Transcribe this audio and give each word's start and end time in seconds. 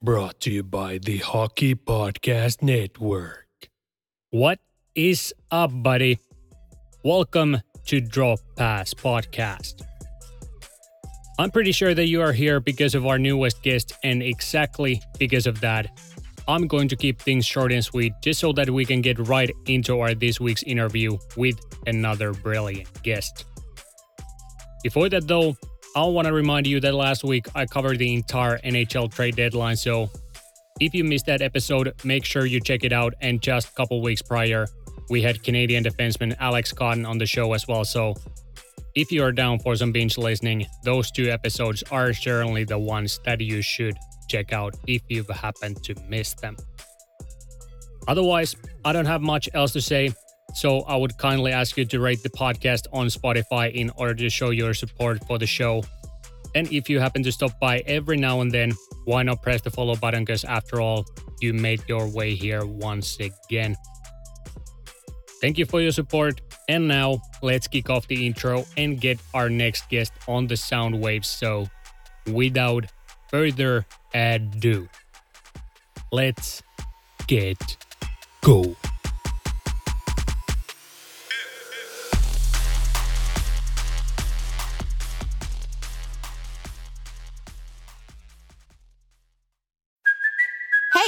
Brought 0.00 0.38
to 0.42 0.52
you 0.52 0.62
by 0.62 0.98
the 0.98 1.18
Hockey 1.18 1.74
Podcast 1.74 2.62
Network. 2.62 3.48
What 4.30 4.60
is 4.94 5.34
up, 5.50 5.72
buddy? 5.74 6.20
Welcome 7.02 7.62
to 7.86 8.00
Drop 8.00 8.38
Pass 8.54 8.94
Podcast. 8.94 9.82
I'm 11.40 11.50
pretty 11.50 11.72
sure 11.72 11.94
that 11.94 12.06
you 12.06 12.22
are 12.22 12.30
here 12.30 12.60
because 12.60 12.94
of 12.94 13.06
our 13.06 13.18
newest 13.18 13.60
guest, 13.64 13.92
and 14.04 14.22
exactly 14.22 15.02
because 15.18 15.48
of 15.48 15.60
that, 15.62 15.98
I'm 16.46 16.68
going 16.68 16.86
to 16.90 16.96
keep 16.96 17.20
things 17.20 17.44
short 17.44 17.72
and 17.72 17.84
sweet 17.84 18.12
just 18.22 18.38
so 18.38 18.52
that 18.52 18.70
we 18.70 18.84
can 18.84 19.00
get 19.00 19.18
right 19.26 19.50
into 19.66 19.98
our 19.98 20.14
this 20.14 20.38
week's 20.38 20.62
interview 20.62 21.18
with 21.36 21.58
another 21.88 22.32
brilliant 22.34 23.02
guest. 23.02 23.46
Before 24.84 25.08
that, 25.08 25.26
though, 25.26 25.56
I 25.96 26.04
want 26.04 26.26
to 26.26 26.32
remind 26.32 26.66
you 26.66 26.80
that 26.80 26.94
last 26.94 27.24
week 27.24 27.46
I 27.54 27.66
covered 27.66 27.98
the 27.98 28.14
entire 28.14 28.58
NHL 28.58 29.12
trade 29.12 29.36
deadline, 29.36 29.76
so 29.76 30.10
if 30.80 30.94
you 30.94 31.02
missed 31.02 31.26
that 31.26 31.42
episode, 31.42 31.92
make 32.04 32.24
sure 32.24 32.46
you 32.46 32.60
check 32.60 32.84
it 32.84 32.92
out. 32.92 33.14
And 33.20 33.42
just 33.42 33.70
a 33.70 33.72
couple 33.72 34.00
weeks 34.00 34.22
prior, 34.22 34.66
we 35.10 35.22
had 35.22 35.42
Canadian 35.42 35.82
defenseman 35.82 36.36
Alex 36.38 36.72
Cotton 36.72 37.04
on 37.04 37.18
the 37.18 37.26
show 37.26 37.52
as 37.52 37.66
well. 37.66 37.84
So 37.84 38.14
if 38.94 39.10
you 39.10 39.24
are 39.24 39.32
down 39.32 39.58
for 39.58 39.74
some 39.76 39.92
binge 39.92 40.18
listening, 40.18 40.66
those 40.84 41.10
two 41.10 41.30
episodes 41.30 41.82
are 41.90 42.12
certainly 42.12 42.64
the 42.64 42.78
ones 42.78 43.18
that 43.24 43.40
you 43.40 43.62
should 43.62 43.96
check 44.28 44.52
out 44.52 44.76
if 44.86 45.02
you've 45.08 45.28
happened 45.28 45.82
to 45.84 45.94
miss 46.08 46.34
them. 46.34 46.56
Otherwise, 48.06 48.54
I 48.84 48.92
don't 48.92 49.06
have 49.06 49.20
much 49.20 49.48
else 49.54 49.72
to 49.72 49.80
say, 49.80 50.12
so 50.54 50.80
I 50.80 50.96
would 50.96 51.16
kindly 51.18 51.52
ask 51.52 51.76
you 51.76 51.84
to 51.84 52.00
rate 52.00 52.22
the 52.22 52.30
podcast 52.30 52.86
on 52.92 53.06
Spotify 53.06 53.72
in 53.72 53.90
order 53.96 54.14
to 54.14 54.30
show 54.30 54.50
your 54.50 54.74
support 54.74 55.24
for 55.26 55.38
the 55.38 55.46
show. 55.46 55.82
And 56.54 56.72
if 56.72 56.88
you 56.88 56.98
happen 56.98 57.22
to 57.22 57.32
stop 57.32 57.58
by 57.60 57.80
every 57.80 58.16
now 58.16 58.40
and 58.40 58.50
then, 58.50 58.72
why 59.04 59.22
not 59.22 59.42
press 59.42 59.62
the 59.62 59.70
follow 59.70 59.96
button? 59.96 60.24
Because 60.24 60.44
after 60.44 60.80
all, 60.80 61.06
you 61.40 61.52
made 61.52 61.82
your 61.88 62.08
way 62.08 62.34
here 62.34 62.64
once 62.64 63.18
again. 63.20 63.76
Thank 65.40 65.58
you 65.58 65.66
for 65.66 65.80
your 65.80 65.92
support. 65.92 66.40
And 66.68 66.88
now 66.88 67.22
let's 67.42 67.68
kick 67.68 67.88
off 67.90 68.06
the 68.08 68.26
intro 68.26 68.64
and 68.76 69.00
get 69.00 69.18
our 69.32 69.48
next 69.48 69.88
guest 69.88 70.12
on 70.26 70.46
the 70.46 70.56
sound 70.56 71.00
waves. 71.00 71.28
So, 71.28 71.68
without 72.26 72.86
further 73.30 73.86
ado, 74.12 74.88
let's 76.12 76.62
get 77.26 77.76
go. 78.42 78.76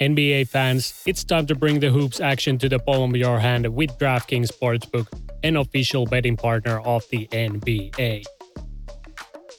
NBA 0.00 0.48
fans, 0.48 1.02
it's 1.04 1.24
time 1.24 1.44
to 1.44 1.54
bring 1.54 1.78
the 1.78 1.90
hoops 1.90 2.20
action 2.20 2.56
to 2.56 2.70
the 2.70 2.78
palm 2.78 3.10
of 3.10 3.16
your 3.16 3.38
hand 3.38 3.66
with 3.68 3.98
DraftKings 3.98 4.50
Sportsbook, 4.50 5.06
an 5.42 5.56
official 5.56 6.06
betting 6.06 6.38
partner 6.38 6.80
of 6.80 7.04
the 7.10 7.28
NBA. 7.32 8.24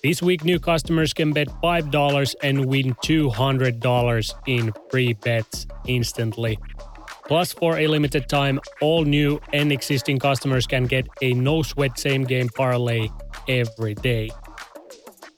This 0.02 0.20
week, 0.20 0.44
new 0.44 0.60
customers 0.60 1.14
can 1.14 1.32
bet 1.32 1.48
$5 1.48 2.36
and 2.42 2.66
win 2.66 2.96
$200 2.96 4.34
in 4.48 4.74
free 4.90 5.14
bets 5.14 5.68
instantly. 5.86 6.58
Plus, 7.28 7.54
for 7.54 7.78
a 7.78 7.86
limited 7.86 8.28
time, 8.28 8.60
all 8.82 9.06
new 9.06 9.40
and 9.54 9.72
existing 9.72 10.18
customers 10.18 10.66
can 10.66 10.86
get 10.86 11.08
a 11.22 11.36
no 11.36 11.62
sweat 11.62 12.00
same 12.00 12.24
game 12.24 12.50
parlay 12.50 13.10
every 13.48 13.94
day. 13.94 14.32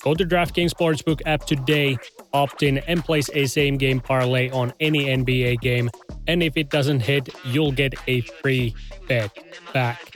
Go 0.02 0.14
to 0.14 0.26
DraftKings 0.26 0.72
Sportsbook 0.72 1.22
app 1.26 1.46
today, 1.46 1.98
opt 2.34 2.64
in, 2.64 2.80
and 2.80 3.04
place 3.04 3.30
a 3.34 3.46
same 3.46 3.78
game 3.78 4.00
parlay 4.00 4.50
on 4.50 4.74
any 4.80 5.06
NBA 5.06 5.62
game. 5.62 5.90
And 6.28 6.42
if 6.42 6.58
it 6.58 6.70
doesn't 6.70 7.02
hit, 7.02 7.30
you'll 7.46 7.72
get 7.72 7.94
a 8.08 8.22
free 8.22 8.76
bet 9.08 9.32
back. 9.74 10.14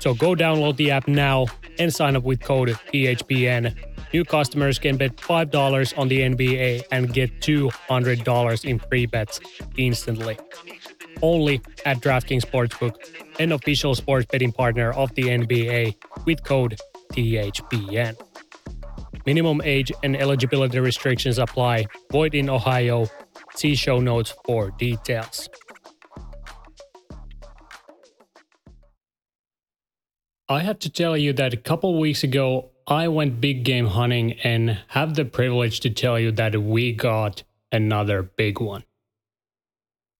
So 0.00 0.14
go 0.14 0.34
download 0.34 0.76
the 0.76 0.90
app 0.90 1.08
now 1.08 1.46
and 1.78 1.92
sign 1.92 2.16
up 2.16 2.24
with 2.24 2.40
code 2.40 2.68
THPN. 2.92 3.74
New 4.12 4.24
customers 4.24 4.78
can 4.78 4.96
bet 4.96 5.16
$5 5.16 5.98
on 5.98 6.08
the 6.08 6.20
NBA 6.20 6.84
and 6.92 7.12
get 7.12 7.40
$200 7.40 8.64
in 8.64 8.78
free 8.78 9.06
bets 9.06 9.40
instantly. 9.76 10.38
Only 11.22 11.60
at 11.84 12.00
DraftKings 12.00 12.42
Sportsbook, 12.42 12.94
an 13.40 13.52
official 13.52 13.94
sports 13.94 14.26
betting 14.30 14.52
partner 14.52 14.92
of 14.92 15.14
the 15.14 15.24
NBA, 15.24 15.96
with 16.26 16.44
code 16.44 16.78
THPN. 17.12 18.14
Minimum 19.26 19.62
age 19.64 19.90
and 20.02 20.16
eligibility 20.16 20.78
restrictions 20.78 21.38
apply. 21.38 21.86
Void 22.12 22.34
in 22.34 22.50
Ohio. 22.50 23.06
See 23.54 23.74
show 23.74 24.00
notes 24.00 24.34
for 24.44 24.70
details. 24.72 25.48
I 30.48 30.60
have 30.60 30.78
to 30.80 30.90
tell 30.90 31.16
you 31.16 31.32
that 31.32 31.54
a 31.54 31.56
couple 31.56 31.98
weeks 31.98 32.22
ago, 32.22 32.70
I 32.86 33.08
went 33.08 33.40
big 33.40 33.64
game 33.64 33.86
hunting 33.86 34.34
and 34.44 34.78
have 34.88 35.14
the 35.14 35.24
privilege 35.24 35.80
to 35.80 35.90
tell 35.90 36.18
you 36.18 36.32
that 36.32 36.60
we 36.60 36.92
got 36.92 37.44
another 37.72 38.22
big 38.22 38.60
one. 38.60 38.84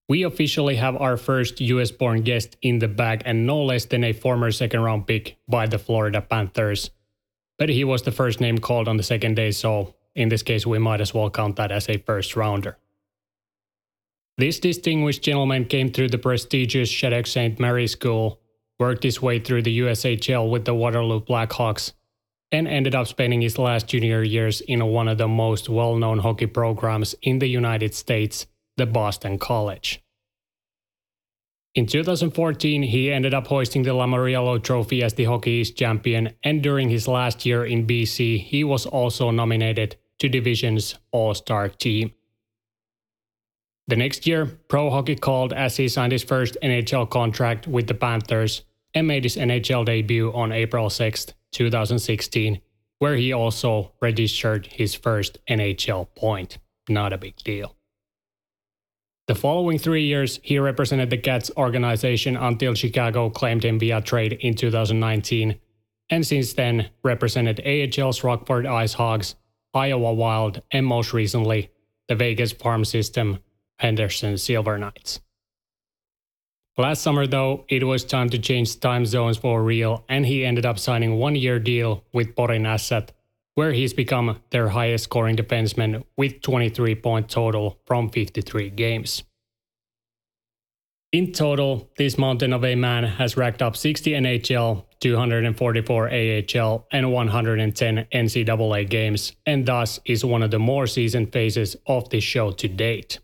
We 0.09 0.23
officially 0.23 0.77
have 0.77 0.97
our 0.97 1.19
first 1.19 1.61
US 1.61 1.91
born 1.91 2.23
guest 2.23 2.57
in 2.63 2.79
the 2.79 2.89
bag 2.89 3.23
and 3.27 3.47
no 3.47 3.63
less 3.63 3.85
than 3.85 4.03
a 4.03 4.13
former 4.13 4.51
second 4.51 4.81
round 4.81 5.07
pick 5.07 5.37
by 5.47 5.67
the 5.67 5.79
Florida 5.79 6.23
Panthers. 6.23 6.91
But 7.59 7.69
he 7.69 7.85
was 7.85 8.03
the 8.03 8.13
first 8.13 8.41
name 8.41 8.59
called 8.59 8.89
on 8.89 8.97
the 8.97 9.03
second 9.03 9.37
day, 9.37 9.51
so 9.51 9.95
in 10.15 10.29
this 10.29 10.43
case, 10.43 10.67
we 10.67 10.79
might 10.79 11.01
as 11.01 11.13
well 11.15 11.31
count 11.31 11.57
that 11.57 11.73
as 11.73 11.89
a 11.89 11.99
first 11.99 12.37
rounder. 12.37 12.79
This 14.37 14.59
distinguished 14.59 15.23
gentleman 15.23 15.65
came 15.65 15.93
through 15.93 16.09
the 16.09 16.19
prestigious 16.19 16.89
Shattuck 16.89 17.27
St. 17.27 17.59
Mary 17.61 17.87
School, 17.87 18.41
worked 18.79 19.05
his 19.05 19.23
way 19.23 19.39
through 19.39 19.63
the 19.63 19.79
USHL 19.81 20.51
with 20.51 20.65
the 20.65 20.75
Waterloo 20.75 21.21
Blackhawks, 21.21 21.93
and 22.51 22.69
ended 22.69 22.95
up 22.95 23.07
spending 23.07 23.43
his 23.43 23.59
last 23.59 23.89
junior 23.89 24.23
years 24.23 24.61
in 24.61 24.85
one 24.85 25.09
of 25.09 25.19
the 25.19 25.29
most 25.29 25.69
well 25.69 25.97
known 25.97 26.19
hockey 26.19 26.47
programs 26.47 27.15
in 27.23 27.39
the 27.39 27.49
United 27.49 27.95
States, 27.95 28.47
the 28.77 28.87
Boston 28.87 29.39
College. 29.39 30.04
In 31.75 31.87
2014, 31.87 32.85
he 32.85 33.11
ended 33.11 33.35
up 33.35 33.49
hoisting 33.49 33.83
the 33.83 33.91
Lamoriello 33.91 34.63
Trophy 34.63 35.03
as 35.03 35.15
the 35.15 35.25
Hockey 35.25 35.51
East 35.51 35.77
champion, 35.77 36.31
and 36.45 36.63
during 36.63 36.89
his 36.89 37.09
last 37.09 37.45
year 37.45 37.65
in 37.65 37.85
BC, 37.85 38.41
he 38.41 38.63
was 38.63 38.87
also 38.87 39.33
nominated 39.33 39.97
to 40.21 40.29
Division's 40.29 40.95
All 41.11 41.35
Star 41.35 41.69
team. 41.69 42.13
The 43.89 43.97
next 43.97 44.25
year, 44.25 44.47
Pro 44.69 44.89
Hockey 44.89 45.17
called 45.17 45.53
as 45.53 45.77
he 45.77 45.89
signed 45.89 46.13
his 46.13 46.23
first 46.23 46.57
NHL 46.63 47.11
contract 47.11 47.67
with 47.67 47.89
the 47.89 47.95
Panthers 47.95 48.63
and 48.95 49.09
made 49.09 49.25
his 49.25 49.37
NHL 49.37 49.85
debut 49.85 50.33
on 50.33 50.53
April 50.53 50.89
6, 50.89 51.27
2016, 51.51 52.61
where 53.01 53.17
he 53.17 53.33
also 53.33 53.93
registered 54.01 54.69
his 54.69 54.95
first 54.95 55.39
NHL 55.51 56.07
point. 56.15 56.59
Not 56.89 57.13
a 57.13 57.19
big 57.19 57.37
deal. 57.39 57.75
The 59.27 59.35
following 59.35 59.79
three 59.79 60.05
years, 60.05 60.39
he 60.43 60.59
represented 60.59 61.09
the 61.09 61.17
Cats 61.17 61.51
organization 61.57 62.37
until 62.37 62.75
Chicago 62.75 63.31
claimed 63.31 63.65
him 63.65 63.79
via 63.79 64.03
trade 64.03 64.35
in 64.35 64.55
2019, 64.55 65.59
and 66.11 66.27
since 66.27 66.53
then 66.53 66.91
represented 67.03 67.59
AHL's 67.65 68.23
Rockford 68.23 68.67
IceHogs, 68.67 69.35
Iowa 69.73 70.13
Wild, 70.13 70.61
and 70.71 70.85
most 70.85 71.15
recently, 71.15 71.71
the 72.07 72.15
Vegas 72.15 72.53
farm 72.53 72.85
system, 72.85 73.39
Henderson 73.79 74.37
Silver 74.37 74.77
Knights. 74.77 75.21
Last 76.77 77.01
summer, 77.01 77.27
though, 77.27 77.65
it 77.69 77.85
was 77.85 78.05
time 78.05 78.29
to 78.29 78.39
change 78.39 78.79
time 78.79 79.07
zones 79.07 79.39
for 79.39 79.63
real, 79.63 80.05
and 80.07 80.27
he 80.27 80.45
ended 80.45 80.67
up 80.67 80.79
signing 80.79 81.17
one 81.17 81.35
year 81.35 81.59
deal 81.59 82.05
with 82.13 82.35
Porin 82.35 82.67
Ässät 82.67 83.09
where 83.55 83.73
he's 83.73 83.95
become 83.95 84.41
their 84.51 84.69
highest 84.71 85.05
scoring 85.05 85.37
defenseman 85.37 86.05
with 86.17 86.41
23 86.43 86.95
point 86.97 87.29
total 87.29 87.79
from 87.87 88.11
53 88.11 88.71
games. 88.71 89.23
In 91.13 91.31
total, 91.31 91.89
this 91.97 92.19
mountain 92.19 92.53
of 92.53 92.65
a 92.65 92.75
man 92.75 93.05
has 93.05 93.37
racked 93.37 93.63
up 93.63 93.77
60 93.77 94.11
NHL, 94.11 94.85
244 94.99 96.11
AHL, 96.11 96.87
and 96.91 97.13
110 97.13 98.07
NCAA 98.13 98.91
games, 98.91 99.33
and 99.47 99.65
thus 99.65 100.01
is 100.05 100.25
one 100.25 100.43
of 100.43 100.51
the 100.51 100.59
more 100.59 100.89
seasoned 100.89 101.33
faces 101.33 101.77
of 101.87 102.09
this 102.11 102.25
show 102.25 102.51
to 102.51 102.67
date. 102.67 103.21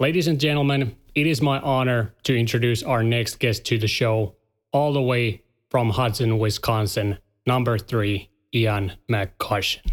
Ladies 0.00 0.26
and 0.26 0.40
gentlemen, 0.40 0.96
it 1.14 1.28
is 1.28 1.42
my 1.42 1.60
honor 1.60 2.14
to 2.22 2.36
introduce 2.36 2.82
our 2.82 3.04
next 3.04 3.38
guest 3.38 3.64
to 3.66 3.78
the 3.78 3.86
show, 3.86 4.34
all 4.72 4.92
the 4.92 5.02
way 5.02 5.44
from 5.68 5.90
Hudson, 5.90 6.38
Wisconsin, 6.38 7.18
number 7.46 7.78
three, 7.78 8.29
Ian 8.54 8.92
McCoshen. 9.10 9.92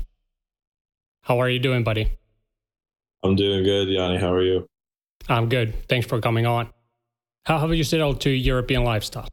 How 1.22 1.40
are 1.40 1.50
you 1.50 1.60
doing, 1.60 1.84
buddy? 1.84 2.18
I'm 3.24 3.36
doing 3.36 3.64
good, 3.64 3.90
Yanni. 3.90 4.18
How 4.18 4.32
are 4.32 4.44
you? 4.44 4.68
I'm 5.28 5.50
good. 5.50 5.88
Thanks 5.88 6.08
for 6.08 6.22
coming 6.22 6.46
on. 6.46 6.70
How 7.46 7.60
have 7.60 7.74
you 7.74 7.84
settled 7.84 8.22
to 8.22 8.30
European 8.30 8.84
lifestyle? 8.84 9.28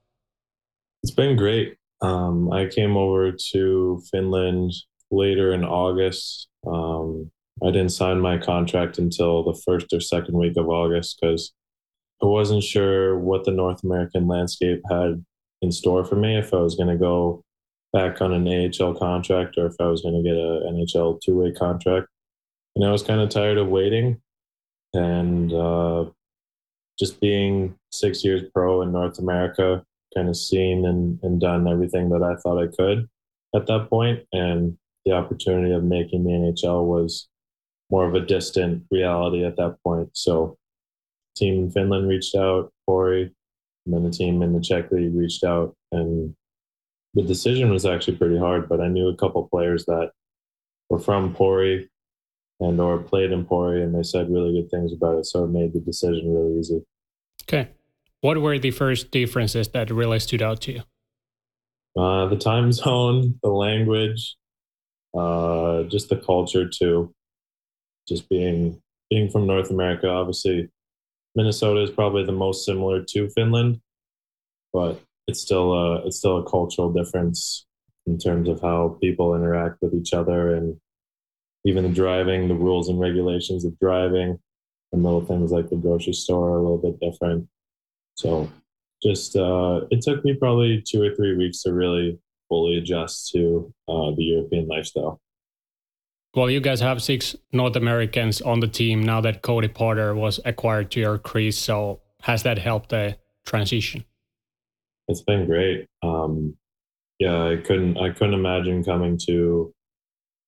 It's 1.02 1.12
been 1.12 1.36
great. 1.36 1.76
Um, 2.00 2.52
I 2.52 2.66
came 2.66 2.96
over 2.96 3.32
to 3.52 4.02
Finland 4.10 4.72
later 5.10 5.52
in 5.52 5.64
August. 5.64 6.48
Um, 6.66 7.30
I 7.62 7.70
didn't 7.70 7.90
sign 7.90 8.20
my 8.20 8.38
contract 8.38 8.98
until 8.98 9.44
the 9.44 9.60
first 9.64 9.92
or 9.92 10.00
second 10.00 10.36
week 10.36 10.56
of 10.56 10.68
August 10.68 11.18
because 11.20 11.52
I 12.22 12.26
wasn't 12.26 12.62
sure 12.62 13.18
what 13.18 13.44
the 13.44 13.52
North 13.52 13.84
American 13.84 14.26
landscape 14.26 14.80
had 14.90 15.24
in 15.62 15.70
store 15.70 16.04
for 16.04 16.16
me. 16.16 16.36
If 16.36 16.52
I 16.52 16.58
was 16.58 16.74
going 16.74 16.88
to 16.88 16.96
go 16.96 17.44
back 17.94 18.20
on 18.20 18.32
an 18.32 18.46
AHL 18.48 18.94
contract 18.94 19.56
or 19.56 19.66
if 19.66 19.76
I 19.80 19.86
was 19.86 20.02
going 20.02 20.16
to 20.16 20.22
get 20.22 20.36
an 20.36 20.74
NHL 20.74 21.22
two 21.22 21.40
way 21.40 21.52
contract. 21.52 22.08
And 22.74 22.84
I 22.84 22.90
was 22.90 23.04
kind 23.04 23.20
of 23.20 23.28
tired 23.28 23.56
of 23.56 23.68
waiting 23.68 24.20
and 24.92 25.52
uh, 25.52 26.06
just 26.98 27.20
being 27.20 27.76
six 27.92 28.24
years 28.24 28.42
pro 28.52 28.82
in 28.82 28.92
North 28.92 29.20
America 29.20 29.84
kind 30.14 30.28
of 30.28 30.36
seen 30.36 30.84
and, 30.84 31.20
and 31.22 31.40
done 31.40 31.68
everything 31.68 32.10
that 32.10 32.22
I 32.22 32.34
thought 32.36 32.62
I 32.62 32.66
could 32.66 33.08
at 33.54 33.66
that 33.66 33.88
point. 33.88 34.24
And 34.32 34.76
the 35.04 35.12
opportunity 35.12 35.72
of 35.72 35.84
making 35.84 36.24
the 36.24 36.30
NHL 36.30 36.84
was 36.84 37.28
more 37.90 38.06
of 38.06 38.14
a 38.14 38.20
distant 38.20 38.84
reality 38.90 39.44
at 39.44 39.56
that 39.56 39.76
point. 39.84 40.10
So, 40.14 40.56
team 41.36 41.64
in 41.64 41.70
Finland 41.70 42.08
reached 42.08 42.34
out, 42.34 42.72
Pori, 42.88 43.30
and 43.84 43.94
then 43.94 44.04
the 44.04 44.10
team 44.10 44.42
in 44.42 44.52
the 44.52 44.60
Czech 44.60 44.90
League 44.90 45.14
reached 45.14 45.44
out. 45.44 45.76
And 45.92 46.34
the 47.14 47.22
decision 47.22 47.70
was 47.70 47.86
actually 47.86 48.16
pretty 48.16 48.38
hard, 48.38 48.68
but 48.68 48.80
I 48.80 48.88
knew 48.88 49.08
a 49.08 49.16
couple 49.16 49.48
players 49.48 49.84
that 49.86 50.10
were 50.90 50.98
from 50.98 51.34
Pori 51.34 51.88
and 52.60 52.80
or 52.80 52.98
played 52.98 53.32
in 53.32 53.44
Pori, 53.44 53.82
and 53.82 53.94
they 53.94 54.02
said 54.02 54.30
really 54.30 54.52
good 54.60 54.70
things 54.70 54.92
about 54.92 55.18
it. 55.18 55.26
So 55.26 55.44
it 55.44 55.48
made 55.48 55.72
the 55.72 55.80
decision 55.80 56.34
really 56.34 56.58
easy. 56.58 56.84
Okay. 57.42 57.68
What 58.20 58.38
were 58.38 58.58
the 58.58 58.70
first 58.70 59.10
differences 59.10 59.68
that 59.68 59.90
really 59.90 60.18
stood 60.18 60.42
out 60.42 60.60
to 60.62 60.72
you? 60.72 60.82
Uh, 61.96 62.26
the 62.26 62.36
time 62.36 62.72
zone, 62.72 63.38
the 63.42 63.50
language, 63.50 64.36
uh, 65.16 65.84
just 65.84 66.08
the 66.08 66.16
culture 66.16 66.68
too. 66.68 67.14
Just 68.08 68.28
being 68.28 68.80
being 69.08 69.30
from 69.30 69.46
North 69.46 69.70
America, 69.70 70.08
obviously, 70.08 70.68
Minnesota 71.34 71.82
is 71.82 71.90
probably 71.90 72.24
the 72.24 72.32
most 72.32 72.64
similar 72.64 73.02
to 73.02 73.28
Finland, 73.30 73.80
but 74.72 75.00
it's 75.26 75.40
still 75.40 75.72
a 75.72 76.06
it's 76.06 76.18
still 76.18 76.38
a 76.38 76.50
cultural 76.50 76.92
difference 76.92 77.66
in 78.06 78.18
terms 78.18 78.48
of 78.48 78.60
how 78.60 78.98
people 79.00 79.34
interact 79.34 79.78
with 79.80 79.94
each 79.94 80.12
other 80.12 80.54
and 80.54 80.76
even 81.64 81.84
the 81.84 81.88
driving, 81.88 82.48
the 82.48 82.54
rules 82.54 82.90
and 82.90 83.00
regulations 83.00 83.64
of 83.64 83.78
driving, 83.78 84.38
and 84.92 85.02
little 85.02 85.24
things 85.24 85.50
like 85.50 85.70
the 85.70 85.76
grocery 85.76 86.12
store 86.12 86.50
are 86.50 86.58
a 86.58 86.62
little 86.62 86.78
bit 86.78 87.00
different. 87.00 87.48
So 88.16 88.50
just 89.02 89.36
uh, 89.36 89.82
it 89.90 90.02
took 90.02 90.24
me 90.24 90.34
probably 90.34 90.82
two 90.86 91.02
or 91.02 91.14
three 91.14 91.36
weeks 91.36 91.62
to 91.62 91.72
really 91.72 92.18
fully 92.48 92.76
adjust 92.76 93.32
to 93.32 93.72
uh, 93.88 94.10
the 94.16 94.24
European 94.24 94.68
lifestyle. 94.68 95.20
Well, 96.34 96.50
you 96.50 96.60
guys 96.60 96.80
have 96.80 97.02
six 97.02 97.36
North 97.52 97.76
Americans 97.76 98.42
on 98.42 98.60
the 98.60 98.66
team 98.66 99.04
now 99.04 99.20
that 99.20 99.42
Cody 99.42 99.68
Porter 99.68 100.14
was 100.14 100.40
acquired 100.44 100.90
to 100.92 101.00
your 101.00 101.16
crease. 101.16 101.56
So 101.56 102.00
has 102.22 102.42
that 102.42 102.58
helped 102.58 102.90
the 102.90 103.16
transition? 103.46 104.04
It's 105.08 105.22
been 105.22 105.46
great. 105.46 105.86
Um, 106.02 106.56
yeah, 107.18 107.48
I 107.48 107.56
couldn't 107.56 107.98
I 107.98 108.10
couldn't 108.10 108.34
imagine 108.34 108.84
coming 108.84 109.18
to 109.26 109.72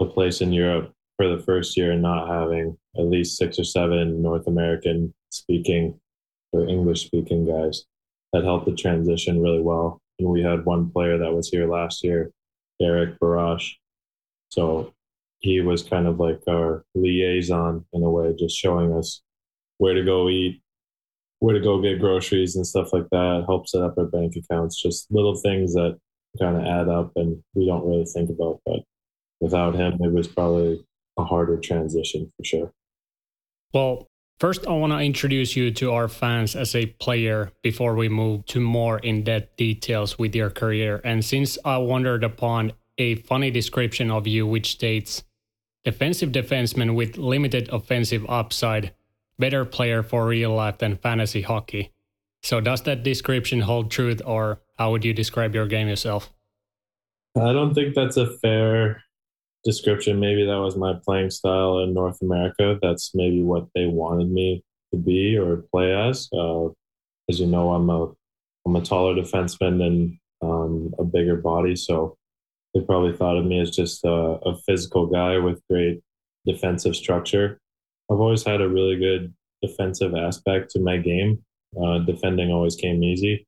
a 0.00 0.06
place 0.06 0.41
in 0.41 0.53
Europe 0.53 0.93
for 1.17 1.29
the 1.29 1.43
first 1.43 1.76
year 1.76 1.93
and 1.93 2.03
not 2.03 2.29
having 2.29 2.76
at 2.97 3.05
least 3.05 3.37
six 3.37 3.58
or 3.58 3.64
seven 3.64 4.23
North 4.23 4.47
American 4.47 5.14
speaking 5.31 5.99
or 6.53 6.69
English 6.69 7.06
speaking 7.06 7.47
guys. 7.47 7.85
That 8.32 8.44
helped 8.44 8.67
the 8.67 8.75
transition 8.75 9.43
really 9.43 9.62
well. 9.62 10.00
And 10.19 10.29
we 10.29 10.43
had 10.43 10.64
one 10.64 10.91
player 10.91 11.19
that 11.19 11.32
was 11.32 11.49
here 11.49 11.70
last 11.70 12.03
year, 12.03 12.32
Eric 12.81 13.19
Barash. 13.20 13.73
So 14.50 14.93
he 15.41 15.61
was 15.61 15.82
kind 15.82 16.06
of 16.06 16.19
like 16.19 16.41
our 16.49 16.85
liaison 16.94 17.85
in 17.93 18.03
a 18.03 18.11
way, 18.11 18.35
just 18.38 18.56
showing 18.56 18.93
us 18.93 19.23
where 19.79 19.94
to 19.94 20.03
go 20.05 20.29
eat, 20.29 20.62
where 21.40 21.54
to 21.54 21.60
go 21.60 21.80
get 21.80 22.00
groceries 22.00 22.56
and 22.56 22.66
stuff 22.66 22.92
like 22.92 23.08
that. 23.10 23.44
Help 23.46 23.68
set 23.68 23.82
up 23.82 23.98
our 23.98 24.06
bank 24.06 24.34
accounts, 24.36 24.80
just 24.80 25.10
little 25.10 25.34
things 25.36 25.74
that 25.74 25.98
kind 26.40 26.56
of 26.56 26.64
add 26.64 26.88
up 26.88 27.12
and 27.16 27.42
we 27.54 27.66
don't 27.66 27.86
really 27.86 28.04
think 28.04 28.30
about. 28.30 28.60
But 28.66 28.80
without 29.40 29.74
him, 29.74 29.98
it 30.00 30.12
was 30.12 30.28
probably 30.28 30.84
a 31.18 31.24
harder 31.24 31.58
transition 31.58 32.32
for 32.36 32.44
sure. 32.44 32.72
Well, 33.72 34.06
First, 34.38 34.66
I 34.66 34.72
want 34.72 34.92
to 34.92 34.98
introduce 34.98 35.56
you 35.56 35.70
to 35.70 35.92
our 35.92 36.08
fans 36.08 36.54
as 36.54 36.74
a 36.74 36.84
player 36.84 37.52
before 37.62 37.94
we 37.94 38.10
move 38.10 38.44
to 38.46 38.60
more 38.60 38.98
in 38.98 39.24
depth 39.24 39.56
details 39.56 40.18
with 40.18 40.34
your 40.34 40.50
career. 40.50 41.00
And 41.04 41.24
since 41.24 41.56
I 41.64 41.78
wandered 41.78 42.22
upon 42.22 42.74
a 42.98 43.14
funny 43.14 43.50
description 43.50 44.10
of 44.10 44.26
you, 44.26 44.46
which 44.46 44.72
states 44.72 45.24
defensive 45.84 46.32
defenseman 46.32 46.94
with 46.94 47.16
limited 47.16 47.70
offensive 47.72 48.26
upside, 48.28 48.92
better 49.38 49.64
player 49.64 50.02
for 50.02 50.26
real 50.26 50.54
life 50.54 50.78
than 50.78 50.96
fantasy 50.96 51.42
hockey. 51.42 51.92
So, 52.42 52.60
does 52.60 52.82
that 52.82 53.02
description 53.02 53.60
hold 53.60 53.90
truth, 53.90 54.22
or 54.24 54.60
how 54.78 54.90
would 54.92 55.04
you 55.04 55.12
describe 55.12 55.54
your 55.54 55.66
game 55.66 55.88
yourself? 55.88 56.32
I 57.36 57.52
don't 57.52 57.74
think 57.74 57.94
that's 57.94 58.16
a 58.16 58.38
fair 58.38 59.02
description, 59.66 60.20
maybe 60.20 60.46
that 60.46 60.60
was 60.60 60.76
my 60.76 60.94
playing 61.04 61.30
style 61.30 61.80
in 61.80 61.92
North 61.92 62.22
America. 62.22 62.78
That's 62.80 63.14
maybe 63.14 63.42
what 63.42 63.66
they 63.74 63.86
wanted 63.86 64.30
me 64.30 64.62
to 64.92 64.96
be 64.96 65.36
or 65.36 65.64
play 65.72 65.92
as. 65.92 66.28
Uh, 66.32 66.68
as 67.28 67.40
you 67.40 67.46
know, 67.46 67.72
I'm 67.72 67.90
a 67.90 68.12
I'm 68.64 68.76
a 68.76 68.80
taller 68.80 69.14
defenseman 69.14 69.84
and 69.84 70.18
um, 70.40 70.94
a 70.98 71.04
bigger 71.04 71.36
body, 71.36 71.76
so 71.76 72.16
they 72.74 72.80
probably 72.80 73.16
thought 73.16 73.36
of 73.36 73.44
me 73.44 73.60
as 73.60 73.70
just 73.70 74.04
a, 74.04 74.10
a 74.10 74.56
physical 74.66 75.06
guy 75.06 75.38
with 75.38 75.60
great 75.68 76.00
defensive 76.46 76.94
structure. 76.94 77.58
I've 78.11 78.20
always 78.20 78.44
had 78.44 78.61
a 78.61 78.69
really 78.69 78.97
good 78.97 79.35
defensive 79.62 80.14
aspect 80.14 80.70
to 80.72 80.81
my 80.81 80.96
game. 80.96 81.44
Uh, 81.81 81.98
defending 81.98 82.51
always 82.51 82.77
came 82.77 83.03
easy, 83.03 83.46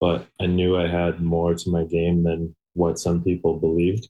but 0.00 0.26
I 0.40 0.46
knew 0.46 0.76
I 0.76 0.86
had 0.86 1.20
more 1.20 1.54
to 1.54 1.70
my 1.70 1.84
game 1.84 2.22
than 2.22 2.54
what 2.74 2.98
some 2.98 3.24
people 3.24 3.58
believed. 3.58 4.08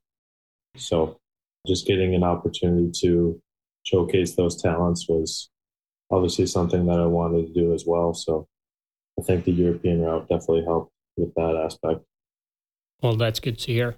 So 0.77 1.19
just 1.67 1.87
getting 1.87 2.15
an 2.15 2.25
opportunity 2.25 2.91
to 3.00 3.41
showcase 3.85 4.35
those 4.35 4.61
talents 4.61 5.07
was 5.09 5.50
obviously 6.11 6.47
something 6.47 6.87
that 6.87 6.99
I 6.99 7.07
wanted 7.07 7.47
to 7.47 7.53
do 7.53 7.73
as 7.73 7.85
well. 7.87 8.15
So 8.15 8.47
I 9.19 9.23
think 9.23 9.45
the 9.45 9.53
European 9.53 10.03
route 10.03 10.29
definitely 10.29 10.65
helped 10.65 10.93
with 11.17 11.35
that 11.35 11.57
aspect. 11.65 12.00
Well, 13.03 13.17
that's 13.17 13.41
good 13.41 13.59
to 13.61 13.73
hear. 13.73 13.97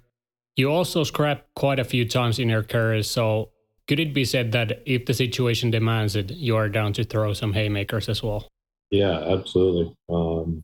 You 0.55 0.71
also 0.71 1.03
scrapped 1.03 1.53
quite 1.55 1.79
a 1.79 1.83
few 1.83 2.07
times 2.07 2.39
in 2.39 2.49
your 2.49 2.63
career, 2.63 3.01
so 3.03 3.49
could 3.87 3.99
it 3.99 4.13
be 4.13 4.25
said 4.25 4.51
that 4.53 4.81
if 4.85 5.05
the 5.05 5.13
situation 5.13 5.71
demands 5.71 6.15
it, 6.15 6.31
you 6.31 6.55
are 6.55 6.69
down 6.69 6.93
to 6.93 7.03
throw 7.03 7.33
some 7.33 7.53
haymakers 7.53 8.09
as 8.09 8.23
well? 8.23 8.47
Yeah, 8.91 9.19
absolutely. 9.19 9.93
Um, 10.09 10.63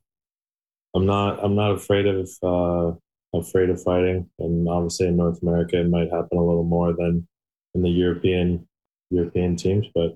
I'm 0.96 1.06
not. 1.06 1.44
I'm 1.44 1.56
not 1.56 1.72
afraid 1.72 2.06
of 2.08 2.30
uh, 2.44 2.92
afraid 3.38 3.70
of 3.70 3.82
fighting. 3.82 4.30
And 4.40 4.68
obviously 4.68 5.08
in 5.08 5.18
North 5.18 5.42
America, 5.42 5.80
it 5.80 5.90
might 5.90 6.12
happen 6.12 6.38
a 6.38 6.44
little 6.44 6.64
more 6.64 6.94
than 6.94 7.28
in 7.74 7.82
the 7.82 7.90
European 7.90 8.68
European 9.10 9.56
teams. 9.56 9.88
But 9.94 10.16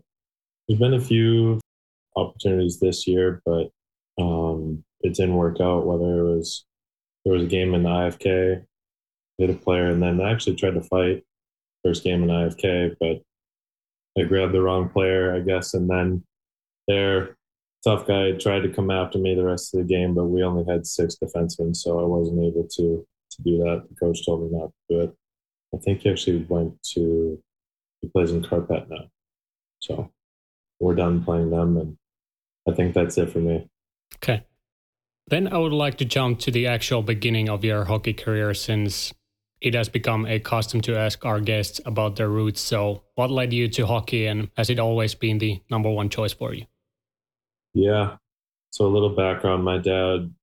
there's 0.67 0.79
been 0.79 0.93
a 0.93 1.01
few 1.01 1.59
opportunities 2.15 2.79
this 2.79 3.07
year, 3.07 3.41
but 3.45 3.69
um, 4.19 4.83
it 5.01 5.15
didn't 5.15 5.35
work 5.35 5.59
out. 5.59 5.85
Whether 5.85 6.19
it 6.19 6.35
was 6.35 6.65
there 7.25 7.33
was 7.33 7.43
a 7.43 7.47
game 7.47 7.73
in 7.73 7.83
the 7.83 7.89
IFK, 7.89 8.63
hit 9.37 9.49
a 9.49 9.53
player, 9.53 9.87
and 9.87 10.01
then 10.01 10.21
I 10.21 10.31
actually 10.31 10.55
tried 10.55 10.75
to 10.75 10.81
fight 10.81 11.23
first 11.83 12.03
game 12.03 12.23
in 12.23 12.29
IFK, 12.29 12.95
but 12.99 13.21
I 14.17 14.25
grabbed 14.25 14.53
the 14.53 14.61
wrong 14.61 14.89
player, 14.89 15.35
I 15.35 15.39
guess, 15.39 15.73
and 15.73 15.89
then 15.89 16.23
there 16.87 17.35
tough 17.83 18.07
guy 18.07 18.31
tried 18.31 18.61
to 18.61 18.69
come 18.69 18.89
after 18.89 19.19
me 19.19 19.35
the 19.35 19.43
rest 19.43 19.73
of 19.73 19.79
the 19.79 19.93
game, 19.93 20.13
but 20.13 20.25
we 20.25 20.43
only 20.43 20.63
had 20.71 20.87
six 20.87 21.15
defensemen, 21.21 21.75
so 21.75 21.99
I 21.99 22.03
wasn't 22.03 22.43
able 22.43 22.67
to 22.67 23.05
to 23.31 23.41
do 23.41 23.57
that. 23.59 23.85
The 23.89 23.95
coach 23.95 24.25
told 24.25 24.43
me 24.43 24.57
not 24.57 24.67
to 24.67 24.73
do 24.89 25.01
it. 25.01 25.15
I 25.73 25.77
think 25.79 26.01
he 26.01 26.09
actually 26.09 26.45
went 26.47 26.81
to 26.93 27.41
he 28.01 28.07
plays 28.09 28.31
in 28.31 28.41
Kärpät 28.41 28.89
now, 28.89 29.05
so 29.79 30.11
we're 30.79 30.95
done 30.95 31.23
playing 31.23 31.49
them, 31.49 31.77
and 31.77 31.97
I 32.67 32.73
think 32.73 32.93
that's 32.93 33.17
it 33.17 33.31
for 33.31 33.39
me. 33.39 33.67
Okay. 34.15 34.45
Then 35.27 35.47
I 35.47 35.57
would 35.57 35.71
like 35.71 35.97
to 35.99 36.05
jump 36.05 36.39
to 36.39 36.51
the 36.51 36.67
actual 36.67 37.01
beginning 37.01 37.49
of 37.49 37.63
your 37.63 37.85
hockey 37.85 38.13
career 38.13 38.53
since 38.53 39.13
it 39.63 39.73
has 39.73 39.87
become 39.87 40.25
a 40.25 40.39
custom 40.39 40.81
to 40.81 40.97
ask 40.97 41.25
our 41.25 41.39
guests 41.39 41.79
about 41.85 42.17
their 42.17 42.29
roots. 42.29 42.59
So, 42.59 43.03
what 43.15 43.31
led 43.31 43.53
you 43.53 43.69
to 43.69 43.87
hockey 43.87 44.27
and 44.27 44.49
has 44.57 44.69
it 44.69 44.77
always 44.77 45.15
been 45.15 45.37
the 45.39 45.61
number 45.71 45.89
one 45.89 46.09
choice 46.09 46.33
for 46.33 46.53
you? 46.53 46.65
Yeah. 47.73 48.17
So, 48.71 48.85
a 48.85 48.91
little 48.91 49.15
background 49.15 49.63
my 49.63 49.77
dad, 49.77 50.33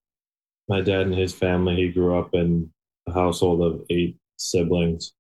my 0.69 0.81
dad 0.81 1.03
and 1.03 1.15
his 1.15 1.35
family, 1.35 1.77
he 1.77 1.93
grew 1.93 2.19
up 2.19 2.31
in 2.33 2.73
a 3.07 3.13
household 3.13 3.61
of 3.63 3.85
eight 3.91 4.17
siblings. 4.37 5.13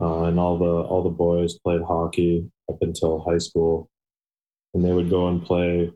Uh, 0.00 0.24
and 0.24 0.38
all 0.38 0.58
the 0.58 0.64
all 0.88 1.02
the 1.02 1.08
boys 1.08 1.58
played 1.58 1.80
hockey 1.80 2.46
up 2.70 2.76
until 2.82 3.24
high 3.26 3.38
school, 3.38 3.88
and 4.74 4.84
they 4.84 4.92
would 4.92 5.08
go 5.08 5.28
and 5.28 5.42
play 5.42 5.90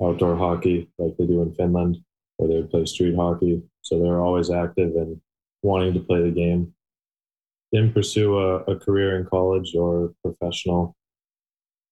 outdoor 0.00 0.36
hockey 0.36 0.88
like 0.98 1.16
they 1.16 1.26
do 1.26 1.42
in 1.42 1.52
Finland, 1.54 1.98
where 2.36 2.48
they 2.48 2.56
would 2.56 2.70
play 2.70 2.84
street 2.86 3.16
hockey. 3.16 3.60
So 3.82 3.98
they 3.98 4.08
were 4.08 4.20
always 4.20 4.48
active 4.48 4.94
and 4.94 5.20
wanting 5.62 5.94
to 5.94 6.00
play 6.00 6.22
the 6.22 6.30
game. 6.30 6.74
Didn't 7.72 7.94
pursue 7.94 8.38
a, 8.38 8.56
a 8.64 8.78
career 8.78 9.18
in 9.18 9.26
college 9.26 9.74
or 9.74 10.12
professional. 10.22 10.94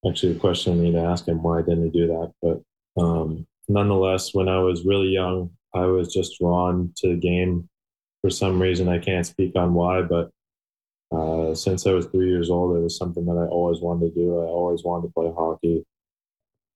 Actually, 0.06 0.36
a 0.36 0.40
question 0.40 0.78
I 0.78 0.82
need 0.82 0.92
to 0.92 1.00
ask 1.00 1.26
him 1.26 1.42
why 1.42 1.62
didn't 1.62 1.84
he 1.84 1.90
do 1.90 2.06
that? 2.08 2.32
But 2.42 3.02
um, 3.02 3.46
nonetheless, 3.68 4.34
when 4.34 4.48
I 4.48 4.58
was 4.58 4.84
really 4.84 5.08
young, 5.08 5.50
I 5.74 5.86
was 5.86 6.12
just 6.12 6.38
drawn 6.38 6.92
to 6.98 7.08
the 7.08 7.16
game 7.16 7.68
for 8.20 8.30
some 8.30 8.60
reason. 8.60 8.88
I 8.88 8.98
can't 8.98 9.26
speak 9.26 9.52
on 9.56 9.74
why, 9.74 10.02
but 10.02 10.30
uh, 11.12 11.54
since 11.54 11.86
I 11.86 11.92
was 11.92 12.06
three 12.06 12.28
years 12.28 12.50
old, 12.50 12.76
it 12.76 12.80
was 12.80 12.96
something 12.96 13.24
that 13.26 13.36
I 13.36 13.46
always 13.46 13.80
wanted 13.80 14.14
to 14.14 14.20
do. 14.20 14.40
I 14.40 14.44
always 14.44 14.84
wanted 14.84 15.08
to 15.08 15.12
play 15.12 15.32
hockey. 15.36 15.84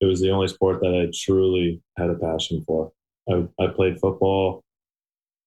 It 0.01 0.07
was 0.07 0.21
the 0.21 0.31
only 0.31 0.49
sport 0.49 0.81
that 0.81 0.95
I 0.95 1.11
truly 1.15 1.81
had 1.97 2.11
a 2.11 2.15
passion 2.15 2.65
for. 2.67 2.93
I, 3.31 3.47
I 3.59 3.69
played 3.69 4.01
football, 4.01 4.64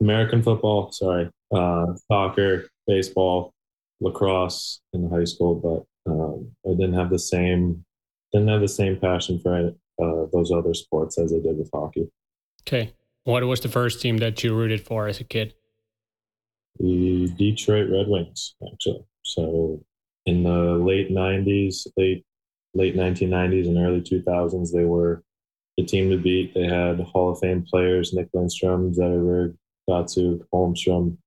American 0.01 0.43
football, 0.43 0.91
sorry, 0.91 1.29
uh, 1.53 1.87
soccer, 2.11 2.69
baseball, 2.85 3.53
lacrosse 3.99 4.81
in 4.93 5.09
high 5.09 5.23
school, 5.23 5.55
but 5.55 6.11
um, 6.11 6.51
I 6.65 6.69
didn't 6.71 6.93
have 6.93 7.09
the 7.09 7.19
same 7.19 7.83
didn't 8.33 8.49
have 8.49 8.61
the 8.61 8.67
same 8.67 8.99
passion 8.99 9.39
for 9.39 9.73
uh, 10.01 10.25
those 10.33 10.51
other 10.51 10.73
sports 10.73 11.17
as 11.17 11.33
I 11.33 11.37
did 11.37 11.57
with 11.57 11.69
hockey. 11.73 12.09
Okay, 12.67 12.93
what 13.23 13.43
was 13.45 13.61
the 13.61 13.69
first 13.69 14.01
team 14.01 14.17
that 14.17 14.43
you 14.43 14.53
rooted 14.53 14.81
for 14.81 15.07
as 15.07 15.19
a 15.19 15.23
kid? 15.23 15.53
The 16.79 17.33
Detroit 17.37 17.89
Red 17.89 18.07
Wings, 18.07 18.55
actually. 18.71 19.05
So 19.23 19.83
in 20.25 20.43
the 20.43 20.75
late 20.75 21.09
'90s, 21.09 21.87
late 21.97 22.25
late 22.73 22.95
1990s 22.95 23.67
and 23.67 23.77
early 23.77 24.01
2000s, 24.01 24.71
they 24.71 24.85
were 24.85 25.23
the 25.77 25.85
team 25.85 26.09
to 26.09 26.17
beat. 26.17 26.53
They 26.53 26.65
had 26.65 26.99
Hall 26.99 27.31
of 27.31 27.39
Fame 27.39 27.65
players 27.67 28.13
Nick 28.13 28.31
Lidstrom, 28.33 28.95
Zetterberg, 28.95 29.55
Datsyuk, 29.89 30.45
Holmstrom. 30.53 31.17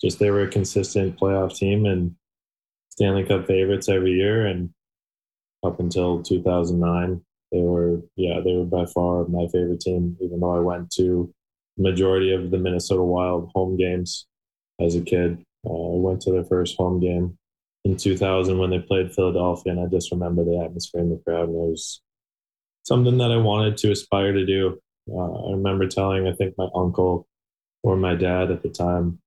Just 0.00 0.18
they 0.18 0.30
were 0.30 0.42
a 0.42 0.48
consistent 0.48 1.18
playoff 1.18 1.56
team 1.56 1.86
and 1.86 2.14
Stanley 2.90 3.24
Cup 3.24 3.46
favorites 3.46 3.88
every 3.88 4.12
year. 4.12 4.46
And 4.46 4.70
up 5.64 5.80
until 5.80 6.22
2009, 6.22 7.22
they 7.52 7.60
were, 7.60 8.02
yeah, 8.16 8.40
they 8.44 8.54
were 8.54 8.64
by 8.64 8.86
far 8.86 9.26
my 9.26 9.46
favorite 9.52 9.80
team, 9.80 10.16
even 10.20 10.40
though 10.40 10.56
I 10.56 10.60
went 10.60 10.90
to 10.92 11.32
majority 11.78 12.32
of 12.32 12.50
the 12.50 12.58
Minnesota 12.58 13.02
Wild 13.02 13.50
home 13.54 13.76
games 13.76 14.26
as 14.80 14.94
a 14.94 15.00
kid. 15.00 15.42
Uh, 15.64 15.94
I 15.94 15.98
went 15.98 16.22
to 16.22 16.32
their 16.32 16.44
first 16.44 16.76
home 16.76 17.00
game 17.00 17.38
in 17.84 17.96
2000 17.96 18.58
when 18.58 18.70
they 18.70 18.78
played 18.78 19.14
Philadelphia, 19.14 19.72
and 19.72 19.80
I 19.80 19.86
just 19.86 20.10
remember 20.10 20.44
the 20.44 20.58
atmosphere 20.58 21.00
in 21.00 21.10
the 21.10 21.22
crowd, 21.24 21.48
and 21.48 21.56
it 21.56 21.70
was 21.70 22.00
something 22.82 23.18
that 23.18 23.30
I 23.30 23.36
wanted 23.36 23.76
to 23.78 23.90
aspire 23.92 24.32
to 24.32 24.46
do. 24.46 24.80
Uh, 25.10 25.48
I 25.48 25.50
remember 25.52 25.86
telling, 25.86 26.26
I 26.26 26.32
think 26.32 26.54
my 26.58 26.68
uncle 26.74 27.26
or 27.86 27.96
my 27.96 28.16
dad 28.16 28.50
at 28.50 28.64
the 28.64 28.68
time, 28.68 29.20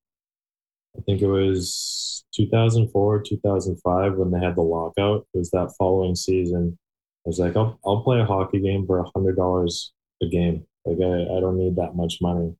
I 0.97 1.01
think 1.01 1.21
it 1.21 1.27
was 1.27 2.25
2004, 2.35 3.21
2005 3.21 4.15
when 4.15 4.31
they 4.31 4.39
had 4.45 4.57
the 4.57 4.61
lockout. 4.61 5.25
It 5.33 5.37
was 5.37 5.51
that 5.51 5.73
following 5.77 6.13
season. 6.13 6.77
I 7.25 7.29
was 7.29 7.39
like, 7.39 7.55
I'll, 7.55 7.79
I'll 7.85 8.03
play 8.03 8.19
a 8.19 8.25
hockey 8.25 8.59
game 8.59 8.85
for 8.85 8.99
a 8.99 9.09
hundred 9.15 9.37
dollars 9.37 9.93
a 10.21 10.27
game. 10.27 10.65
Like 10.85 10.97
I, 10.99 11.37
I 11.37 11.39
don't 11.39 11.57
need 11.57 11.77
that 11.77 11.95
much 11.95 12.17
money. 12.21 12.53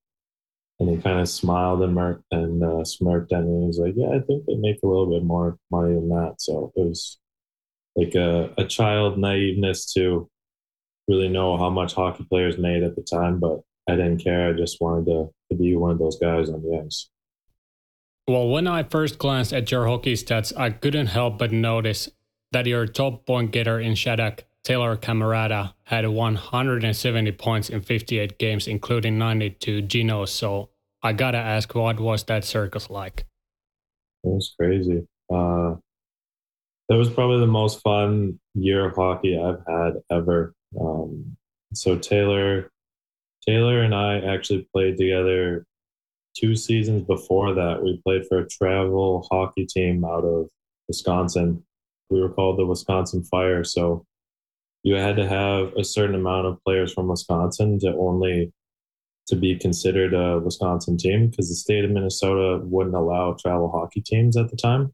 And 0.80 0.90
he 0.90 0.96
kind 1.02 1.20
of 1.20 1.28
smiled 1.28 1.82
and, 1.82 1.94
mer- 1.94 2.24
and 2.32 2.64
uh, 2.64 2.86
smirked 2.86 3.34
at 3.34 3.44
me. 3.44 3.60
He 3.60 3.68
was 3.68 3.80
like, 3.80 3.96
"Yeah, 3.98 4.12
I 4.12 4.22
think 4.22 4.46
they 4.46 4.56
make 4.56 4.80
a 4.82 4.88
little 4.88 5.10
bit 5.10 5.26
more 5.26 5.58
money 5.70 5.94
than 5.94 6.08
that." 6.08 6.36
So 6.38 6.72
it 6.78 6.80
was 6.80 7.20
like 7.98 8.16
a, 8.16 8.54
a 8.58 8.64
child 8.64 9.18
naiveness 9.18 9.92
to 9.96 10.30
really 11.10 11.28
know 11.28 11.58
how 11.58 11.70
much 11.70 11.94
hockey 11.94 12.26
players 12.30 12.58
made 12.58 12.84
at 12.84 12.96
the 12.96 13.02
time, 13.02 13.40
but 13.42 13.60
I 13.90 13.96
didn't 13.96 14.24
care. 14.24 14.50
I 14.50 14.54
just 14.54 14.80
wanted 14.80 15.06
to, 15.06 15.30
to 15.52 15.58
be 15.58 15.76
one 15.76 15.92
of 15.92 16.00
those 16.00 16.18
guys 16.20 16.50
on 16.50 16.62
the 16.62 16.84
ice. 16.86 17.10
Well, 18.28 18.48
when 18.50 18.68
I 18.68 18.84
first 18.84 19.18
glanced 19.18 19.54
at 19.54 19.72
your 19.72 19.88
hockey 19.88 20.14
stats, 20.14 20.56
I 20.56 20.70
couldn't 20.70 21.08
help 21.08 21.40
but 21.40 21.52
notice 21.52 22.10
that 22.52 22.68
your 22.68 22.86
top 22.86 23.26
point 23.26 23.52
getter 23.52 23.80
in 23.80 23.96
Shattuck, 23.96 24.44
Taylor 24.64 24.96
Cammarata, 24.96 25.74
had 25.84 26.08
170 26.08 27.32
points 27.34 27.70
in 27.70 27.82
58 27.82 28.38
games, 28.38 28.68
including 28.68 29.18
92 29.18 29.82
Genos. 29.84 30.30
So 30.30 30.70
I 31.02 31.14
gotta 31.14 31.40
ask, 31.40 31.74
what 31.74 32.00
was 32.00 32.24
that 32.26 32.44
circus 32.44 32.90
like? 32.90 33.26
It 34.24 34.28
was 34.28 34.54
crazy. 34.60 35.08
Uh, 35.32 35.76
that 36.90 36.98
was 36.98 37.10
probably 37.10 37.40
the 37.40 37.48
most 37.48 37.82
fun 37.82 38.40
year 38.54 38.90
of 38.90 38.96
hockey 38.96 39.40
I've 39.40 39.64
had 39.68 40.02
ever. 40.12 40.54
Um, 40.80 41.38
so 41.74 41.98
Taylor, 41.98 42.72
Taylor 43.50 43.82
and 43.82 43.96
I 43.96 44.20
actually 44.20 44.68
played 44.72 44.98
together 44.98 45.66
two 46.38 46.56
seasons 46.56 47.02
before 47.02 47.56
that. 47.56 47.82
We 47.82 48.00
played 48.06 48.28
for 48.28 48.38
a 48.38 48.48
travel 48.48 49.28
hockey 49.32 49.66
team 49.66 50.06
out 50.06 50.24
of 50.24 50.50
Wisconsin. 50.88 51.64
We 52.12 52.22
were 52.22 52.30
called 52.30 52.60
the 52.60 52.66
Wisconsin 52.68 53.24
Fire. 53.24 53.64
So 53.64 54.06
you 54.84 54.96
had 54.96 55.16
to 55.16 55.28
have 55.28 55.74
a 55.76 55.84
certain 55.84 56.14
amount 56.14 56.46
of 56.46 56.64
players 56.64 56.94
from 56.94 57.08
Wisconsin 57.08 57.80
to 57.80 57.96
only 57.96 58.54
to 59.28 59.36
be 59.36 59.56
considered 59.56 60.14
a 60.14 60.38
Wisconsin 60.38 60.96
team 60.98 61.30
because 61.30 61.50
the 61.50 61.56
state 61.56 61.84
of 61.84 61.90
Minnesota 61.90 62.64
wouldn't 62.64 62.96
allow 62.96 63.34
travel 63.34 63.72
hockey 63.72 64.02
teams 64.02 64.38
at 64.38 64.52
the 64.52 64.58
time 64.58 64.94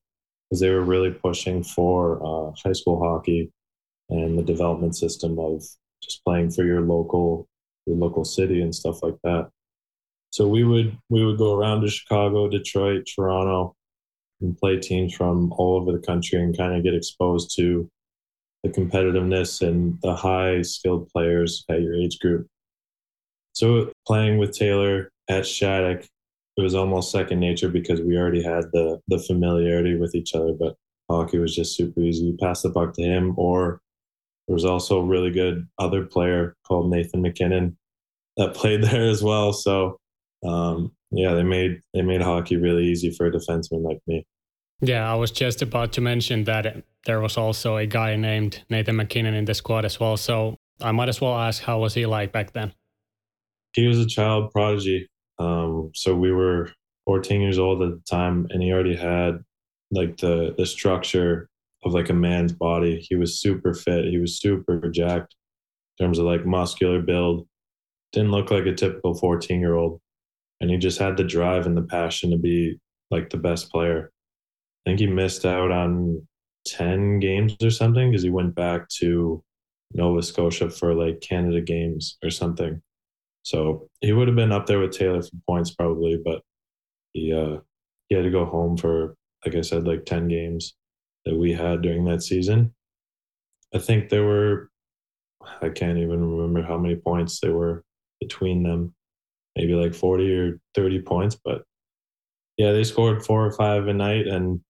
because 0.49 0.61
they 0.61 0.69
were 0.69 0.81
really 0.81 1.11
pushing 1.11 1.61
for 1.61 2.23
uh, 2.23 2.53
high 2.63 2.73
school 2.73 3.03
hockey 3.03 3.51
and 4.09 4.39
the 4.39 4.43
development 4.43 4.95
system 4.95 5.37
of 5.39 5.61
just 6.01 6.23
playing 6.23 6.51
for 6.51 6.63
your 6.63 6.79
local 6.79 7.49
your 7.85 7.97
local 7.97 8.25
city 8.25 8.61
and 8.61 8.73
stuff 8.73 9.03
like 9.03 9.17
that. 9.23 9.49
So 10.31 10.47
we 10.47 10.63
would 10.63 10.97
we 11.09 11.25
would 11.25 11.37
go 11.37 11.55
around 11.55 11.81
to 11.81 11.89
Chicago, 11.89 12.49
Detroit, 12.49 13.07
Toronto, 13.13 13.75
and 14.41 14.57
play 14.57 14.77
teams 14.79 15.13
from 15.13 15.53
all 15.53 15.79
over 15.79 15.91
the 15.91 16.05
country 16.05 16.41
and 16.41 16.57
kind 16.57 16.75
of 16.75 16.83
get 16.83 16.93
exposed 16.93 17.55
to 17.55 17.89
the 18.63 18.69
competitiveness 18.69 19.65
and 19.65 19.97
the 20.01 20.15
high 20.15 20.61
skilled 20.61 21.07
players 21.09 21.63
at 21.69 21.81
your 21.81 21.93
age 21.93 22.19
group. 22.19 22.47
So 23.53 23.91
playing 24.05 24.37
with 24.37 24.57
Taylor 24.57 25.11
at 25.29 25.45
Shattuck, 25.45 26.03
it 26.57 26.61
was 26.61 26.75
almost 26.75 27.11
second 27.11 27.39
nature 27.39 27.69
because 27.69 28.01
we 28.01 28.17
already 28.17 28.43
had 28.43 28.65
the 28.73 28.99
the 29.07 29.19
familiarity 29.19 29.95
with 29.95 30.15
each 30.15 30.35
other. 30.35 30.53
But 30.53 30.75
hockey 31.09 31.37
was 31.37 31.55
just 31.55 31.75
super 31.75 32.01
easy. 32.01 32.25
You 32.25 32.37
pass 32.37 32.61
the 32.61 32.71
puck 32.71 32.93
to 32.95 33.03
him, 33.03 33.33
or 33.37 33.79
there 34.47 34.53
was 34.53 34.65
also 34.65 34.99
a 34.99 35.05
really 35.05 35.31
good 35.31 35.67
other 35.79 36.05
player 36.05 36.55
called 36.67 36.89
Nathan 36.89 37.21
MacKinnon 37.21 37.77
that 38.37 38.53
played 38.53 38.83
there 38.83 39.07
as 39.07 39.23
well. 39.23 39.53
So 39.53 39.99
um, 40.45 40.91
yeah, 41.11 41.33
they 41.33 41.43
made 41.43 41.81
they 41.93 42.01
made 42.01 42.21
hockey 42.21 42.57
really 42.57 42.85
easy 42.85 43.11
for 43.11 43.25
a 43.25 43.31
defenseman 43.31 43.83
like 43.83 43.99
me. 44.07 44.25
Yeah, 44.81 45.09
I 45.09 45.15
was 45.15 45.31
just 45.31 45.61
about 45.61 45.93
to 45.93 46.01
mention 46.01 46.43
that 46.43 46.83
there 47.05 47.21
was 47.21 47.37
also 47.37 47.77
a 47.77 47.85
guy 47.85 48.15
named 48.15 48.63
Nathan 48.69 48.97
MacKinnon 48.97 49.33
in 49.33 49.45
the 49.45 49.53
squad 49.53 49.85
as 49.85 49.99
well. 49.99 50.17
So 50.17 50.57
I 50.81 50.91
might 50.91 51.07
as 51.07 51.21
well 51.21 51.37
ask, 51.37 51.63
how 51.63 51.79
was 51.79 51.93
he 51.93 52.05
like 52.05 52.33
back 52.33 52.51
then? 52.51 52.73
He 53.73 53.87
was 53.87 53.99
a 53.99 54.05
child 54.05 54.51
prodigy. 54.51 55.07
Um, 55.39 55.91
so 55.93 56.13
we 56.15 56.31
were 56.31 56.71
14 57.05 57.41
years 57.41 57.57
old 57.57 57.81
at 57.81 57.91
the 57.91 58.01
time, 58.09 58.47
and 58.49 58.61
he 58.61 58.71
already 58.71 58.95
had 58.95 59.43
like 59.91 60.17
the 60.17 60.53
the 60.57 60.65
structure 60.65 61.47
of 61.85 61.93
like 61.93 62.09
a 62.09 62.13
man's 62.13 62.51
body. 62.51 63.05
He 63.07 63.15
was 63.15 63.39
super 63.39 63.73
fit. 63.73 64.05
He 64.05 64.17
was 64.17 64.39
super 64.39 64.79
jacked 64.89 65.35
in 65.97 66.05
terms 66.05 66.19
of 66.19 66.25
like 66.25 66.45
muscular 66.45 67.01
build. 67.01 67.47
Didn't 68.11 68.31
look 68.31 68.51
like 68.51 68.65
a 68.65 68.73
typical 68.73 69.13
14 69.13 69.59
year 69.59 69.75
old. 69.75 70.01
And 70.59 70.69
he 70.69 70.77
just 70.77 70.99
had 70.99 71.15
the 71.15 71.23
drive 71.23 71.65
and 71.65 71.77
the 71.77 71.83
passion 71.83 72.31
to 72.31 72.37
be 72.37 72.79
like 73.11 73.29
the 73.29 73.37
best 73.37 73.71
player. 73.71 74.11
I 74.85 74.89
think 74.89 74.99
he 74.99 75.07
missed 75.07 75.45
out 75.45 75.71
on 75.71 76.27
10 76.67 77.19
games 77.19 77.55
or 77.61 77.69
something 77.69 78.09
because 78.09 78.23
he 78.23 78.29
went 78.29 78.55
back 78.55 78.87
to 78.99 79.43
Nova 79.93 80.23
Scotia 80.23 80.69
for 80.69 80.93
like 80.93 81.21
Canada 81.21 81.61
games 81.61 82.17
or 82.23 82.29
something. 82.29 82.81
So 83.43 83.89
he 84.01 84.11
would 84.11 84.27
have 84.27 84.35
been 84.35 84.51
up 84.51 84.65
there 84.65 84.79
with 84.79 84.97
Taylor 84.97 85.21
for 85.21 85.37
points 85.47 85.71
probably, 85.75 86.19
but 86.23 86.41
he 87.13 87.31
uh 87.31 87.59
he 88.09 88.15
had 88.15 88.23
to 88.23 88.31
go 88.31 88.45
home 88.45 88.75
for 88.75 89.15
like 89.45 89.55
I 89.55 89.61
said, 89.61 89.85
like 89.85 90.05
10 90.05 90.27
games 90.27 90.73
that 91.25 91.35
we 91.35 91.53
had 91.53 91.81
during 91.81 92.05
that 92.05 92.23
season. 92.23 92.73
I 93.73 93.79
think 93.79 94.09
there 94.09 94.23
were, 94.23 94.69
I 95.61 95.69
can't 95.69 95.97
even 95.97 96.37
remember 96.37 96.61
how 96.61 96.77
many 96.77 96.95
points 96.95 97.39
there 97.39 97.53
were 97.53 97.83
between 98.19 98.63
them. 98.63 98.93
maybe 99.55 99.73
like 99.73 99.93
40 99.93 100.35
or 100.35 100.59
30 100.75 101.01
points. 101.01 101.37
But 101.43 101.63
yeah, 102.57 102.71
they 102.71 102.83
scored 102.83 103.25
four 103.25 103.45
or 103.45 103.51
five 103.51 103.87
a 103.87 103.93
night, 103.93 104.27
and 104.27 104.61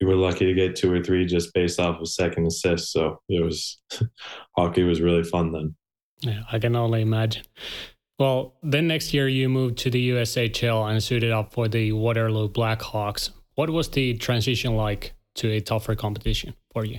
we 0.00 0.06
were 0.06 0.14
lucky 0.14 0.46
to 0.46 0.54
get 0.54 0.76
two 0.76 0.92
or 0.92 1.02
three 1.02 1.26
just 1.26 1.52
based 1.52 1.80
off 1.80 2.00
of 2.00 2.08
second 2.08 2.46
assist. 2.46 2.92
So 2.92 3.20
it 3.28 3.42
was 3.42 3.80
hockey 4.56 4.84
was 4.84 5.00
really 5.00 5.24
fun 5.24 5.52
then. 5.52 5.74
Yeah, 6.20 6.42
I 6.50 6.58
can 6.58 6.76
only 6.76 7.02
imagine. 7.02 7.44
Well, 8.18 8.56
then 8.62 8.88
next 8.88 9.14
year 9.14 9.28
you 9.28 9.48
moved 9.48 9.78
to 9.78 9.90
the 9.90 10.10
USHL 10.10 10.90
and 10.90 11.02
suited 11.02 11.30
up 11.30 11.52
for 11.52 11.68
the 11.68 11.92
Waterloo 11.92 12.48
Blackhawks. 12.48 13.30
What 13.54 13.70
was 13.70 13.88
the 13.90 14.14
transition 14.14 14.74
like 14.76 15.14
to 15.38 15.50
a 15.50 15.60
tougher 15.60 15.94
competition 15.94 16.54
for 16.72 16.84
you? 16.84 16.98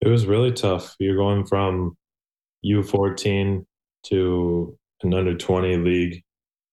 It 0.00 0.08
was 0.08 0.26
really 0.26 0.52
tough. 0.52 0.94
You're 0.98 1.16
going 1.16 1.46
from 1.46 1.96
U14 2.64 3.64
to 4.04 4.78
an 5.02 5.14
under 5.14 5.36
20 5.36 5.76
league, 5.78 6.22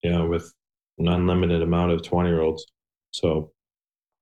you 0.03 0.11
know, 0.11 0.27
with 0.27 0.51
an 0.97 1.07
unlimited 1.07 1.61
amount 1.61 1.91
of 1.91 2.03
20 2.03 2.29
year 2.29 2.41
olds. 2.41 2.65
So, 3.11 3.51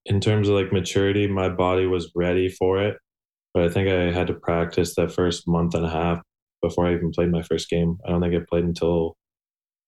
in 0.06 0.20
terms 0.20 0.48
of 0.48 0.56
like 0.56 0.72
maturity, 0.72 1.28
my 1.28 1.50
body 1.50 1.88
was 1.88 2.12
ready 2.16 2.50
for 2.50 2.82
it. 2.82 2.98
But 3.54 3.64
I 3.64 3.70
think 3.70 3.90
I 3.90 4.12
had 4.12 4.28
to 4.28 4.34
practice 4.34 4.96
that 4.96 5.12
first 5.12 5.48
month 5.48 5.74
and 5.74 5.86
a 5.86 5.90
half 5.90 6.22
before 6.62 6.88
I 6.88 6.94
even 6.94 7.12
played 7.12 7.32
my 7.32 7.42
first 7.42 7.70
game. 7.70 7.98
I 8.06 8.10
don't 8.10 8.22
think 8.22 8.36
I 8.36 8.46
played 8.48 8.66
until 8.66 9.16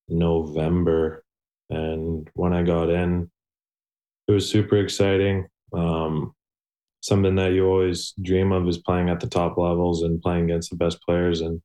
November. 0.08 1.24
And 1.70 2.28
when 2.34 2.54
I 2.54 2.64
got 2.64 2.90
in, 2.90 3.30
it 4.28 4.32
was 4.32 4.50
super 4.50 4.78
exciting. 4.78 5.48
Um, 5.74 6.34
something 7.02 7.36
that 7.36 7.54
you 7.54 7.66
always 7.66 8.14
dream 8.22 8.52
of 8.52 8.68
is 8.68 8.78
playing 8.78 9.10
at 9.10 9.20
the 9.20 9.28
top 9.28 9.58
levels 9.58 10.04
and 10.04 10.22
playing 10.22 10.46
against 10.46 10.70
the 10.70 10.76
best 10.76 11.02
players. 11.02 11.42
And 11.42 11.62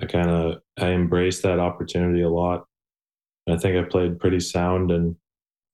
I 0.00 0.06
kind 0.06 0.30
of 0.30 0.58
I 0.78 0.90
embraced 0.90 1.42
that 1.42 1.58
opportunity 1.58 2.22
a 2.22 2.28
lot. 2.28 2.64
I 3.48 3.56
think 3.56 3.76
I 3.76 3.88
played 3.88 4.18
pretty 4.18 4.40
sound 4.40 4.90
and 4.90 5.16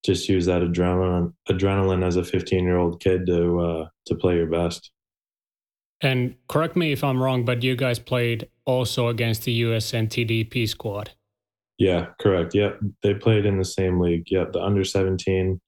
just 0.05 0.29
use 0.29 0.47
that 0.47 0.63
adrenaline 0.63 1.33
adrenaline 1.49 2.05
as 2.05 2.17
a 2.17 2.25
15 2.25 2.65
year 2.65 2.79
old 2.79 3.01
kid 3.01 3.27
to 3.27 3.61
uh, 3.61 3.89
to 4.07 4.15
play 4.15 4.37
your 4.37 4.47
best. 4.47 4.91
And 6.03 6.35
correct 6.49 6.77
me 6.77 6.93
if 6.93 7.05
I'm 7.05 7.23
wrong, 7.23 7.45
but 7.45 7.63
you 7.63 7.77
guys 7.77 7.99
played 7.99 8.49
also 8.65 9.09
against 9.09 9.45
the 9.45 9.63
USNTDP 9.63 10.67
squad. 10.67 11.11
Yeah, 11.79 12.07
correct. 12.19 12.55
Yeah, 12.55 12.71
they 13.03 13.15
played 13.15 13.45
in 13.45 13.59
the 13.59 13.65
same 13.65 14.01
league. 14.01 14.25
Yeah, 14.27 14.45
the 14.51 14.61
under 14.61 14.85
17 14.85 15.61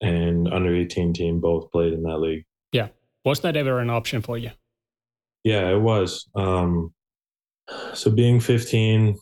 and 0.00 0.48
under 0.48 0.74
18 0.74 1.12
team 1.12 1.40
both 1.40 1.70
played 1.70 1.92
in 1.92 2.02
that 2.02 2.18
league. 2.18 2.44
Was 3.26 3.40
that 3.40 3.56
ever 3.56 3.80
an 3.80 3.90
option 3.90 4.22
for 4.22 4.38
you? 4.38 4.52
Yeah, 5.42 5.68
it 5.70 5.80
was. 5.80 6.28
Um, 6.36 6.94
so 7.92 8.08
being 8.08 8.38
15, 8.38 9.18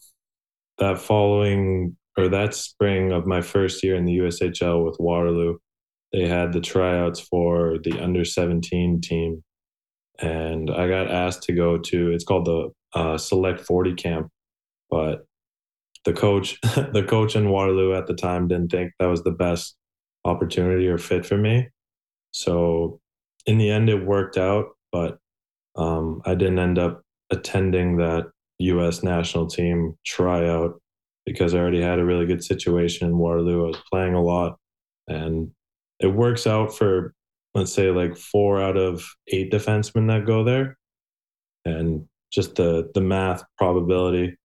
that 0.76 0.99
following 0.99 1.96
or 2.18 2.28
that 2.28 2.54
spring 2.54 3.12
of 3.12 3.26
my 3.26 3.40
first 3.40 3.82
year 3.82 3.96
in 3.96 4.04
the 4.04 4.18
USHL 4.18 4.84
with 4.84 5.00
Waterloo, 5.00 5.56
they 6.12 6.28
had 6.28 6.52
the 6.52 6.61
tryouts 6.61 7.18
for 7.18 7.78
the 7.82 7.99
under 7.99 8.26
17 8.26 9.00
team. 9.00 9.42
And 10.18 10.70
I 10.70 10.87
got 10.87 11.11
asked 11.11 11.44
to 11.44 11.52
go 11.54 11.78
to, 11.78 12.12
it's 12.12 12.25
called 12.25 12.44
the 12.44 12.68
uh, 12.92 13.16
Select 13.16 13.61
40 13.61 13.94
camp. 13.94 14.28
But 14.90 15.25
the 16.04 16.12
coach, 16.12 16.61
the 16.61 17.06
coach 17.08 17.37
in 17.37 17.49
Waterloo 17.49 17.94
at 17.94 18.06
the 18.06 18.14
time 18.14 18.49
didn't 18.49 18.70
think 18.70 18.92
that 18.99 19.06
was 19.06 19.23
the 19.23 19.32
best 19.32 19.76
opportunity 20.26 20.88
or 20.88 20.99
fit 20.99 21.25
for 21.25 21.38
me. 21.38 21.68
So 22.32 23.00
in 23.46 23.58
the 23.58 23.70
end, 23.70 23.88
it 23.88 24.04
worked 24.04 24.36
out, 24.36 24.66
but 24.92 25.18
um, 25.76 26.22
I 26.24 26.34
didn't 26.34 26.58
end 26.58 26.78
up 26.78 27.02
attending 27.30 27.96
that 27.96 28.30
U.S. 28.58 29.02
national 29.02 29.48
team 29.48 29.96
tryout 30.04 30.80
because 31.26 31.54
I 31.54 31.58
already 31.58 31.80
had 31.80 31.98
a 31.98 32.04
really 32.04 32.26
good 32.26 32.44
situation 32.44 33.08
in 33.08 33.18
Waterloo. 33.18 33.64
I 33.64 33.68
was 33.68 33.82
playing 33.90 34.14
a 34.14 34.22
lot, 34.22 34.58
and 35.08 35.50
it 36.00 36.08
works 36.08 36.46
out 36.46 36.76
for 36.76 37.14
let's 37.54 37.72
say 37.72 37.90
like 37.90 38.16
four 38.16 38.60
out 38.60 38.76
of 38.76 39.04
eight 39.28 39.52
defensemen 39.52 40.08
that 40.08 40.26
go 40.26 40.44
there, 40.44 40.76
and 41.64 42.06
just 42.32 42.56
the 42.56 42.90
the 42.94 43.00
math 43.00 43.44
probability. 43.58 44.36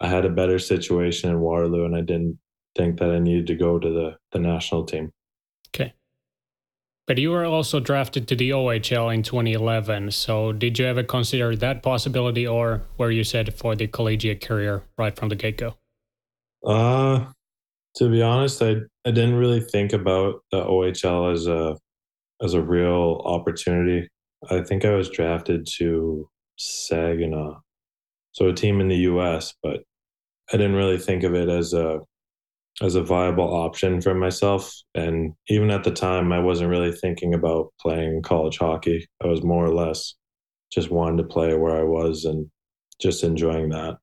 I 0.00 0.08
had 0.08 0.26
a 0.26 0.30
better 0.30 0.58
situation 0.58 1.30
in 1.30 1.40
Waterloo, 1.40 1.84
and 1.84 1.96
I 1.96 2.02
didn't 2.02 2.38
think 2.76 2.98
that 2.98 3.10
I 3.10 3.18
needed 3.18 3.46
to 3.48 3.54
go 3.54 3.78
to 3.78 3.88
the 3.88 4.16
the 4.32 4.38
national 4.38 4.84
team. 4.84 5.12
Okay. 5.74 5.92
But 7.06 7.18
you 7.18 7.30
were 7.30 7.44
also 7.44 7.78
drafted 7.78 8.26
to 8.28 8.36
the 8.36 8.50
OHL 8.50 9.14
in 9.14 9.22
2011. 9.22 10.10
So 10.10 10.52
did 10.52 10.78
you 10.78 10.86
ever 10.86 11.04
consider 11.04 11.54
that 11.56 11.82
possibility, 11.82 12.46
or 12.46 12.82
were 12.98 13.12
you 13.12 13.22
set 13.22 13.56
for 13.56 13.76
the 13.76 13.86
collegiate 13.86 14.40
career 14.40 14.82
right 14.98 15.14
from 15.14 15.28
the 15.28 15.36
get 15.36 15.56
go? 15.56 15.76
Uh, 16.66 17.26
to 17.96 18.10
be 18.10 18.22
honest, 18.22 18.60
I 18.60 18.76
I 19.04 19.12
didn't 19.12 19.36
really 19.36 19.60
think 19.60 19.92
about 19.92 20.42
the 20.50 20.64
OHL 20.64 21.32
as 21.32 21.46
a 21.46 21.76
as 22.42 22.54
a 22.54 22.60
real 22.60 23.22
opportunity. 23.24 24.08
I 24.50 24.62
think 24.62 24.84
I 24.84 24.94
was 24.94 25.08
drafted 25.08 25.66
to 25.78 26.28
Saginaw, 26.58 27.60
so 28.32 28.48
a 28.48 28.52
team 28.52 28.80
in 28.80 28.88
the 28.88 28.96
U.S., 29.10 29.54
but 29.62 29.80
I 30.52 30.56
didn't 30.56 30.74
really 30.76 30.98
think 30.98 31.22
of 31.22 31.34
it 31.34 31.48
as 31.48 31.72
a 31.72 32.00
as 32.82 32.94
a 32.94 33.02
viable 33.02 33.54
option 33.54 34.00
for 34.00 34.14
myself. 34.14 34.74
And 34.94 35.32
even 35.48 35.70
at 35.70 35.84
the 35.84 35.90
time, 35.90 36.32
I 36.32 36.38
wasn't 36.38 36.70
really 36.70 36.92
thinking 36.92 37.34
about 37.34 37.72
playing 37.80 38.22
college 38.22 38.58
hockey. 38.58 39.06
I 39.22 39.26
was 39.26 39.42
more 39.42 39.64
or 39.64 39.74
less 39.74 40.14
just 40.70 40.90
wanting 40.90 41.18
to 41.18 41.24
play 41.24 41.54
where 41.54 41.76
I 41.76 41.84
was 41.84 42.24
and 42.24 42.50
just 43.00 43.24
enjoying 43.24 43.70
that. 43.70 43.98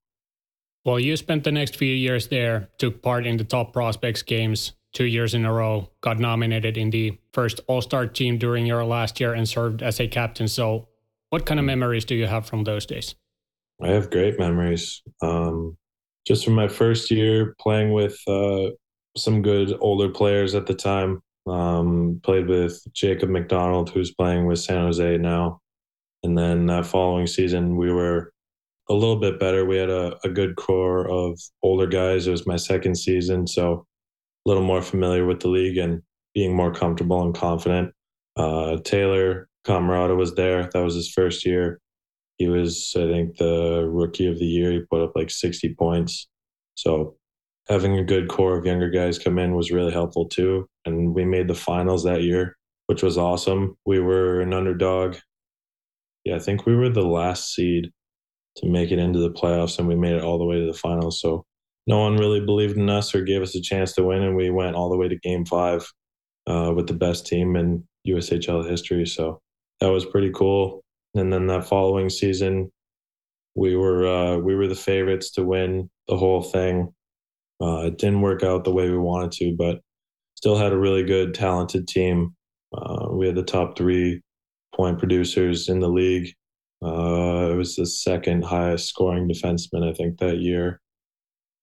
Well, 0.86 1.00
you 1.00 1.16
spent 1.18 1.44
the 1.44 1.52
next 1.52 1.78
few 1.78 1.94
years 1.94 2.28
there, 2.28 2.70
took 2.78 3.02
part 3.02 3.26
in 3.26 3.38
the 3.38 3.44
top 3.44 3.74
prospects 3.74 4.22
games 4.22 4.74
two 4.94 5.06
years 5.06 5.34
in 5.34 5.44
a 5.44 5.52
row, 5.52 5.90
got 6.02 6.20
nominated 6.20 6.78
in 6.78 6.92
the 6.92 7.18
first 7.34 7.60
All 7.68 7.82
Star 7.82 8.08
team 8.08 8.38
during 8.38 8.66
your 8.66 8.86
last 8.86 9.20
year, 9.20 9.34
and 9.34 9.50
served 9.50 9.82
as 9.82 10.00
a 10.00 10.08
captain. 10.08 10.48
So, 10.48 10.88
what 11.30 11.46
kind 11.46 11.60
of 11.60 11.66
memories 11.66 12.06
do 12.06 12.16
you 12.16 12.28
have 12.28 12.46
from 12.46 12.64
those 12.64 12.86
days? 12.86 13.16
I 13.82 13.90
have 13.90 14.12
great 14.12 14.40
memories. 14.40 15.02
Um, 15.22 15.78
just 16.26 16.46
from 16.46 16.54
my 16.54 16.68
first 16.68 17.12
year 17.12 17.56
playing 17.60 17.94
with 17.94 18.18
uh, 18.28 18.70
some 19.18 19.42
good 19.42 19.76
older 19.80 20.10
players 20.10 20.56
at 20.56 20.66
the 20.66 20.74
time. 20.74 21.22
Um, 21.46 22.22
played 22.24 22.48
with 22.48 22.82
Jacob 22.94 23.30
MacDonald, 23.30 23.90
who's 23.90 24.14
playing 24.14 24.46
with 24.46 24.60
San 24.60 24.82
Jose 24.82 25.18
now. 25.18 25.60
And 26.24 26.38
then 26.38 26.68
that 26.68 26.86
following 26.86 27.28
season, 27.28 27.76
we 27.76 27.92
were 27.92 28.32
a 28.90 28.94
little 28.94 29.18
bit 29.18 29.40
better. 29.40 29.66
We 29.66 29.78
had 29.78 29.90
a, 29.90 30.18
a 30.24 30.30
good 30.30 30.56
core 30.56 31.10
of 31.10 31.40
older 31.62 31.88
guys. 31.88 32.28
It 32.28 32.32
was 32.32 32.48
my 32.48 32.56
second 32.56 32.96
season, 32.96 33.46
so 33.46 33.86
a 34.46 34.50
little 34.50 34.64
more 34.64 34.82
familiar 34.82 35.26
with 35.26 35.42
the 35.42 35.50
league 35.50 35.78
and 35.78 36.02
being 36.34 36.56
more 36.56 36.74
comfortable 36.74 37.22
and 37.22 37.36
confident. 37.36 37.94
Uh, 38.36 38.78
Taylor 38.84 39.48
Cammarata 39.66 40.16
was 40.16 40.36
there. 40.36 40.70
That 40.74 40.82
was 40.82 40.96
his 40.96 41.10
first 41.10 41.46
year. 41.46 41.80
He 42.38 42.48
was, 42.48 42.94
I 42.98 43.08
think, 43.08 43.38
the 43.38 43.88
rookie 43.88 44.28
of 44.28 44.40
the 44.40 44.46
year. 44.46 44.72
He 44.72 44.80
put 44.90 45.02
up 45.02 45.14
like 45.16 45.30
60 45.30 45.76
points. 45.76 46.28
So 46.76 47.16
having 47.70 47.98
a 47.98 48.04
good 48.04 48.28
core 48.28 48.58
of 48.58 48.66
younger 48.66 48.90
guys 48.90 49.20
come 49.20 49.40
in 49.40 49.56
was 49.56 49.72
really 49.72 49.92
helpful 49.92 50.28
too. 50.28 50.68
And 50.86 51.14
we 51.14 51.26
made 51.26 51.48
the 51.48 51.56
finals 51.56 52.04
that 52.04 52.24
year, 52.24 52.58
which 52.88 53.04
was 53.04 53.18
awesome. 53.18 53.78
We 53.86 54.00
were 54.00 54.42
an 54.42 54.54
underdog. 54.54 55.18
Yeah, 56.26 56.36
I 56.36 56.40
think 56.40 56.66
we 56.66 56.76
were 56.76 56.90
the 56.90 57.02
last 57.02 57.54
seed 57.54 57.92
to 58.58 58.70
make 58.70 58.92
it 58.92 59.00
into 59.00 59.20
the 59.20 59.32
playoffs 59.32 59.80
and 59.80 59.88
we 59.88 59.96
made 59.96 60.14
it 60.14 60.24
all 60.24 60.38
the 60.38 60.46
way 60.46 60.60
to 60.60 60.66
the 60.66 60.78
finals. 60.78 61.20
So 61.22 61.46
no 61.88 62.00
one 62.00 62.18
really 62.18 62.40
believed 62.40 62.78
in 62.78 62.90
us 62.90 63.14
or 63.14 63.22
gave 63.22 63.42
us 63.42 63.56
a 63.56 63.62
chance 63.62 63.94
to 63.94 64.04
win. 64.04 64.24
And 64.24 64.36
we 64.36 64.50
went 64.50 64.76
all 64.76 64.90
the 64.90 64.98
way 64.98 65.08
to 65.08 65.18
game 65.20 65.46
five 65.46 65.86
uh, 66.48 66.72
with 66.76 66.88
the 66.88 66.94
best 66.94 67.26
team 67.26 67.56
in 67.56 67.88
USHL 68.08 68.70
history. 68.70 69.06
So 69.06 69.42
that 69.80 69.92
was 69.92 70.06
pretty 70.06 70.32
cool 70.34 70.83
and 71.16 71.32
then 71.32 71.48
that 71.48 71.68
following 71.68 72.10
season, 72.10 72.72
we 73.56 73.76
were 73.76 74.08
uh, 74.08 74.38
we 74.38 74.56
were 74.56 74.68
the 74.68 74.76
favorites 74.76 75.32
to 75.32 75.44
win 75.44 75.90
the 76.08 76.18
whole 76.18 76.42
thing. 76.42 76.94
Uh, 77.62 77.84
it 77.86 77.98
didn't 77.98 78.22
work 78.22 78.44
out 78.44 78.64
the 78.64 78.74
way 78.74 78.90
we 78.90 78.98
wanted 78.98 79.32
to, 79.32 79.56
but 79.58 79.80
still 80.36 80.58
had 80.58 80.74
a 80.74 80.78
really 80.78 81.04
good, 81.04 81.34
talented 81.34 81.88
team. 81.88 82.36
Uh, 82.76 83.08
we 83.12 83.28
had 83.28 83.36
the 83.36 83.44
top 83.44 83.78
three 83.78 84.22
point 84.76 85.00
producers 85.00 85.70
in 85.70 85.80
the 85.80 85.88
league. 85.88 86.34
Uh, 86.84 87.52
it 87.52 87.56
was 87.56 87.76
the 87.76 87.86
second 87.86 88.44
highest 88.44 88.90
scoring 88.90 89.30
defenseman, 89.30 89.90
I 89.90 89.94
think, 89.94 90.18
that 90.18 90.40
year. 90.40 90.82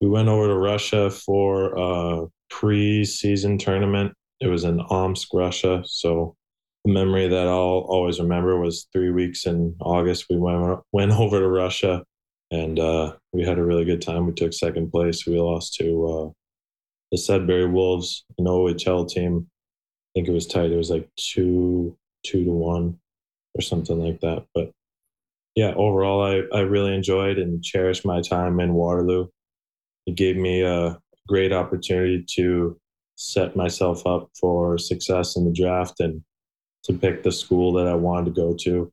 We 0.00 0.08
went 0.08 0.28
over 0.28 0.46
to 0.46 0.56
Russia 0.56 1.10
for 1.10 1.74
a 1.76 2.26
pre-season 2.48 3.58
tournament. 3.58 4.14
It 4.40 4.46
was 4.46 4.64
in 4.64 4.80
Omsk, 4.80 5.28
Russia. 5.34 5.82
So 5.84 6.36
the 6.84 6.92
memory 6.92 7.28
that 7.28 7.46
I'll 7.46 7.84
always 7.88 8.20
remember 8.20 8.58
was 8.58 8.86
three 8.92 9.10
weeks 9.10 9.46
in 9.46 9.76
August. 9.80 10.26
We 10.30 10.38
went 10.38 10.80
went 10.92 11.12
over 11.18 11.40
to 11.40 11.48
Russia, 11.48 12.04
and 12.50 12.78
uh, 12.78 13.14
we 13.32 13.44
had 13.44 13.58
a 13.58 13.64
really 13.64 13.84
good 13.84 14.02
time. 14.02 14.26
We 14.26 14.32
took 14.32 14.52
second 14.52 14.90
place. 14.90 15.26
We 15.26 15.38
lost 15.38 15.74
to 15.74 16.06
uh, 16.06 16.30
the 17.12 17.18
Sudbury 17.18 17.66
Wolves, 17.66 18.24
an 18.38 18.46
OHL 18.46 19.08
team. 19.08 19.46
I 19.48 20.08
think 20.14 20.28
it 20.28 20.32
was 20.32 20.46
tight. 20.46 20.72
It 20.72 20.76
was 20.76 20.90
like 20.90 21.08
two 21.16 21.96
two 22.24 22.44
to 22.44 22.50
one 22.50 22.98
or 23.54 23.62
something 23.62 23.98
like 23.98 24.20
that. 24.20 24.44
But 24.54 24.70
yeah, 25.54 25.74
overall, 25.74 26.22
I 26.22 26.56
I 26.56 26.60
really 26.60 26.94
enjoyed 26.94 27.38
and 27.38 27.62
cherished 27.62 28.06
my 28.06 28.22
time 28.22 28.60
in 28.60 28.74
Waterloo. 28.74 29.28
It 30.06 30.14
gave 30.14 30.36
me 30.36 30.62
a 30.62 30.98
great 31.28 31.52
opportunity 31.52 32.24
to 32.36 32.78
set 33.16 33.54
myself 33.54 34.06
up 34.06 34.30
for 34.40 34.78
success 34.78 35.36
in 35.36 35.44
the 35.44 35.52
draft 35.52 36.00
and 36.00 36.22
to 36.84 36.92
pick 36.92 37.22
the 37.22 37.32
school 37.32 37.72
that 37.74 37.86
I 37.86 37.94
wanted 37.94 38.26
to 38.26 38.40
go 38.40 38.54
to. 38.62 38.92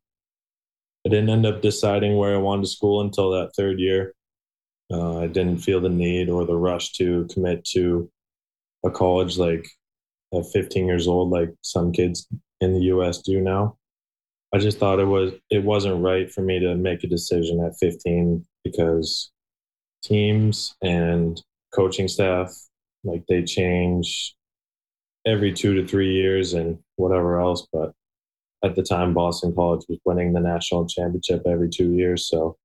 I 1.06 1.10
didn't 1.10 1.30
end 1.30 1.45
up 1.45 1.62
deciding 1.62 2.17
where 2.17 2.36
I 2.36 2.39
wanted 2.39 2.63
to 2.63 2.71
school 2.71 3.02
until 3.02 3.32
that 3.32 3.52
third 3.56 3.80
year. 3.80 4.13
Uh, 4.91 5.19
I 5.19 5.28
didn't 5.28 5.60
feel 5.60 5.80
the 5.82 5.89
need 5.89 6.30
or 6.30 6.45
the 6.45 6.56
rush 6.56 6.93
to 6.93 7.28
commit 7.32 7.63
to 7.73 8.10
a 8.86 8.91
college 8.91 9.38
like 9.38 9.67
at 10.34 10.45
15 10.45 10.86
years 10.86 11.08
old, 11.08 11.30
like 11.30 11.54
some 11.62 11.91
kids 11.91 12.28
in 12.62 12.73
the 12.73 12.82
U.S. 12.86 13.21
do 13.21 13.41
now. 13.41 13.78
I 14.54 14.60
just 14.60 14.80
thought 14.80 15.00
it 15.00 15.06
was 15.06 15.34
it 15.50 15.63
wasn't 15.63 16.02
right 16.02 16.32
for 16.32 16.41
me 16.41 16.60
to 16.60 16.76
make 16.76 17.04
a 17.04 17.08
decision 17.08 17.63
at 17.63 17.78
15 17.80 18.45
because 18.63 19.32
teams 20.04 20.76
and 20.82 21.41
coaching 21.73 22.08
staff 22.08 22.56
like 23.04 23.23
they 23.28 23.43
change 23.43 24.36
every 25.27 25.51
two 25.53 25.75
to 25.75 25.85
three 25.85 26.13
years 26.13 26.53
and 26.53 26.79
whatever 26.95 27.39
else. 27.39 27.67
But 27.71 27.91
at 28.63 28.75
the 28.75 28.83
time, 28.83 29.13
Boston 29.13 29.53
College 29.53 29.85
was 29.87 29.99
winning 30.05 30.33
the 30.33 30.39
national 30.39 30.87
championship 30.87 31.43
every 31.45 31.69
two 31.69 31.93
years, 31.93 32.27
so 32.27 32.57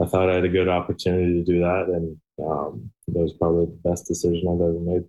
I 0.00 0.06
thought 0.06 0.30
I 0.30 0.34
had 0.34 0.44
a 0.44 0.48
good 0.48 0.68
opportunity 0.68 1.34
to 1.34 1.44
do 1.44 1.60
that, 1.60 1.86
and 1.88 2.16
um, 2.42 2.90
that 3.08 3.18
was 3.18 3.32
probably 3.32 3.66
the 3.66 3.88
best 3.88 4.06
decision 4.06 4.48
I've 4.48 4.60
ever 4.60 4.78
made. 4.78 5.04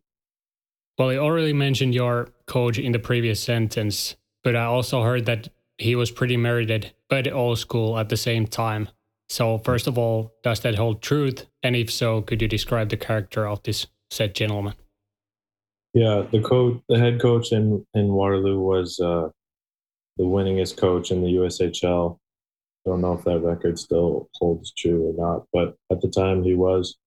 Well, 0.98 1.14
you 1.14 1.20
already 1.20 1.54
mentioned 1.54 1.94
your 1.94 2.30
coach 2.48 2.78
in 2.78 2.92
the 2.92 3.00
previous 3.00 3.42
sentence, 3.42 4.16
but 4.44 4.56
I 4.56 4.66
also 4.66 5.04
heard 5.04 5.26
that 5.26 5.50
he 5.78 5.96
was 5.96 6.12
pretty 6.12 6.38
merited, 6.38 6.94
but 7.10 7.32
old 7.32 7.60
school 7.60 7.98
at 7.98 8.10
the 8.10 8.18
same 8.18 8.46
time. 8.46 8.90
So, 9.30 9.58
first 9.60 9.88
of 9.88 9.98
all, 9.98 10.34
does 10.44 10.60
that 10.60 10.76
hold 10.76 11.02
truth? 11.02 11.46
And 11.64 11.76
if 11.76 11.90
so, 11.90 12.22
could 12.22 12.42
you 12.42 12.48
describe 12.48 12.90
the 12.90 12.98
character 12.98 13.48
of 13.48 13.64
this 13.64 13.88
said 14.10 14.36
gentleman? 14.36 14.74
Yeah, 15.94 16.26
the 16.32 16.42
coach, 16.42 16.82
the 16.88 16.98
head 16.98 17.22
coach 17.22 17.52
in 17.52 17.86
in 17.94 18.14
Waterloo 18.14 18.60
was 18.60 19.00
uh, 19.00 19.30
the 20.18 20.24
winningest 20.24 20.78
coach 20.78 21.12
in 21.12 21.22
the 21.22 21.34
USHL. 21.34 22.18
I 22.86 22.90
don't 22.90 23.02
know 23.02 23.14
if 23.14 23.24
that 23.26 23.40
record 23.40 23.78
still 23.78 24.30
holds 24.36 24.74
true 24.74 25.10
or 25.10 25.14
not, 25.14 25.46
but 25.54 25.76
at 25.92 26.02
the 26.02 26.10
time 26.10 26.44
he 26.44 26.56
was. 26.56 26.98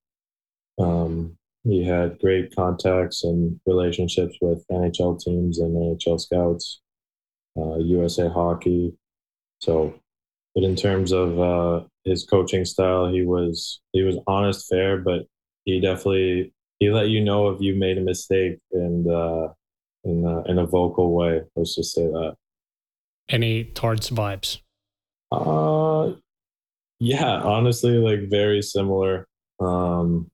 Um, 0.78 1.36
he 1.64 1.84
had 1.84 2.18
great 2.18 2.54
contacts 2.54 3.24
and 3.24 3.58
relationships 3.66 4.36
with 4.40 4.64
NHL 4.70 5.18
teams 5.20 5.58
and 5.60 5.74
NHL 5.74 6.20
scouts, 6.20 6.80
uh, 7.56 7.76
USA 7.78 8.28
Hockey. 8.28 8.92
So, 9.60 9.94
but 10.54 10.62
in 10.64 10.76
terms 10.76 11.12
of 11.12 11.40
uh, 11.40 11.84
his 12.04 12.24
coaching 12.24 12.66
style, 12.66 13.08
he 13.08 13.22
was 13.22 13.80
he 13.92 14.02
was 14.02 14.18
honest, 14.26 14.68
fair, 14.68 14.98
but 14.98 15.22
he 15.64 15.80
definitely 15.80 16.52
he 16.84 16.90
let 16.90 17.08
you 17.08 17.24
know 17.24 17.48
if 17.48 17.62
you 17.62 17.74
made 17.74 17.96
a 17.96 18.02
mistake 18.02 18.58
and 18.72 19.08
uh, 19.10 19.48
in 20.04 20.24
a, 20.26 20.42
in 20.50 20.58
a 20.58 20.66
vocal 20.66 21.14
way. 21.14 21.40
Let's 21.56 21.74
just 21.74 21.94
say 21.94 22.02
that. 22.02 22.36
Any 23.30 23.64
Torts 23.64 24.10
vibes? 24.10 24.60
Uh, 25.32 26.12
yeah, 27.00 27.40
honestly, 27.40 27.92
like 27.92 28.28
very 28.28 28.60
similar. 28.60 29.26
Um, 29.60 30.30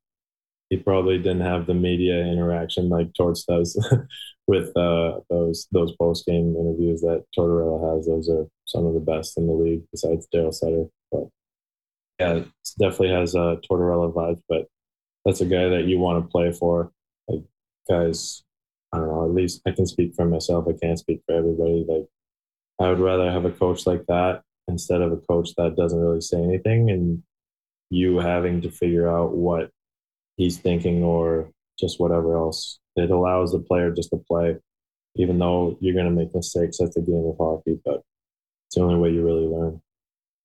he 0.70 0.76
probably 0.76 1.18
didn't 1.18 1.42
have 1.42 1.66
the 1.66 1.74
media 1.74 2.18
interaction 2.18 2.88
like 2.88 3.14
Torts 3.14 3.44
does 3.44 3.78
with 4.48 4.76
uh, 4.76 5.20
those 5.30 5.68
those 5.70 5.94
post 5.96 6.26
game 6.26 6.56
interviews 6.58 7.00
that 7.02 7.24
Tortorella 7.36 7.96
has. 7.96 8.06
Those 8.06 8.28
are 8.28 8.46
some 8.64 8.86
of 8.86 8.94
the 8.94 9.00
best 9.00 9.38
in 9.38 9.46
the 9.46 9.52
league 9.52 9.82
besides 9.92 10.26
Daryl 10.34 10.52
Sutter. 10.52 10.86
But 11.12 11.28
yeah, 12.18 12.32
it 12.34 12.48
definitely 12.78 13.10
has 13.10 13.36
uh, 13.36 13.56
Tortorella 13.70 14.12
vibes. 14.12 14.42
But 14.48 14.66
that's 15.24 15.40
a 15.40 15.46
guy 15.46 15.68
that 15.68 15.84
you 15.84 15.98
want 15.98 16.24
to 16.24 16.30
play 16.30 16.52
for. 16.52 16.92
Like 17.28 17.44
guys, 17.88 18.42
I 18.92 18.98
don't 18.98 19.08
know. 19.08 19.24
At 19.24 19.34
least 19.34 19.62
I 19.66 19.72
can 19.72 19.86
speak 19.86 20.14
for 20.14 20.24
myself. 20.24 20.66
I 20.68 20.72
can't 20.80 20.98
speak 20.98 21.22
for 21.26 21.34
everybody. 21.34 21.84
Like 21.88 22.06
I 22.80 22.88
would 22.88 23.00
rather 23.00 23.30
have 23.30 23.44
a 23.44 23.50
coach 23.50 23.86
like 23.86 24.06
that 24.06 24.42
instead 24.68 25.02
of 25.02 25.12
a 25.12 25.16
coach 25.16 25.50
that 25.56 25.76
doesn't 25.76 26.00
really 26.00 26.20
say 26.20 26.38
anything 26.38 26.90
and 26.90 27.22
you 27.90 28.18
having 28.18 28.60
to 28.62 28.70
figure 28.70 29.08
out 29.08 29.32
what 29.32 29.70
he's 30.36 30.58
thinking 30.58 31.02
or 31.02 31.50
just 31.78 32.00
whatever 32.00 32.36
else. 32.36 32.78
It 32.96 33.10
allows 33.10 33.52
the 33.52 33.58
player 33.58 33.90
just 33.90 34.10
to 34.10 34.16
play, 34.16 34.56
even 35.16 35.38
though 35.38 35.76
you're 35.80 35.94
going 35.94 36.06
to 36.06 36.10
make 36.10 36.34
mistakes. 36.34 36.78
That's 36.78 36.94
the 36.94 37.02
game 37.02 37.26
of 37.26 37.36
hockey, 37.38 37.80
but 37.84 38.02
it's 38.66 38.76
the 38.76 38.82
only 38.82 38.96
way 38.96 39.10
you 39.10 39.24
really 39.24 39.46
learn. 39.46 39.80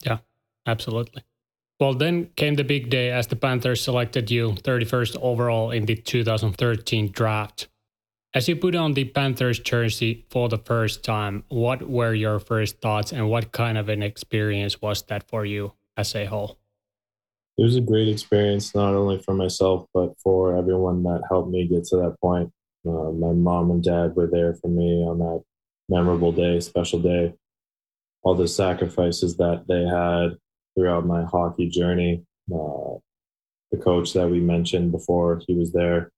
Yeah, 0.04 0.20
absolutely. 0.66 1.24
Well, 1.80 1.94
then 1.94 2.30
came 2.38 2.56
the 2.56 2.64
big 2.64 2.90
day 2.90 3.12
as 3.12 3.28
the 3.28 3.36
Panthers 3.36 3.82
selected 3.82 4.32
you 4.32 4.52
31st 4.52 5.18
overall 5.22 5.72
in 5.72 5.86
the 5.86 5.96
2013 5.96 7.12
draft. 7.12 7.68
As 8.34 8.48
you 8.48 8.56
put 8.56 8.76
on 8.76 8.94
the 8.94 9.04
Panthers 9.06 9.60
jersey 9.60 10.26
for 10.30 10.48
the 10.48 10.58
first 10.58 11.04
time, 11.04 11.44
what 11.50 11.90
were 11.90 12.14
your 12.14 12.40
first 12.40 12.80
thoughts 12.80 13.12
and 13.12 13.30
what 13.30 13.52
kind 13.52 13.78
of 13.78 13.90
an 13.90 14.04
experience 14.04 14.82
was 14.82 15.02
that 15.04 15.28
for 15.28 15.46
you 15.46 15.74
as 15.98 16.16
a 16.16 16.26
whole? 16.26 16.58
It 17.58 17.64
was 17.64 17.76
a 17.76 17.82
great 17.82 18.08
experience, 18.08 18.76
not 18.76 18.94
only 18.94 19.20
for 19.20 19.34
myself, 19.34 19.88
but 19.94 20.14
for 20.20 20.58
everyone 20.58 21.04
that 21.04 21.24
helped 21.30 21.50
me 21.50 21.68
get 21.68 21.86
to 21.86 21.98
that 21.98 22.16
point. 22.22 22.52
Uh, 22.86 23.12
my 23.12 23.32
mom 23.32 23.72
and 23.72 23.84
dad 23.84 24.16
were 24.16 24.28
there 24.28 24.54
for 24.54 24.68
me 24.68 25.04
on 25.04 25.20
that 25.20 25.44
memorable 25.90 26.32
day, 26.32 26.60
special 26.60 27.00
day. 27.00 27.34
All 28.24 28.36
the 28.36 28.48
sacrifices 28.48 29.38
that 29.38 29.66
they 29.68 29.84
had 29.86 30.38
throughout 30.76 31.06
my 31.06 31.24
hockey 31.24 31.70
journey. 31.70 32.24
Uh, 32.54 33.00
the 33.72 33.78
coach 33.82 34.14
that 34.14 34.30
we 34.30 34.40
mentioned 34.40 34.92
before, 34.92 35.42
he 35.48 35.54
was 35.56 35.72
there. 35.72 36.12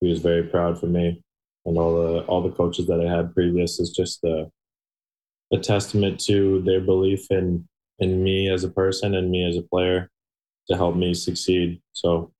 He 0.00 0.08
was 0.08 0.20
very 0.20 0.44
proud 0.44 0.78
for 0.78 0.86
me, 0.86 1.22
and 1.64 1.78
all 1.78 1.94
the 1.94 2.20
all 2.26 2.42
the 2.42 2.54
coaches 2.54 2.86
that 2.86 3.00
I 3.00 3.14
had 3.14 3.34
previous 3.34 3.80
is 3.80 3.90
just 3.90 4.22
a 4.24 4.50
a 5.52 5.58
testament 5.58 6.20
to 6.20 6.62
their 6.62 6.80
belief 6.80 7.30
in 7.30 7.66
in 7.98 8.22
me 8.22 8.50
as 8.50 8.64
a 8.64 8.70
person 8.70 9.14
and 9.14 9.30
me 9.30 9.48
as 9.48 9.56
a 9.56 9.62
player 9.62 10.10
to 10.68 10.76
help 10.76 10.96
me 10.96 11.14
succeed. 11.14 11.80
So 11.92 12.32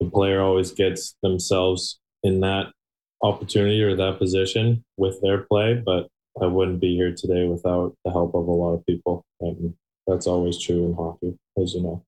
the 0.00 0.08
player 0.08 0.40
always 0.40 0.72
gets 0.72 1.16
themselves 1.22 2.00
in 2.22 2.40
that 2.40 2.72
opportunity 3.22 3.82
or 3.82 3.96
that 3.96 4.18
position 4.18 4.84
with 4.96 5.20
their 5.20 5.38
play, 5.42 5.74
but 5.84 6.08
I 6.40 6.46
wouldn't 6.46 6.80
be 6.80 6.96
here 6.96 7.14
today 7.14 7.46
without 7.46 7.94
the 8.04 8.10
help 8.10 8.34
of 8.34 8.46
a 8.46 8.50
lot 8.50 8.74
of 8.74 8.86
people. 8.86 9.24
And 9.40 9.74
that's 10.06 10.26
always 10.26 10.58
true 10.58 10.86
in 10.86 10.94
hockey, 10.94 11.38
as 11.60 11.74
you 11.74 11.82
know. 11.82 12.04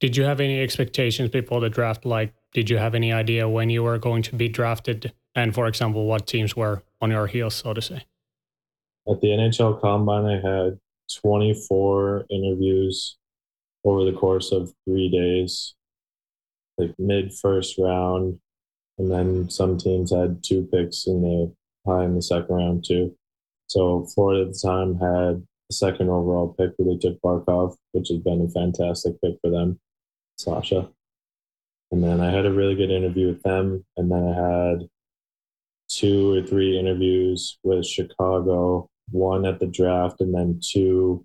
Did 0.00 0.16
you 0.16 0.24
have 0.24 0.40
any 0.40 0.60
expectations 0.60 1.30
before 1.30 1.60
the 1.60 1.68
draft? 1.68 2.04
Like, 2.04 2.32
did 2.52 2.70
you 2.70 2.78
have 2.78 2.94
any 2.94 3.12
idea 3.12 3.48
when 3.48 3.68
you 3.68 3.82
were 3.82 3.98
going 3.98 4.22
to 4.22 4.36
be 4.36 4.48
drafted? 4.48 5.12
And 5.34 5.54
for 5.54 5.66
example, 5.66 6.06
what 6.06 6.26
teams 6.26 6.56
were 6.56 6.82
on 7.00 7.10
your 7.10 7.26
heels, 7.26 7.56
so 7.56 7.74
to 7.74 7.82
say? 7.82 8.06
At 9.08 9.20
the 9.20 9.28
NHL 9.28 9.80
Combine, 9.80 10.26
I 10.26 10.34
had 10.34 10.78
24 11.22 12.26
interviews 12.30 13.16
over 13.84 14.04
the 14.04 14.16
course 14.16 14.52
of 14.52 14.72
three 14.84 15.08
days, 15.08 15.74
like 16.76 16.94
mid 16.98 17.34
first 17.34 17.78
round. 17.78 18.38
And 18.98 19.10
then 19.10 19.48
some 19.48 19.78
teams 19.78 20.12
had 20.12 20.42
two 20.42 20.68
picks 20.72 21.06
in 21.06 21.22
the 21.22 21.54
high 21.86 22.04
in 22.04 22.14
the 22.14 22.22
second 22.22 22.54
round, 22.54 22.84
too. 22.84 23.16
So 23.68 24.06
Florida 24.14 24.42
at 24.42 24.52
the 24.52 24.58
time 24.58 24.96
had 24.96 25.46
second 25.72 26.08
overall 26.08 26.54
pick 26.58 26.72
where 26.76 26.94
they 26.94 26.98
took 26.98 27.20
Barkov, 27.20 27.76
which 27.92 28.08
has 28.08 28.18
been 28.18 28.42
a 28.42 28.48
fantastic 28.48 29.20
pick 29.20 29.36
for 29.42 29.50
them, 29.50 29.78
Sasha. 30.36 30.88
And 31.90 32.02
then 32.04 32.20
I 32.20 32.30
had 32.30 32.46
a 32.46 32.52
really 32.52 32.74
good 32.74 32.90
interview 32.90 33.28
with 33.28 33.42
them. 33.42 33.84
And 33.96 34.10
then 34.10 34.24
I 34.24 34.34
had 34.34 34.88
two 35.88 36.34
or 36.34 36.42
three 36.42 36.78
interviews 36.78 37.58
with 37.62 37.86
Chicago, 37.86 38.88
one 39.10 39.46
at 39.46 39.58
the 39.58 39.66
draft, 39.66 40.20
and 40.20 40.34
then 40.34 40.60
two 40.62 41.24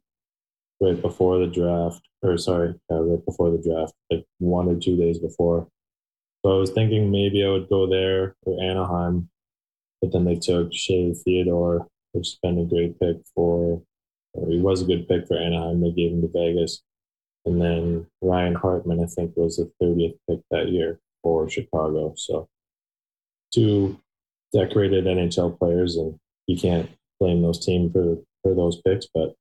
right 0.80 1.02
before 1.02 1.40
the 1.40 1.48
draft, 1.48 2.02
or 2.22 2.38
sorry, 2.38 2.74
uh, 2.92 3.02
right 3.02 3.26
before 3.26 3.52
the 3.52 3.62
draft, 3.62 3.94
like 4.12 4.26
one 4.40 4.68
or 4.68 4.80
two 4.80 4.98
days 4.98 5.20
before. 5.20 5.68
So 6.44 6.56
I 6.56 6.60
was 6.60 6.72
thinking 6.72 7.12
maybe 7.12 7.44
I 7.44 7.50
would 7.50 7.70
go 7.70 7.90
there 7.90 8.36
or 8.44 8.62
Anaheim, 8.62 9.30
but 10.02 10.12
then 10.12 10.26
they 10.26 10.36
took 10.36 10.74
Shea 10.74 11.14
Theodore, 11.14 11.88
which 12.12 12.28
has 12.28 12.40
been 12.42 12.60
a 12.60 12.66
great 12.66 13.00
pick 13.00 13.18
for 13.34 13.82
he 14.50 14.60
was 14.60 14.82
a 14.82 14.86
good 14.86 15.08
pick 15.08 15.28
for 15.28 15.38
Anaheim. 15.38 15.82
They 15.82 15.92
gave 15.92 16.12
him 16.12 16.22
to 16.22 16.28
Vegas. 16.28 16.82
And 17.46 17.62
then 17.62 18.08
Ryan 18.22 18.56
Hartman, 18.56 19.04
I 19.04 19.06
think, 19.06 19.34
was 19.36 19.58
the 19.58 19.72
30th 19.82 20.18
pick 20.30 20.40
that 20.52 20.70
year 20.70 21.00
for 21.22 21.50
Chicago. 21.50 22.14
So 22.16 22.48
two 23.54 24.00
decorated 24.54 25.06
NHL 25.06 25.58
players, 25.58 25.98
and 25.98 26.18
you 26.48 26.58
can't 26.58 26.90
blame 27.20 27.42
those 27.42 27.64
teams 27.64 27.92
for, 27.92 28.18
for 28.42 28.56
those 28.56 28.82
picks. 28.82 29.08
But 29.14 29.36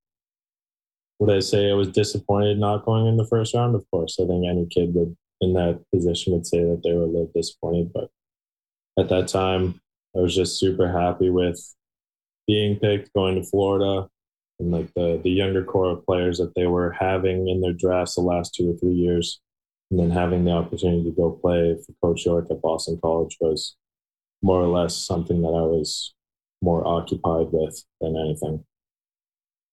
would 1.19 1.31
I 1.31 1.41
say 1.41 1.71
I 1.71 1.75
was 1.75 1.89
disappointed 1.89 2.59
not 2.59 2.85
going 2.85 3.07
in 3.07 3.17
the 3.17 3.27
first 3.27 3.55
round? 3.55 3.75
Of 3.75 3.85
course. 3.91 4.19
I 4.21 4.27
think 4.27 4.45
any 4.47 4.67
kid 4.67 4.95
would 4.95 5.17
in 5.41 5.55
that 5.55 5.81
position 5.93 6.33
would 6.33 6.47
say 6.47 6.61
that 6.61 6.83
they 6.83 6.93
were 6.93 7.03
a 7.03 7.07
little 7.07 7.31
disappointed. 7.35 7.93
But 7.93 8.11
at 8.99 9.09
that 9.09 9.29
time, 9.29 9.81
I 10.17 10.21
was 10.21 10.35
just 10.35 10.59
super 10.59 10.91
happy 10.91 11.31
with 11.31 11.61
being 12.47 12.77
picked, 12.77 13.13
going 13.13 13.37
to 13.37 13.49
Florida, 13.49 14.09
and 14.63 14.73
like 14.73 14.93
the 14.95 15.21
the 15.23 15.31
younger 15.31 15.65
core 15.65 15.91
of 15.91 16.07
players 16.07 16.39
that 16.39 16.55
they 16.55 16.67
were 16.67 16.93
having 16.93 17.49
in 17.49 17.61
their 17.61 17.73
drafts 17.73 18.15
the 18.15 18.21
last 18.23 18.55
two 18.55 18.71
or 18.71 18.77
three 18.79 18.95
years. 18.95 19.41
and 19.91 20.01
then 20.01 20.11
having 20.11 20.45
the 20.45 20.53
opportunity 20.53 21.05
to 21.05 21.11
go 21.11 21.33
play 21.33 21.77
for 21.85 21.93
Coach 22.03 22.25
York 22.25 22.47
at 22.51 22.63
Boston 22.63 22.99
College 23.03 23.37
was 23.41 23.77
more 24.41 24.63
or 24.63 24.69
less 24.69 24.97
something 24.97 25.43
that 25.43 25.49
I 25.49 25.67
was 25.75 26.15
more 26.63 26.87
occupied 26.87 27.49
with 27.53 27.85
than 28.01 28.17
anything. 28.17 28.65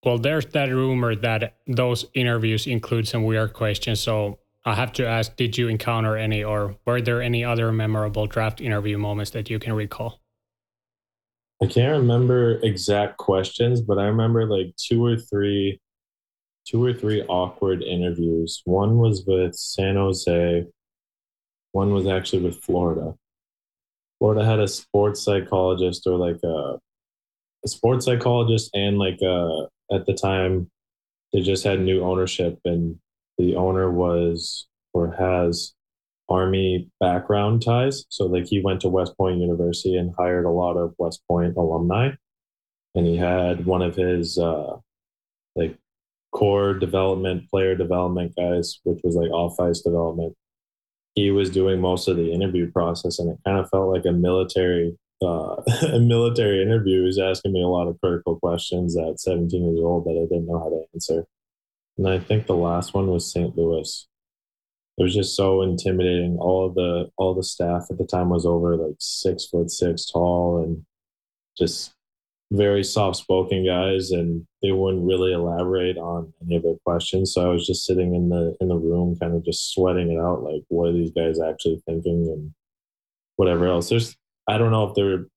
Well, 0.04 0.18
there's 0.18 0.46
that 0.48 0.70
rumor 0.70 1.16
that 1.16 1.58
those 1.68 2.06
interviews 2.14 2.68
include 2.68 3.08
some 3.08 3.24
weird 3.24 3.54
questions. 3.54 4.00
So 4.00 4.40
I 4.66 4.76
have 4.76 4.92
to 4.94 5.08
ask 5.08 5.36
Did 5.36 5.58
you 5.58 5.68
encounter 5.68 6.18
any, 6.18 6.44
or 6.44 6.76
were 6.86 7.02
there 7.02 7.22
any 7.22 7.44
other 7.44 7.72
memorable 7.72 8.28
draft 8.28 8.60
interview 8.62 8.98
moments 8.98 9.32
that 9.32 9.50
you 9.50 9.60
can 9.60 9.74
recall? 9.74 10.19
I 11.62 11.68
can't 11.68 12.00
remember 12.00 12.60
exact 12.64 13.18
questions, 13.18 13.82
but 13.82 14.00
I 14.00 14.06
remember 14.06 14.46
like 14.46 14.74
two 14.78 15.06
or 15.06 15.18
three 15.18 15.80
two 16.66 16.84
or 16.84 16.94
three 16.94 17.24
awkward 17.24 17.82
interviews. 17.82 18.62
One 18.66 19.00
was 19.00 19.24
with 19.26 19.56
San 19.56 19.96
Jose, 19.96 20.66
one 21.72 21.94
was 21.94 22.08
actually 22.08 22.44
with 22.44 22.62
Florida. 22.64 23.16
Florida 24.20 24.46
had 24.46 24.60
a 24.60 24.68
sports 24.68 25.24
psychologist 25.24 26.06
or 26.06 26.18
like 26.18 26.40
a, 26.44 26.78
a 27.64 27.68
sports 27.68 28.06
psychologist 28.06 28.70
and 28.74 29.00
like 29.00 29.20
a, 29.22 29.68
at 29.92 30.06
the 30.06 30.14
time 30.14 30.70
they 31.34 31.42
just 31.42 31.64
had 31.64 31.80
new 31.80 32.04
ownership 32.04 32.60
and 32.66 32.98
the 33.38 33.56
owner 33.56 33.90
was 33.90 34.68
or 34.94 35.12
has 35.12 35.74
army 36.30 36.90
background 37.00 37.62
ties 37.62 38.06
so 38.10 38.26
like 38.26 38.46
he 38.46 38.62
went 38.62 38.82
to 38.82 38.90
west 38.90 39.16
point 39.18 39.40
university 39.40 39.96
and 39.96 40.14
hired 40.18 40.46
a 40.46 40.50
lot 40.50 40.78
of 40.78 40.94
west 40.98 41.22
point 41.28 41.56
alumni 41.58 42.12
and 42.96 43.06
he 43.06 43.18
had 43.18 43.66
one 43.66 43.82
of 43.82 43.96
his 43.96 44.38
uh 44.38 44.76
like 45.56 45.78
core 46.32 46.74
development 46.74 47.50
player 47.50 47.76
development 47.76 48.36
guys 48.36 48.80
which 48.84 49.00
was 49.04 49.16
like 49.16 49.32
off 49.32 49.60
ice 49.60 49.82
development 49.82 50.36
he 51.16 51.32
was 51.32 51.50
doing 51.50 51.82
most 51.82 52.08
of 52.08 52.18
the 52.18 52.32
interview 52.32 52.72
process 52.72 53.20
and 53.20 53.32
it 53.32 53.38
kind 53.46 53.60
of 53.60 53.70
felt 53.70 53.92
like 53.92 54.06
a 54.06 54.12
military 54.12 54.96
uh, 55.22 55.62
a 55.94 56.00
military 56.00 56.62
interview. 56.62 57.00
He 57.00 57.06
was 57.06 57.20
asking 57.20 57.54
me 57.54 57.62
a 57.62 57.68
lot 57.68 57.88
of 57.88 58.00
critical 58.02 58.40
questions 58.40 58.98
at 58.98 59.20
17 59.20 59.64
years 59.64 59.80
old 59.80 60.06
that 60.06 60.12
I 60.12 60.28
didn't 60.34 60.48
know 60.48 60.60
how 60.60 60.70
to 60.70 60.84
answer. 60.94 61.26
And 61.98 62.08
I 62.08 62.20
think 62.20 62.48
the 62.48 62.56
last 62.56 62.94
one 62.94 63.08
was 63.08 63.32
St. 63.32 63.58
Louis. 63.58 64.08
It 65.00 65.04
was 65.04 65.16
just 65.16 65.36
so 65.36 65.62
intimidating. 65.62 66.38
All 66.40 66.70
the 66.70 67.10
all 67.18 67.34
the 67.34 67.44
staff 67.44 67.86
at 67.90 67.98
the 67.98 68.06
time 68.06 68.30
was 68.30 68.46
over 68.46 68.76
like 68.76 68.98
six 69.00 69.46
foot 69.46 69.72
six 69.72 70.06
tall 70.06 70.62
and 70.62 70.86
just 71.58 71.94
very 72.52 72.84
soft 72.84 73.18
spoken 73.18 73.66
guys 73.66 74.12
and 74.12 74.46
they 74.62 74.72
wouldn't 74.72 75.06
really 75.06 75.32
elaborate 75.32 75.98
on 75.98 76.34
any 76.42 76.58
of 76.58 76.64
their 76.64 76.76
questions. 76.86 77.34
So 77.34 77.46
I 77.46 77.54
was 77.54 77.66
just 77.66 77.86
sitting 77.86 78.14
in 78.14 78.28
the 78.28 78.58
in 78.60 78.68
the 78.68 78.76
room 78.76 79.18
kind 79.18 79.36
of 79.36 79.46
just 79.46 79.74
sweating 79.74 80.12
it 80.12 80.20
out 80.20 80.44
like 80.44 80.64
what 80.68 80.90
are 80.90 80.94
these 80.94 81.12
guys 81.12 81.40
actually 81.40 81.82
thinking 81.86 82.28
and 82.28 82.54
whatever 83.38 83.68
else. 83.68 83.88
There's 83.88 84.18
I 84.48 84.58
don't 84.58 84.72
know 84.72 84.90
if 84.90 84.96
they're 84.96 85.28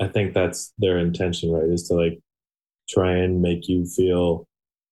I 0.00 0.08
think 0.08 0.34
that's 0.34 0.72
their 0.78 0.98
intention, 0.98 1.52
right? 1.52 1.70
Is 1.70 1.86
to 1.88 1.94
like 1.94 2.18
try 2.88 3.18
and 3.18 3.40
make 3.40 3.68
you 3.68 3.86
feel 3.86 4.48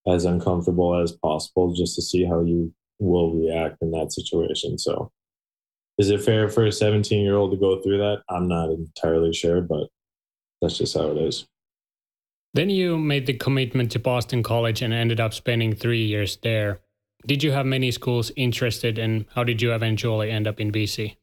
as 0.06 0.24
uncomfortable 0.24 0.94
as 1.00 1.10
possible 1.12 1.74
just 1.74 1.96
to 1.96 2.02
see 2.02 2.24
how 2.24 2.42
you 2.42 2.72
will 3.00 3.34
react 3.34 3.78
in 3.80 3.90
that 3.92 4.12
situation. 4.12 4.78
So, 4.78 5.10
is 5.98 6.10
it 6.10 6.22
fair 6.22 6.48
for 6.48 6.66
a 6.66 6.72
17 6.72 7.22
year 7.22 7.36
old 7.36 7.50
to 7.50 7.56
go 7.56 7.80
through 7.80 7.98
that? 7.98 8.22
I'm 8.28 8.48
not 8.48 8.70
entirely 8.70 9.32
sure, 9.32 9.60
but 9.60 9.88
that's 10.60 10.78
just 10.78 10.96
how 10.96 11.10
it 11.10 11.18
is. 11.18 11.46
Then 12.54 12.70
you 12.70 12.98
made 12.98 13.26
the 13.26 13.34
commitment 13.34 13.92
to 13.92 13.98
Boston 13.98 14.42
College 14.42 14.82
and 14.82 14.92
ended 14.92 15.20
up 15.20 15.34
spending 15.34 15.74
three 15.74 16.04
years 16.04 16.36
there. 16.42 16.80
Did 17.26 17.42
you 17.42 17.52
have 17.52 17.66
many 17.66 17.90
schools 17.90 18.32
interested, 18.34 18.98
and 18.98 19.26
how 19.34 19.44
did 19.44 19.60
you 19.60 19.74
eventually 19.74 20.30
end 20.30 20.48
up 20.48 20.58
in 20.58 20.72
BC? 20.72 21.16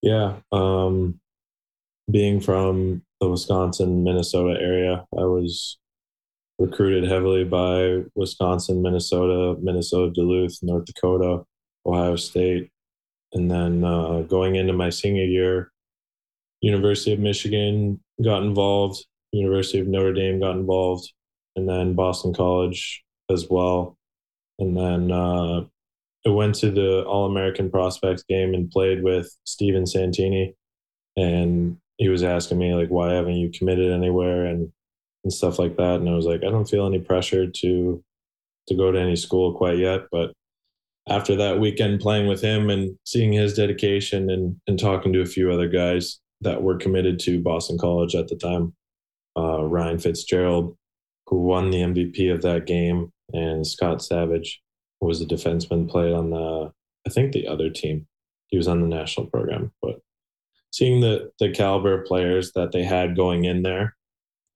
Yeah, 0.00 0.36
um, 0.52 1.20
being 2.10 2.40
from 2.40 3.02
the 3.20 3.28
Wisconsin, 3.28 4.04
Minnesota 4.04 4.58
area, 4.60 5.04
I 5.16 5.24
was 5.24 5.78
recruited 6.58 7.04
heavily 7.04 7.44
by 7.44 8.02
Wisconsin, 8.14 8.82
Minnesota, 8.82 9.60
Minnesota, 9.60 10.12
Duluth, 10.12 10.58
North 10.62 10.84
Dakota, 10.86 11.44
Ohio 11.84 12.16
State. 12.16 12.70
And 13.32 13.50
then 13.50 13.84
uh, 13.84 14.22
going 14.22 14.56
into 14.56 14.72
my 14.72 14.90
senior 14.90 15.24
year, 15.24 15.70
University 16.60 17.12
of 17.12 17.18
Michigan 17.18 18.00
got 18.24 18.42
involved, 18.42 19.04
University 19.32 19.78
of 19.78 19.86
Notre 19.86 20.14
Dame 20.14 20.40
got 20.40 20.56
involved, 20.56 21.12
and 21.54 21.68
then 21.68 21.94
Boston 21.94 22.32
College 22.32 23.04
as 23.30 23.46
well. 23.50 23.96
And 24.58 24.76
then 24.76 25.12
uh, 25.12 25.64
I 26.26 26.30
went 26.30 26.54
to 26.56 26.70
the 26.70 27.02
All 27.04 27.26
American 27.26 27.70
Prospects 27.70 28.22
game 28.22 28.54
and 28.54 28.70
played 28.70 29.02
with 29.02 29.30
Steven 29.44 29.86
Santini. 29.86 30.54
And 31.16 31.78
he 31.98 32.08
was 32.08 32.22
asking 32.22 32.58
me 32.58 32.74
like, 32.74 32.88
why 32.88 33.12
haven't 33.12 33.36
you 33.36 33.50
committed 33.50 33.92
anywhere 33.92 34.46
and 34.46 34.72
and 35.26 35.32
stuff 35.32 35.58
like 35.58 35.76
that. 35.76 35.96
And 35.96 36.08
I 36.08 36.14
was 36.14 36.24
like, 36.24 36.44
I 36.44 36.50
don't 36.50 36.68
feel 36.68 36.86
any 36.86 37.00
pressure 37.00 37.50
to 37.50 38.04
to 38.68 38.74
go 38.76 38.92
to 38.92 39.00
any 39.00 39.16
school 39.16 39.54
quite 39.54 39.78
yet. 39.78 40.02
But 40.12 40.32
after 41.08 41.34
that 41.34 41.58
weekend 41.58 42.00
playing 42.00 42.28
with 42.28 42.40
him 42.40 42.70
and 42.70 42.96
seeing 43.04 43.32
his 43.32 43.54
dedication 43.54 44.30
and 44.30 44.56
and 44.68 44.78
talking 44.78 45.12
to 45.12 45.20
a 45.22 45.26
few 45.26 45.50
other 45.50 45.68
guys 45.68 46.20
that 46.42 46.62
were 46.62 46.76
committed 46.76 47.18
to 47.20 47.42
Boston 47.42 47.76
College 47.76 48.14
at 48.14 48.28
the 48.28 48.36
time, 48.36 48.72
uh, 49.36 49.64
Ryan 49.64 49.98
Fitzgerald, 49.98 50.76
who 51.26 51.40
won 51.42 51.70
the 51.70 51.80
MVP 51.80 52.32
of 52.32 52.42
that 52.42 52.66
game, 52.66 53.10
and 53.32 53.66
Scott 53.66 54.00
Savage 54.00 54.62
who 55.00 55.08
was 55.08 55.20
a 55.20 55.26
defenseman 55.26 55.90
played 55.90 56.12
on 56.12 56.30
the 56.30 56.70
I 57.04 57.10
think 57.10 57.32
the 57.32 57.48
other 57.48 57.68
team. 57.68 58.06
He 58.46 58.56
was 58.56 58.68
on 58.68 58.80
the 58.80 58.86
national 58.86 59.26
program, 59.26 59.72
but 59.82 59.98
seeing 60.70 61.00
the 61.00 61.32
the 61.40 61.50
caliber 61.50 62.00
of 62.00 62.06
players 62.06 62.52
that 62.52 62.70
they 62.70 62.84
had 62.84 63.16
going 63.16 63.44
in 63.44 63.62
there, 63.62 63.96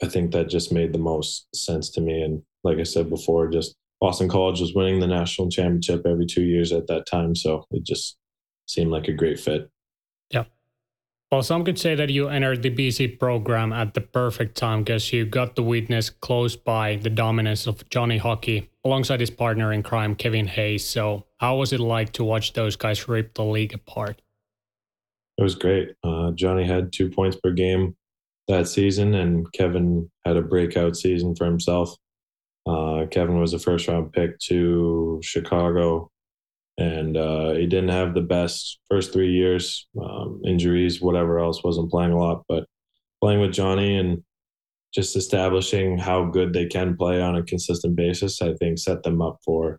I 0.03 0.07
think 0.07 0.33
that 0.33 0.49
just 0.49 0.73
made 0.73 0.93
the 0.93 0.99
most 0.99 1.47
sense 1.55 1.91
to 1.91 2.01
me. 2.01 2.23
And 2.23 2.43
like 2.65 2.79
I 2.79 2.85
said 2.85 3.11
before, 3.11 3.49
just 3.49 3.75
Boston 4.01 4.29
College 4.29 4.61
was 4.61 4.75
winning 4.75 5.01
the 5.01 5.07
national 5.07 5.51
championship 5.51 6.07
every 6.07 6.27
two 6.27 6.43
years 6.43 6.73
at 6.73 6.87
that 6.87 7.07
time, 7.07 7.35
so 7.35 7.65
it 7.71 7.85
just 7.85 8.17
seemed 8.67 8.91
like 8.91 9.09
a 9.09 9.13
great 9.13 9.39
fit. 9.39 9.69
Yeah. 10.31 10.45
Well, 11.31 11.43
some 11.43 11.65
could 11.65 11.79
say 11.79 11.95
that 11.95 12.11
you 12.11 12.29
entered 12.29 12.63
the 12.63 12.71
BC 12.71 13.19
program 13.19 13.73
at 13.73 13.95
the 13.95 14.01
perfect 14.01 14.57
time 14.57 14.83
because 14.83 15.13
you 15.13 15.27
got 15.27 15.55
to 15.57 15.63
witness 15.63 16.09
close 16.09 16.57
by 16.57 16.97
the 16.97 17.11
dominance 17.11 17.67
of 17.67 17.89
Johnny 17.91 18.17
Hockey 18.17 18.71
alongside 18.85 19.21
his 19.21 19.31
partner 19.31 19.73
in 19.73 19.83
crime, 19.83 20.15
Kevin 20.15 20.47
Hayes. 20.47 20.87
So, 20.87 21.27
how 21.39 21.57
was 21.57 21.73
it 21.73 21.81
like 21.81 22.13
to 22.15 22.25
watch 22.25 22.55
those 22.55 22.77
guys 22.77 23.07
rip 23.07 23.35
the 23.35 23.45
league 23.45 23.75
apart? 23.75 24.23
it 25.41 25.43
was 25.43 25.55
great. 25.55 25.95
Uh, 26.05 26.33
Johnny 26.33 26.67
had 26.67 26.93
two 26.93 27.09
points 27.09 27.35
per 27.43 27.51
game 27.51 27.97
that 28.51 28.69
season, 28.69 29.15
and 29.15 29.51
Kevin 29.53 30.11
had 30.25 30.37
a 30.37 30.43
breakout 30.43 30.97
season 30.97 31.35
for 31.35 31.45
himself. 31.45 31.95
Uh, 32.67 33.07
Kevin 33.11 33.41
was 33.41 33.55
a 33.55 33.59
first 33.59 33.89
round 33.89 34.13
pick 34.13 34.39
to 34.41 35.21
Chicago, 35.23 36.11
and 36.79 37.17
uh, 37.17 37.53
he 37.53 37.67
didn't 37.67 37.89
have 37.89 38.15
the 38.15 38.21
best 38.21 38.79
first 38.89 39.13
three 39.13 39.33
years. 39.33 39.89
Um, 40.01 40.41
injuries, 40.45 41.01
whatever 41.01 41.39
else, 41.39 41.65
wasn't 41.65 41.91
playing 41.91 42.13
a 42.13 42.19
lot, 42.19 42.43
but 42.49 42.65
playing 43.21 43.41
with 43.41 43.53
Johnny 43.53 43.97
and 43.99 44.23
just 44.93 45.17
establishing 45.17 45.99
how 45.99 46.25
good 46.25 46.53
they 46.53 46.67
can 46.67 46.97
play 46.97 47.23
on 47.23 47.37
a 47.37 47.43
consistent 47.43 47.97
basis, 47.97 48.43
I 48.43 48.55
think 48.55 48.79
set 48.79 49.03
them 49.03 49.23
up 49.23 49.39
for 49.45 49.79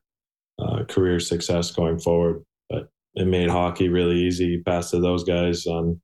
uh, 0.60 0.84
career 0.86 1.20
success 1.20 1.72
going 1.72 2.00
forward 2.00 2.44
But 2.70 2.88
it 3.16 3.26
made 3.28 3.50
hockey 3.50 3.90
really 3.90 4.18
easy. 4.18 4.62
Pass 4.62 4.92
to 4.92 5.00
those 5.00 5.24
guys 5.24 5.66
on 5.66 6.00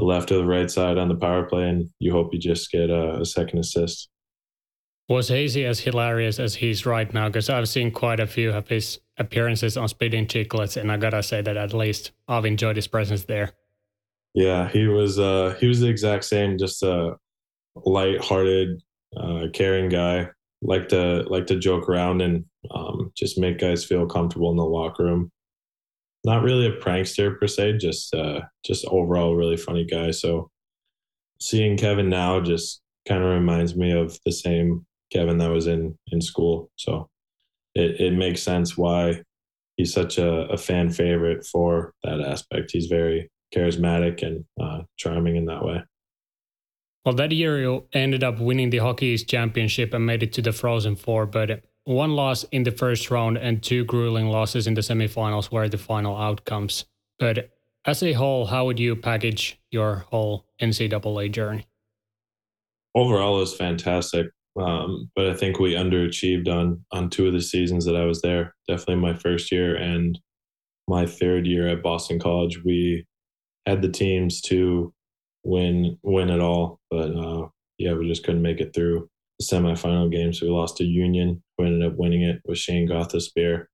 the 0.00 0.06
left 0.06 0.32
or 0.32 0.36
the 0.36 0.46
right 0.46 0.70
side 0.70 0.96
on 0.96 1.08
the 1.08 1.14
power 1.14 1.44
play, 1.44 1.68
and 1.68 1.90
you 1.98 2.10
hope 2.10 2.32
you 2.32 2.38
just 2.38 2.72
get 2.72 2.88
a, 2.88 3.20
a 3.20 3.26
second 3.26 3.58
assist. 3.58 4.08
Was 5.10 5.28
Hayesy 5.28 5.66
as 5.66 5.78
hilarious 5.78 6.38
as 6.38 6.54
he's 6.54 6.86
right 6.86 7.12
now? 7.12 7.28
Because 7.28 7.50
I've 7.50 7.68
seen 7.68 7.90
quite 7.90 8.18
a 8.18 8.26
few 8.26 8.50
of 8.50 8.66
his 8.66 8.98
appearances 9.18 9.76
on 9.76 9.88
Spittin' 9.88 10.26
Chiclets, 10.26 10.80
and 10.80 10.90
I 10.90 10.96
gotta 10.96 11.22
say 11.22 11.42
that 11.42 11.56
at 11.58 11.74
least 11.74 12.12
I've 12.28 12.46
enjoyed 12.46 12.76
his 12.76 12.86
presence 12.86 13.24
there. 13.24 13.52
Yeah, 14.32 14.68
he 14.70 14.86
was 14.86 15.18
uh, 15.18 15.54
he 15.60 15.66
was 15.66 15.80
the 15.80 15.88
exact 15.88 16.24
same, 16.24 16.56
just 16.56 16.82
a 16.82 17.16
light-hearted, 17.84 18.80
uh, 19.14 19.48
caring 19.52 19.90
guy. 19.90 20.30
Like 20.62 20.88
to 20.88 21.24
like 21.28 21.46
to 21.48 21.58
joke 21.58 21.90
around 21.90 22.22
and 22.22 22.44
um, 22.70 23.12
just 23.14 23.36
make 23.38 23.58
guys 23.58 23.84
feel 23.84 24.06
comfortable 24.06 24.50
in 24.50 24.56
the 24.56 24.64
locker 24.64 25.04
room 25.04 25.30
not 26.24 26.42
really 26.42 26.66
a 26.66 26.76
prankster 26.76 27.38
per 27.38 27.46
se, 27.46 27.78
just 27.78 28.14
uh, 28.14 28.40
just 28.64 28.84
overall 28.86 29.34
really 29.34 29.56
funny 29.56 29.84
guy. 29.84 30.10
So 30.10 30.50
seeing 31.40 31.76
Kevin 31.76 32.08
now 32.08 32.40
just 32.40 32.82
kind 33.08 33.22
of 33.22 33.30
reminds 33.30 33.76
me 33.76 33.92
of 33.92 34.18
the 34.24 34.32
same 34.32 34.86
Kevin 35.12 35.38
that 35.38 35.50
was 35.50 35.66
in 35.66 35.98
in 36.08 36.20
school. 36.20 36.70
So 36.76 37.08
it, 37.74 38.00
it 38.00 38.12
makes 38.12 38.42
sense 38.42 38.76
why 38.76 39.22
he's 39.76 39.92
such 39.92 40.18
a, 40.18 40.30
a 40.48 40.56
fan 40.56 40.90
favorite 40.90 41.46
for 41.46 41.94
that 42.04 42.20
aspect. 42.20 42.70
He's 42.72 42.86
very 42.86 43.30
charismatic 43.54 44.22
and 44.22 44.44
uh, 44.60 44.82
charming 44.96 45.36
in 45.36 45.46
that 45.46 45.64
way. 45.64 45.82
Well, 47.04 47.14
that 47.14 47.32
year 47.32 47.60
you 47.60 47.86
ended 47.94 48.22
up 48.22 48.38
winning 48.40 48.70
the 48.70 48.78
Hockey 48.78 49.06
East 49.06 49.28
Championship 49.28 49.94
and 49.94 50.04
made 50.04 50.22
it 50.22 50.34
to 50.34 50.42
the 50.42 50.52
Frozen 50.52 50.96
Four. 50.96 51.26
But 51.26 51.62
one 51.90 52.14
loss 52.14 52.44
in 52.52 52.62
the 52.62 52.70
first 52.70 53.10
round 53.10 53.36
and 53.36 53.62
two 53.62 53.84
grueling 53.84 54.28
losses 54.28 54.66
in 54.68 54.74
the 54.74 54.80
semifinals 54.80 55.50
were 55.50 55.68
the 55.68 55.76
final 55.76 56.16
outcomes. 56.16 56.84
But 57.18 57.50
as 57.84 58.02
a 58.02 58.12
whole, 58.12 58.46
how 58.46 58.66
would 58.66 58.78
you 58.78 58.94
package 58.94 59.58
your 59.72 60.06
whole 60.10 60.46
NCAA 60.62 61.32
journey? 61.32 61.66
Overall, 62.94 63.36
it 63.36 63.40
was 63.40 63.56
fantastic. 63.56 64.28
Um, 64.60 65.10
but 65.16 65.28
I 65.28 65.34
think 65.34 65.58
we 65.58 65.74
underachieved 65.74 66.48
on 66.48 66.84
on 66.92 67.10
two 67.10 67.26
of 67.26 67.32
the 67.32 67.40
seasons 67.40 67.84
that 67.86 67.96
I 67.96 68.04
was 68.04 68.20
there. 68.20 68.54
Definitely 68.68 68.96
my 68.96 69.14
first 69.14 69.50
year 69.50 69.76
and 69.76 70.18
my 70.88 71.06
third 71.06 71.46
year 71.46 71.68
at 71.68 71.82
Boston 71.82 72.18
College. 72.18 72.62
We 72.64 73.06
had 73.66 73.82
the 73.82 73.88
teams 73.88 74.40
to 74.42 74.92
win 75.44 75.98
win 76.02 76.30
it 76.30 76.40
all, 76.40 76.80
but 76.90 77.16
uh, 77.16 77.48
yeah, 77.78 77.94
we 77.94 78.08
just 78.08 78.24
couldn't 78.24 78.42
make 78.42 78.60
it 78.60 78.74
through 78.74 79.08
semifinal 79.40 80.10
games. 80.10 80.42
We 80.42 80.48
lost 80.48 80.76
to 80.78 80.84
Union, 80.84 81.42
who 81.56 81.64
ended 81.64 81.90
up 81.90 81.98
winning 81.98 82.22
it 82.22 82.40
with 82.44 82.58
Shayne 82.58 82.88
Gostisbehere. 82.88 83.66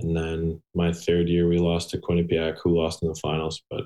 And 0.00 0.16
then 0.16 0.62
my 0.74 0.92
third 0.92 1.28
year, 1.28 1.48
we 1.48 1.58
lost 1.58 1.90
to 1.90 1.98
Quinnipiac, 1.98 2.58
who 2.62 2.78
lost 2.78 3.02
in 3.02 3.08
the 3.08 3.14
finals. 3.22 3.62
But 3.70 3.84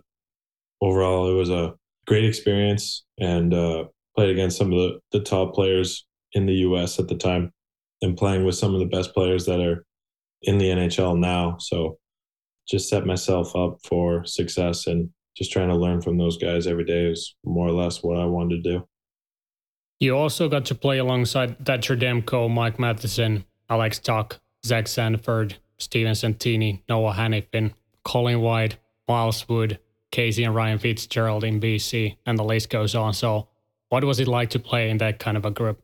overall, 0.80 1.30
it 1.30 1.34
was 1.34 1.50
a 1.50 1.74
great 2.06 2.24
experience 2.24 3.04
and 3.18 3.54
uh, 3.54 3.84
played 4.14 4.30
against 4.30 4.58
some 4.58 4.72
of 4.72 4.78
the, 4.78 5.00
the 5.12 5.20
top 5.20 5.54
players 5.54 6.06
in 6.32 6.46
the 6.46 6.54
US 6.54 6.98
at 6.98 7.08
the 7.08 7.16
time 7.16 7.52
and 8.02 8.16
playing 8.16 8.44
with 8.44 8.54
some 8.54 8.74
of 8.74 8.80
the 8.80 8.86
best 8.86 9.14
players 9.14 9.46
that 9.46 9.60
are 9.60 9.84
in 10.42 10.58
the 10.58 10.68
NHL 10.68 11.18
now. 11.18 11.56
So 11.58 11.98
just 12.68 12.88
set 12.88 13.06
myself 13.06 13.54
up 13.56 13.78
for 13.84 14.24
success 14.24 14.86
and 14.86 15.10
just 15.36 15.52
trying 15.52 15.68
to 15.68 15.76
learn 15.76 16.00
from 16.00 16.18
those 16.18 16.36
guys 16.36 16.66
every 16.66 16.84
day 16.84 17.06
is 17.06 17.34
more 17.44 17.66
or 17.66 17.72
less 17.72 18.02
what 18.02 18.18
I 18.18 18.24
wanted 18.24 18.62
to 18.62 18.78
do. 18.78 18.88
You 20.00 20.16
also 20.16 20.48
got 20.48 20.64
to 20.66 20.74
play 20.74 20.98
alongside 20.98 21.64
Thatcher 21.64 21.96
Demko, 21.96 22.50
Mike 22.50 22.78
Matheson, 22.78 23.44
Alex 23.70 23.98
Tuch, 23.98 24.38
Zach 24.64 24.88
Sanford, 24.88 25.56
Steven 25.78 26.14
Santini, 26.14 26.82
Noah 26.88 27.14
Hanifin, 27.14 27.72
Colin 28.04 28.40
White, 28.40 28.76
Miles 29.08 29.48
Wood, 29.48 29.78
Casey 30.10 30.44
and 30.44 30.54
Ryan 30.54 30.78
Fitzgerald 30.78 31.44
in 31.44 31.60
BC, 31.60 32.16
and 32.26 32.38
the 32.38 32.44
list 32.44 32.70
goes 32.70 32.94
on. 32.94 33.12
So, 33.12 33.48
what 33.88 34.04
was 34.04 34.20
it 34.20 34.28
like 34.28 34.50
to 34.50 34.58
play 34.58 34.90
in 34.90 34.98
that 34.98 35.18
kind 35.18 35.36
of 35.36 35.44
a 35.44 35.50
group? 35.50 35.82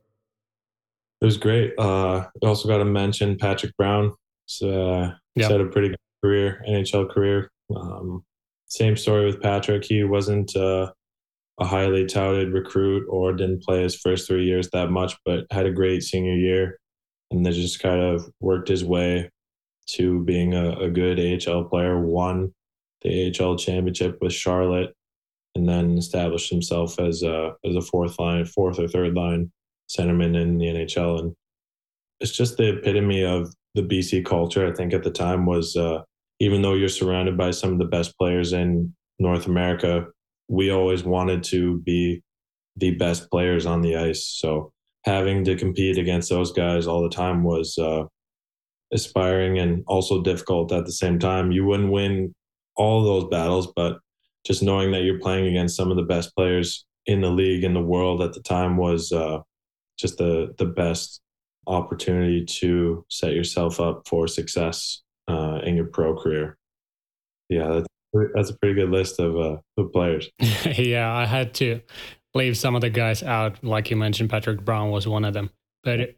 It 1.20 1.24
was 1.24 1.36
great. 1.36 1.74
Uh, 1.78 2.26
I 2.42 2.46
also 2.46 2.68
got 2.68 2.78
to 2.78 2.84
mention 2.84 3.36
Patrick 3.36 3.76
Brown. 3.76 4.12
Uh, 4.62 4.66
yep. 4.66 5.16
He's 5.34 5.46
had 5.46 5.60
a 5.60 5.66
pretty 5.66 5.88
good 5.88 5.98
career, 6.22 6.64
NHL 6.68 7.10
career. 7.10 7.50
Um, 7.74 8.24
same 8.66 8.96
story 8.96 9.26
with 9.26 9.40
Patrick. 9.42 9.84
He 9.84 10.04
wasn't 10.04 10.56
uh, 10.56 10.92
a 11.60 11.66
highly 11.66 12.06
touted 12.06 12.52
recruit 12.52 13.06
or 13.08 13.32
didn't 13.32 13.62
play 13.62 13.82
his 13.82 13.94
first 13.94 14.26
three 14.26 14.44
years 14.44 14.68
that 14.70 14.90
much, 14.90 15.14
but 15.24 15.44
had 15.50 15.66
a 15.66 15.70
great 15.70 16.02
senior 16.02 16.34
year 16.34 16.80
and 17.30 17.44
then 17.44 17.52
just 17.52 17.80
kind 17.80 18.02
of 18.02 18.28
worked 18.40 18.68
his 18.68 18.84
way 18.84 19.30
to 19.86 20.22
being 20.24 20.54
a, 20.54 20.70
a 20.78 20.90
good 20.90 21.18
AHL 21.18 21.64
player. 21.64 22.00
Won 22.00 22.52
the 23.02 23.34
AHL 23.40 23.56
championship 23.56 24.18
with 24.20 24.32
Charlotte, 24.32 24.94
and 25.54 25.68
then 25.68 25.98
established 25.98 26.50
himself 26.50 26.98
as 26.98 27.22
a 27.22 27.52
as 27.64 27.76
a 27.76 27.80
fourth 27.80 28.18
line, 28.18 28.44
fourth 28.44 28.78
or 28.78 28.88
third 28.88 29.14
line 29.14 29.50
centerman 29.88 30.40
in 30.40 30.58
the 30.58 30.66
NHL. 30.66 31.20
And 31.20 31.34
it's 32.20 32.32
just 32.32 32.56
the 32.56 32.78
epitome 32.78 33.24
of 33.24 33.52
the 33.74 33.82
BC 33.82 34.24
culture. 34.24 34.66
I 34.66 34.74
think 34.74 34.92
at 34.92 35.02
the 35.02 35.10
time 35.10 35.46
was 35.46 35.76
uh, 35.76 36.02
even 36.38 36.62
though 36.62 36.74
you're 36.74 36.88
surrounded 36.88 37.36
by 37.36 37.50
some 37.50 37.72
of 37.72 37.78
the 37.78 37.84
best 37.84 38.16
players 38.18 38.52
in 38.52 38.94
North 39.18 39.46
America, 39.46 40.06
we 40.50 40.70
always 40.70 41.04
wanted 41.04 41.44
to 41.44 41.78
be 41.78 42.22
the 42.76 42.90
best 42.96 43.30
players 43.30 43.66
on 43.66 43.82
the 43.82 43.96
ice. 43.96 44.26
So 44.26 44.72
having 45.04 45.44
to 45.44 45.54
compete 45.54 45.96
against 45.96 46.28
those 46.28 46.50
guys 46.50 46.88
all 46.88 47.02
the 47.02 47.14
time 47.14 47.44
was 47.44 47.78
uh, 47.78 48.04
aspiring 48.92 49.60
and 49.60 49.84
also 49.86 50.22
difficult 50.22 50.72
at 50.72 50.86
the 50.86 50.92
same 50.92 51.20
time. 51.20 51.52
You 51.52 51.64
wouldn't 51.66 51.92
win 51.92 52.34
all 52.76 53.04
those 53.04 53.28
battles, 53.30 53.72
but 53.76 53.98
just 54.44 54.60
knowing 54.60 54.90
that 54.90 55.02
you're 55.02 55.20
playing 55.20 55.46
against 55.46 55.76
some 55.76 55.90
of 55.92 55.96
the 55.96 56.02
best 56.02 56.34
players 56.34 56.84
in 57.06 57.20
the 57.20 57.30
league 57.30 57.62
in 57.62 57.72
the 57.72 57.80
world 57.80 58.20
at 58.20 58.32
the 58.32 58.42
time 58.42 58.76
was 58.76 59.12
uh, 59.12 59.38
just 59.98 60.18
the 60.18 60.52
the 60.58 60.66
best 60.66 61.20
opportunity 61.68 62.44
to 62.44 63.04
set 63.08 63.34
yourself 63.34 63.78
up 63.78 64.02
for 64.08 64.26
success 64.26 65.02
uh, 65.28 65.60
in 65.62 65.76
your 65.76 65.86
pro 65.86 66.16
career. 66.16 66.56
Yeah, 67.48 67.82
that's, 68.34 68.50
a 68.50 68.58
pretty 68.58 68.74
good 68.80 68.90
list 68.90 69.20
of, 69.20 69.36
uh, 69.36 69.56
of 69.78 69.92
players. 69.92 70.28
yeah, 70.76 71.12
I 71.12 71.26
had 71.26 71.54
to 71.54 71.80
leave 72.34 72.56
some 72.56 72.74
of 72.74 72.80
the 72.80 72.90
guys 72.90 73.22
out. 73.22 73.62
Like 73.64 73.90
you 73.90 73.96
mentioned, 73.96 74.30
Patrick 74.30 74.64
Brown 74.64 74.90
was 74.90 75.06
one 75.06 75.24
of 75.24 75.34
them. 75.34 75.50
But 75.82 76.16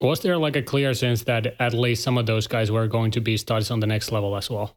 was 0.00 0.20
there 0.20 0.36
like 0.36 0.56
a 0.56 0.62
clear 0.62 0.94
sense 0.94 1.24
that 1.24 1.54
at 1.60 1.74
least 1.74 2.02
some 2.02 2.18
of 2.18 2.26
those 2.26 2.46
guys 2.46 2.70
were 2.70 2.88
going 2.88 3.10
to 3.12 3.20
be 3.20 3.36
studs 3.36 3.70
on 3.70 3.80
the 3.80 3.86
next 3.86 4.10
level 4.10 4.36
as 4.36 4.50
well? 4.50 4.76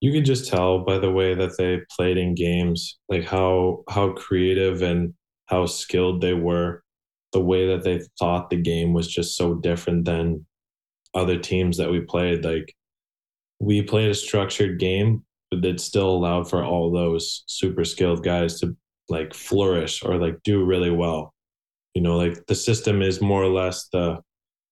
You 0.00 0.12
can 0.12 0.24
just 0.24 0.48
tell 0.48 0.84
by 0.84 0.98
the 0.98 1.10
way 1.10 1.34
that 1.34 1.56
they 1.58 1.80
played 1.96 2.18
in 2.18 2.34
games, 2.34 2.98
like 3.08 3.24
how 3.24 3.84
how 3.88 4.12
creative 4.12 4.82
and 4.82 5.14
how 5.46 5.66
skilled 5.66 6.20
they 6.20 6.34
were. 6.34 6.82
The 7.32 7.40
way 7.40 7.66
that 7.68 7.84
they 7.84 8.00
thought 8.18 8.48
the 8.48 8.56
game 8.56 8.92
was 8.92 9.08
just 9.08 9.36
so 9.36 9.54
different 9.54 10.04
than 10.04 10.46
other 11.14 11.38
teams 11.38 11.76
that 11.78 11.90
we 11.90 12.00
played. 12.00 12.44
Like 12.44 12.74
we 13.60 13.82
played 13.82 14.10
a 14.10 14.14
structured 14.14 14.78
game, 14.78 15.24
that 15.50 15.80
still 15.80 16.10
allowed 16.10 16.48
for 16.48 16.64
all 16.64 16.90
those 16.90 17.44
super 17.46 17.84
skilled 17.84 18.22
guys 18.22 18.60
to 18.60 18.76
like 19.08 19.34
flourish 19.34 20.02
or 20.02 20.16
like 20.16 20.42
do 20.44 20.64
really 20.64 20.90
well. 20.90 21.32
You 21.94 22.02
know, 22.02 22.16
like 22.16 22.46
the 22.46 22.54
system 22.54 23.02
is 23.02 23.20
more 23.20 23.42
or 23.42 23.50
less 23.50 23.88
the 23.92 24.18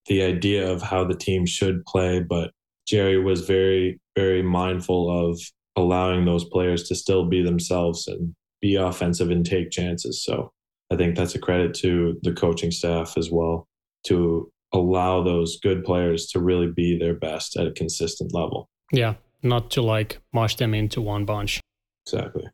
the 0.06 0.22
idea 0.22 0.70
of 0.70 0.82
how 0.82 1.04
the 1.04 1.16
team 1.16 1.46
should 1.46 1.84
play, 1.84 2.20
but 2.20 2.52
Jerry 2.86 3.20
was 3.20 3.46
very, 3.46 4.00
very 4.16 4.42
mindful 4.42 5.30
of 5.30 5.40
allowing 5.74 6.24
those 6.24 6.44
players 6.44 6.84
to 6.84 6.94
still 6.94 7.24
be 7.24 7.42
themselves 7.42 8.06
and 8.06 8.34
be 8.62 8.76
offensive 8.76 9.30
and 9.30 9.44
take 9.44 9.70
chances. 9.70 10.24
So 10.24 10.52
I 10.92 10.96
think 10.96 11.16
that's 11.16 11.34
a 11.34 11.40
credit 11.40 11.74
to 11.76 12.18
the 12.22 12.32
coaching 12.32 12.70
staff 12.70 13.14
as 13.18 13.30
well 13.30 13.66
to 14.06 14.50
allow 14.72 15.22
those 15.22 15.58
good 15.60 15.84
players 15.84 16.26
to 16.26 16.40
really 16.40 16.70
be 16.70 16.96
their 16.96 17.14
best 17.14 17.56
at 17.56 17.66
a 17.66 17.72
consistent 17.72 18.32
level. 18.32 18.68
Yeah, 18.92 19.14
not 19.42 19.70
to 19.72 19.83
like 19.83 20.18
mush 20.33 20.57
them 20.57 20.75
into 20.75 21.01
one 21.01 21.25
bunch. 21.25 21.61
Exactly. 22.07 22.49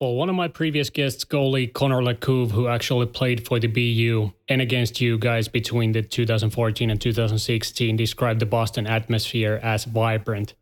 Well, 0.00 0.14
one 0.14 0.28
of 0.28 0.34
my 0.34 0.48
previous 0.48 0.90
guests, 0.90 1.24
goalie 1.24 1.72
Connor 1.72 2.02
LaCouvee, 2.02 2.50
who 2.50 2.68
actually 2.68 3.06
played 3.06 3.46
for 3.46 3.58
the 3.58 3.66
BU 3.66 4.30
and 4.46 4.60
against 4.60 5.00
you 5.00 5.16
guys 5.16 5.48
between 5.48 5.92
the 5.92 6.02
2014 6.02 6.90
and 6.90 7.00
2016, 7.00 7.96
described 7.96 8.40
the 8.40 8.46
Boston 8.46 8.86
atmosphere 8.86 9.58
as 9.62 9.84
vibrant. 9.84 10.52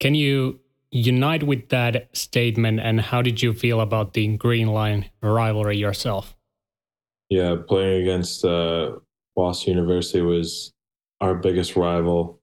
Can 0.00 0.14
you 0.14 0.60
unite 0.90 1.42
with 1.42 1.68
that 1.68 2.08
statement 2.16 2.80
and 2.80 3.02
how 3.02 3.20
did 3.20 3.42
you 3.42 3.52
feel 3.52 3.82
about 3.82 4.14
the 4.14 4.36
Green 4.38 4.68
Line 4.68 5.10
rivalry 5.20 5.76
yourself? 5.76 6.34
Yeah, 7.28 7.56
playing 7.68 8.02
against 8.02 8.44
uh, 8.46 8.92
Boston 9.36 9.74
University 9.74 10.22
was 10.22 10.72
our 11.20 11.34
biggest 11.34 11.76
rival. 11.76 12.40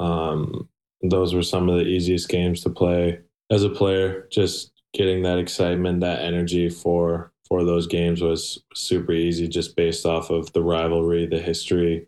Um, 0.00 0.68
those 1.02 1.34
were 1.34 1.42
some 1.42 1.68
of 1.68 1.76
the 1.78 1.84
easiest 1.84 2.28
games 2.28 2.62
to 2.62 2.70
play 2.70 3.20
as 3.50 3.64
a 3.64 3.70
player. 3.70 4.26
Just 4.30 4.72
getting 4.92 5.22
that 5.22 5.38
excitement, 5.38 6.00
that 6.00 6.22
energy 6.22 6.68
for 6.68 7.32
for 7.46 7.64
those 7.64 7.86
games 7.86 8.20
was 8.20 8.62
super 8.74 9.12
easy, 9.12 9.48
just 9.48 9.74
based 9.74 10.04
off 10.04 10.30
of 10.30 10.52
the 10.52 10.62
rivalry, 10.62 11.26
the 11.26 11.40
history, 11.40 12.06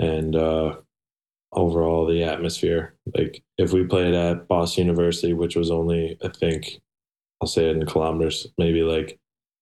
and 0.00 0.34
uh, 0.34 0.76
overall 1.52 2.06
the 2.06 2.24
atmosphere. 2.24 2.94
Like 3.16 3.42
if 3.58 3.72
we 3.72 3.84
played 3.84 4.14
at 4.14 4.48
Boston 4.48 4.86
University, 4.86 5.32
which 5.32 5.56
was 5.56 5.70
only 5.70 6.16
I 6.24 6.28
think 6.28 6.80
I'll 7.40 7.48
say 7.48 7.70
it 7.70 7.76
in 7.76 7.86
kilometers, 7.86 8.46
maybe 8.58 8.82
like 8.82 9.18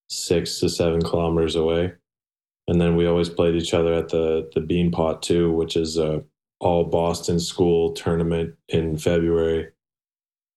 six 0.08 0.60
to 0.60 0.68
seven 0.68 1.02
kilometers 1.02 1.54
away. 1.54 1.92
And 2.66 2.80
then 2.80 2.96
we 2.96 3.06
always 3.06 3.28
played 3.28 3.54
each 3.54 3.74
other 3.74 3.94
at 3.94 4.08
the 4.08 4.50
the 4.54 4.60
Beanpot 4.60 5.22
too, 5.22 5.52
which 5.52 5.76
is 5.76 5.98
a 5.98 6.22
all 6.60 6.84
Boston 6.84 7.38
school 7.38 7.92
tournament 7.92 8.54
in 8.68 8.96
February. 8.96 9.68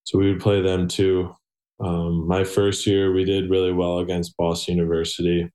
So 0.04 0.18
we 0.18 0.32
would 0.32 0.40
play 0.40 0.60
them 0.60 0.88
too. 0.88 1.34
Um, 1.80 2.26
my 2.26 2.44
first 2.44 2.86
year, 2.86 3.12
we 3.12 3.24
did 3.24 3.50
really 3.50 3.72
well 3.72 3.98
against 3.98 4.36
Boston 4.36 4.76
University. 4.76 5.50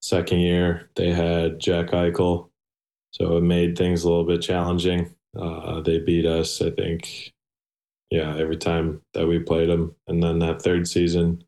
Second 0.00 0.40
year, 0.40 0.90
they 0.96 1.12
had 1.12 1.60
Jack 1.60 1.88
Eichel, 1.88 2.50
so 3.10 3.36
it 3.36 3.42
made 3.42 3.76
things 3.76 4.02
a 4.02 4.08
little 4.08 4.24
bit 4.24 4.42
challenging. 4.42 5.14
Uh, 5.38 5.80
they 5.80 5.98
beat 5.98 6.26
us, 6.26 6.60
I 6.62 6.70
think, 6.70 7.32
yeah, 8.10 8.36
every 8.36 8.56
time 8.56 9.02
that 9.14 9.26
we 9.26 9.38
played 9.38 9.68
them. 9.68 9.94
And 10.08 10.22
then 10.22 10.38
that 10.40 10.62
third 10.62 10.88
season, 10.88 11.44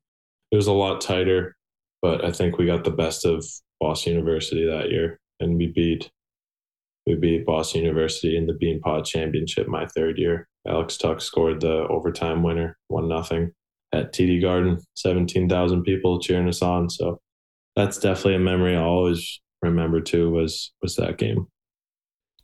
it 0.50 0.56
was 0.56 0.66
a 0.66 0.72
lot 0.72 1.00
tighter, 1.00 1.56
but 2.00 2.24
I 2.24 2.30
think 2.30 2.58
we 2.58 2.66
got 2.66 2.84
the 2.84 2.90
best 2.90 3.24
of 3.24 3.44
Boston 3.80 4.12
University 4.12 4.66
that 4.66 4.90
year, 4.90 5.18
and 5.40 5.56
we 5.56 5.68
beat 5.68 6.10
we 7.06 7.14
beat 7.14 7.46
Boston 7.46 7.82
University 7.82 8.36
in 8.36 8.46
the 8.46 8.52
Beanpot 8.52 9.04
Championship 9.04 9.68
my 9.68 9.86
third 9.86 10.18
year. 10.18 10.48
Alex 10.66 10.96
Tuch 10.96 11.20
scored 11.20 11.60
the 11.60 11.86
overtime 11.88 12.42
winner, 12.42 12.76
one 12.88 13.08
nothing 13.08 13.52
at 13.92 14.12
TD 14.12 14.40
Garden, 14.40 14.78
seventeen 14.94 15.48
thousand 15.48 15.82
people 15.82 16.20
cheering 16.20 16.48
us 16.48 16.62
on. 16.62 16.88
So 16.88 17.20
that's 17.76 17.98
definitely 17.98 18.36
a 18.36 18.40
memory 18.40 18.76
I 18.76 18.82
always 18.82 19.40
remember 19.62 20.00
too. 20.00 20.30
Was 20.30 20.72
was 20.82 20.96
that 20.96 21.18
game? 21.18 21.46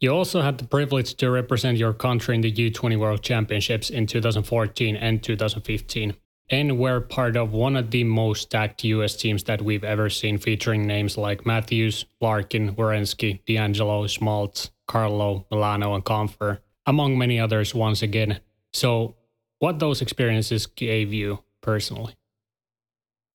You 0.00 0.10
also 0.10 0.40
had 0.40 0.58
the 0.58 0.66
privilege 0.66 1.14
to 1.16 1.30
represent 1.30 1.76
your 1.76 1.92
country 1.92 2.36
in 2.36 2.40
the 2.40 2.52
U20 2.52 2.98
World 2.98 3.20
Championships 3.20 3.90
in 3.90 4.06
2014 4.06 4.94
and 4.94 5.20
2015, 5.20 6.14
and 6.50 6.78
were 6.78 7.00
part 7.00 7.36
of 7.36 7.52
one 7.52 7.76
of 7.76 7.90
the 7.90 8.04
most 8.04 8.42
stacked 8.42 8.84
US 8.84 9.16
teams 9.16 9.44
that 9.44 9.62
we've 9.62 9.84
ever 9.84 10.08
seen, 10.08 10.38
featuring 10.38 10.86
names 10.86 11.16
like 11.16 11.46
Matthews, 11.46 12.06
Larkin, 12.20 12.74
Werenski, 12.74 13.44
D'Angelo, 13.46 14.06
Schmaltz, 14.06 14.70
Carlo, 14.86 15.46
Milano, 15.50 15.94
and 15.94 16.04
Compher, 16.04 16.58
among 16.86 17.18
many 17.18 17.38
others 17.38 17.74
once 17.74 18.02
again. 18.02 18.40
So, 18.72 19.16
what 19.58 19.78
those 19.78 20.00
experiences 20.00 20.66
gave 20.66 21.12
you 21.12 21.40
personally? 21.60 22.14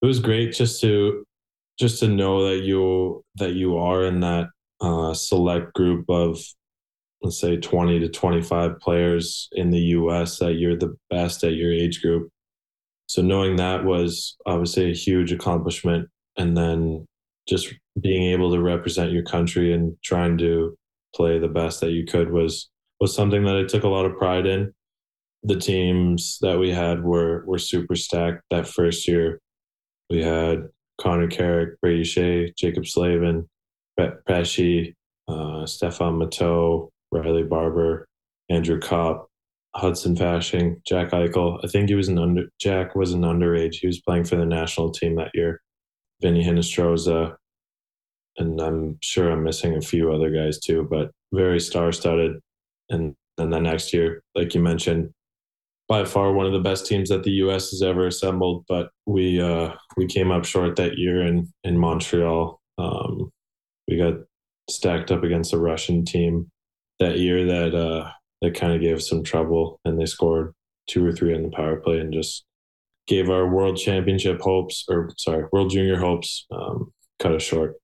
It 0.01 0.05
was 0.05 0.20
great 0.20 0.53
just 0.53 0.82
to 0.82 1.26
just 1.80 1.99
to 1.99 2.07
know 2.07 2.49
that 2.49 2.64
you 2.64 3.24
that 3.36 3.53
you 3.53 3.78
are 3.78 4.05
in 4.05 4.20
that 4.22 4.49
uh, 4.82 5.14
select 5.14 5.74
group 5.74 6.09
of 6.09 6.39
let's 7.22 7.39
say 7.39 7.55
20 7.55 7.99
to 7.99 8.09
25 8.09 8.80
players 8.80 9.47
in 9.53 9.70
the 9.70 9.80
US 9.80 10.39
that 10.39 10.55
you're 10.55 10.76
the 10.76 10.95
best 11.09 11.43
at 11.43 11.53
your 11.53 11.72
age 11.72 12.01
group. 12.01 12.30
So 13.14 13.22
knowing 13.22 13.57
that 13.57 13.86
was 13.86 14.38
obviously 14.47 14.89
a 14.89 14.95
huge 14.95 15.32
accomplishment 15.32 16.09
and 16.36 16.57
then 16.57 17.05
just 17.47 17.72
being 18.01 18.24
able 18.32 18.51
to 18.51 18.59
represent 18.59 19.11
your 19.11 19.22
country 19.22 19.72
and 19.72 19.95
trying 20.03 20.36
to 20.39 20.76
play 21.14 21.38
the 21.38 21.47
best 21.47 21.80
that 21.82 21.91
you 21.91 22.07
could 22.07 22.32
was 22.32 22.72
was 22.99 23.16
something 23.16 23.45
that 23.45 23.55
I 23.55 23.66
took 23.66 23.84
a 23.84 23.88
lot 23.88 24.07
of 24.07 24.18
pride 24.18 24.47
in. 24.47 24.74
The 25.43 25.59
teams 25.59 26.39
that 26.41 26.57
we 26.57 26.72
had 26.72 27.03
were 27.03 27.45
were 27.45 27.59
super 27.59 27.95
stacked 27.95 28.41
that 28.49 28.68
first 28.68 29.07
year. 29.07 29.39
We 30.09 30.24
had 30.24 30.64
Connor 30.99 31.28
Carrick, 31.28 31.80
Brady 31.82 32.05
Skjei, 32.05 32.55
Jaccob 32.55 32.88
Slavin, 32.88 33.47
Pesce, 33.95 34.95
uh, 35.28 35.68
Stefan 35.68 36.16
Matteau, 36.16 36.89
Riley 37.11 37.43
Barber, 37.43 38.07
Andrew 38.49 38.80
Copp, 38.80 39.30
Hudson 39.76 40.15
Fasching, 40.15 40.84
Jack 40.86 41.11
Eichel. 41.11 41.59
I 41.63 41.67
think 41.67 41.89
he 41.89 41.95
was 41.95 42.07
an 42.07 42.19
under 42.19 42.43
Jack 42.59 42.95
was 42.95 43.13
an 43.13 43.21
underage. 43.21 43.76
He 43.76 43.88
was 43.88 44.01
playing 44.01 44.26
for 44.26 44.36
the 44.36 44.45
national 44.45 44.91
team 44.91 45.15
that 45.15 45.32
year. 45.34 45.61
Vinny 46.21 46.43
Hinostroza, 46.43 47.36
and 48.38 48.61
I'm 48.61 48.97
sure 49.01 49.32
I'm 49.32 49.43
missing 49.43 49.76
a 49.76 49.82
few 49.82 50.13
other 50.13 50.30
guys 50.30 50.59
too, 50.59 50.88
but 50.89 51.11
very 51.34 51.59
star 51.59 51.91
studded. 51.91 52.39
And 52.89 53.15
then 53.38 53.49
the 53.49 53.59
next 53.59 53.93
year, 53.93 54.21
like 54.36 54.53
you 54.53 54.61
mentioned, 54.61 55.11
by 55.88 56.05
far 56.05 56.32
one 56.34 56.45
of 56.45 56.53
the 56.53 56.59
best 56.59 56.86
teams 56.86 57.09
that 57.09 57.24
the 57.24 57.32
U.S. 57.32 57.71
has 57.71 57.82
ever 57.82 58.07
assembled. 58.07 58.65
But 58.67 58.89
we 59.05 59.41
uh, 59.41 59.74
we 59.97 60.05
came 60.05 60.32
up 60.32 60.45
short 60.45 60.76
that 60.78 60.97
year 60.97 61.26
in 61.26 61.51
in 61.63 61.78
Montreal. 61.78 62.59
Um, 62.78 63.32
we 63.88 63.97
got 63.97 64.13
stacked 64.69 65.11
up 65.11 65.24
against 65.24 65.53
a 65.53 65.57
Russian 65.57 66.05
team 66.05 66.49
that 66.99 67.19
year 67.19 67.45
that 67.45 67.76
uh, 67.76 68.09
that 68.44 68.56
kind 68.56 68.74
of 68.74 68.82
gave 68.82 69.02
some 69.02 69.24
trouble, 69.24 69.80
and 69.86 70.00
they 70.00 70.06
scored 70.06 70.54
two 70.88 71.06
or 71.06 71.14
three 71.14 71.34
on 71.34 71.44
the 71.44 71.50
power 71.50 71.78
play 71.78 72.00
and 72.00 72.14
just 72.14 72.44
gave 73.08 73.30
our 73.30 73.48
world 73.48 73.78
championship 73.78 74.41
hopes, 74.41 74.86
or 74.89 75.10
sorry, 75.18 75.46
world 75.52 75.72
junior 75.72 75.98
hopes, 75.98 76.46
um, 76.52 76.91
cut 77.20 77.34
us 77.34 77.41
short. 77.41 77.76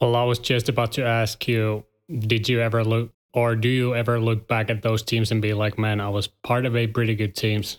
Well, 0.00 0.16
I 0.16 0.24
was 0.24 0.40
just 0.40 0.68
about 0.68 0.92
to 0.92 1.04
ask 1.04 1.46
you, 1.46 1.84
did 2.10 2.48
you 2.48 2.60
ever 2.60 2.84
look, 2.84 3.12
or 3.32 3.54
do 3.54 3.68
you 3.68 3.94
ever 3.94 4.20
look 4.20 4.48
back 4.48 4.68
at 4.68 4.82
those 4.82 5.02
teams 5.02 5.30
and 5.30 5.40
be 5.40 5.54
like, 5.54 5.78
man, 5.78 6.00
I 6.00 6.08
was 6.08 6.26
part 6.26 6.66
of 6.66 6.76
a 6.76 6.88
pretty 6.88 7.14
good 7.14 7.36
teams? 7.36 7.78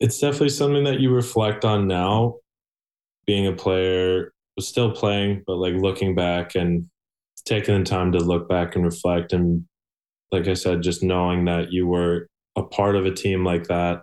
It's 0.00 0.18
definitely 0.18 0.50
something 0.50 0.84
that 0.84 1.00
you 1.00 1.10
reflect 1.10 1.64
on 1.64 1.88
now. 1.88 2.36
Being 3.26 3.46
a 3.46 3.52
player, 3.52 4.32
was 4.56 4.68
still 4.68 4.90
playing, 4.90 5.42
but 5.46 5.56
like 5.56 5.74
looking 5.74 6.14
back 6.14 6.54
and 6.54 6.86
taking 7.46 7.78
the 7.78 7.84
time 7.84 8.12
to 8.12 8.18
look 8.18 8.48
back 8.48 8.76
and 8.76 8.84
reflect 8.84 9.32
and 9.32 9.64
like 10.32 10.48
I 10.48 10.54
said, 10.54 10.82
just 10.82 11.02
knowing 11.02 11.44
that 11.46 11.72
you 11.72 11.86
were 11.86 12.28
a 12.56 12.62
part 12.62 12.96
of 12.96 13.06
a 13.06 13.12
team 13.12 13.44
like 13.44 13.64
that, 13.64 14.00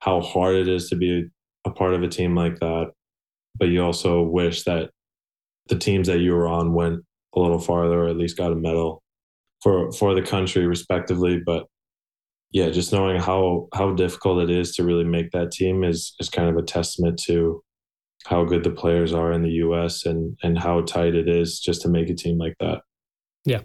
how 0.00 0.20
hard 0.20 0.56
it 0.56 0.68
is 0.68 0.88
to 0.88 0.96
be 0.96 1.26
a 1.64 1.70
part 1.70 1.94
of 1.94 2.02
a 2.02 2.08
team 2.08 2.34
like 2.34 2.58
that. 2.60 2.92
But 3.58 3.68
you 3.68 3.82
also 3.82 4.22
wish 4.22 4.64
that 4.64 4.90
the 5.68 5.76
teams 5.76 6.08
that 6.08 6.20
you 6.20 6.32
were 6.32 6.48
on 6.48 6.72
went 6.72 7.00
a 7.34 7.40
little 7.40 7.58
farther 7.58 8.04
or 8.04 8.08
at 8.08 8.16
least 8.16 8.36
got 8.36 8.52
a 8.52 8.56
medal 8.56 9.02
for 9.62 9.92
for 9.92 10.14
the 10.14 10.22
country 10.22 10.66
respectively. 10.66 11.40
But 11.44 11.66
yeah, 12.52 12.70
just 12.70 12.92
knowing 12.92 13.20
how 13.20 13.68
how 13.74 13.92
difficult 13.94 14.42
it 14.42 14.50
is 14.50 14.74
to 14.76 14.84
really 14.84 15.04
make 15.04 15.30
that 15.32 15.52
team 15.52 15.84
is 15.84 16.14
is 16.18 16.28
kind 16.28 16.48
of 16.48 16.56
a 16.56 16.62
testament 16.62 17.20
to 17.26 17.62
how 18.26 18.44
good 18.44 18.64
the 18.64 18.70
players 18.70 19.14
are 19.14 19.32
in 19.32 19.42
the 19.42 19.52
US 19.64 20.04
and 20.06 20.36
and 20.42 20.58
how 20.58 20.80
tight 20.82 21.14
it 21.14 21.28
is 21.28 21.60
just 21.60 21.82
to 21.82 21.88
make 21.88 22.10
a 22.10 22.14
team 22.14 22.38
like 22.38 22.54
that. 22.60 22.82
Yeah. 23.44 23.60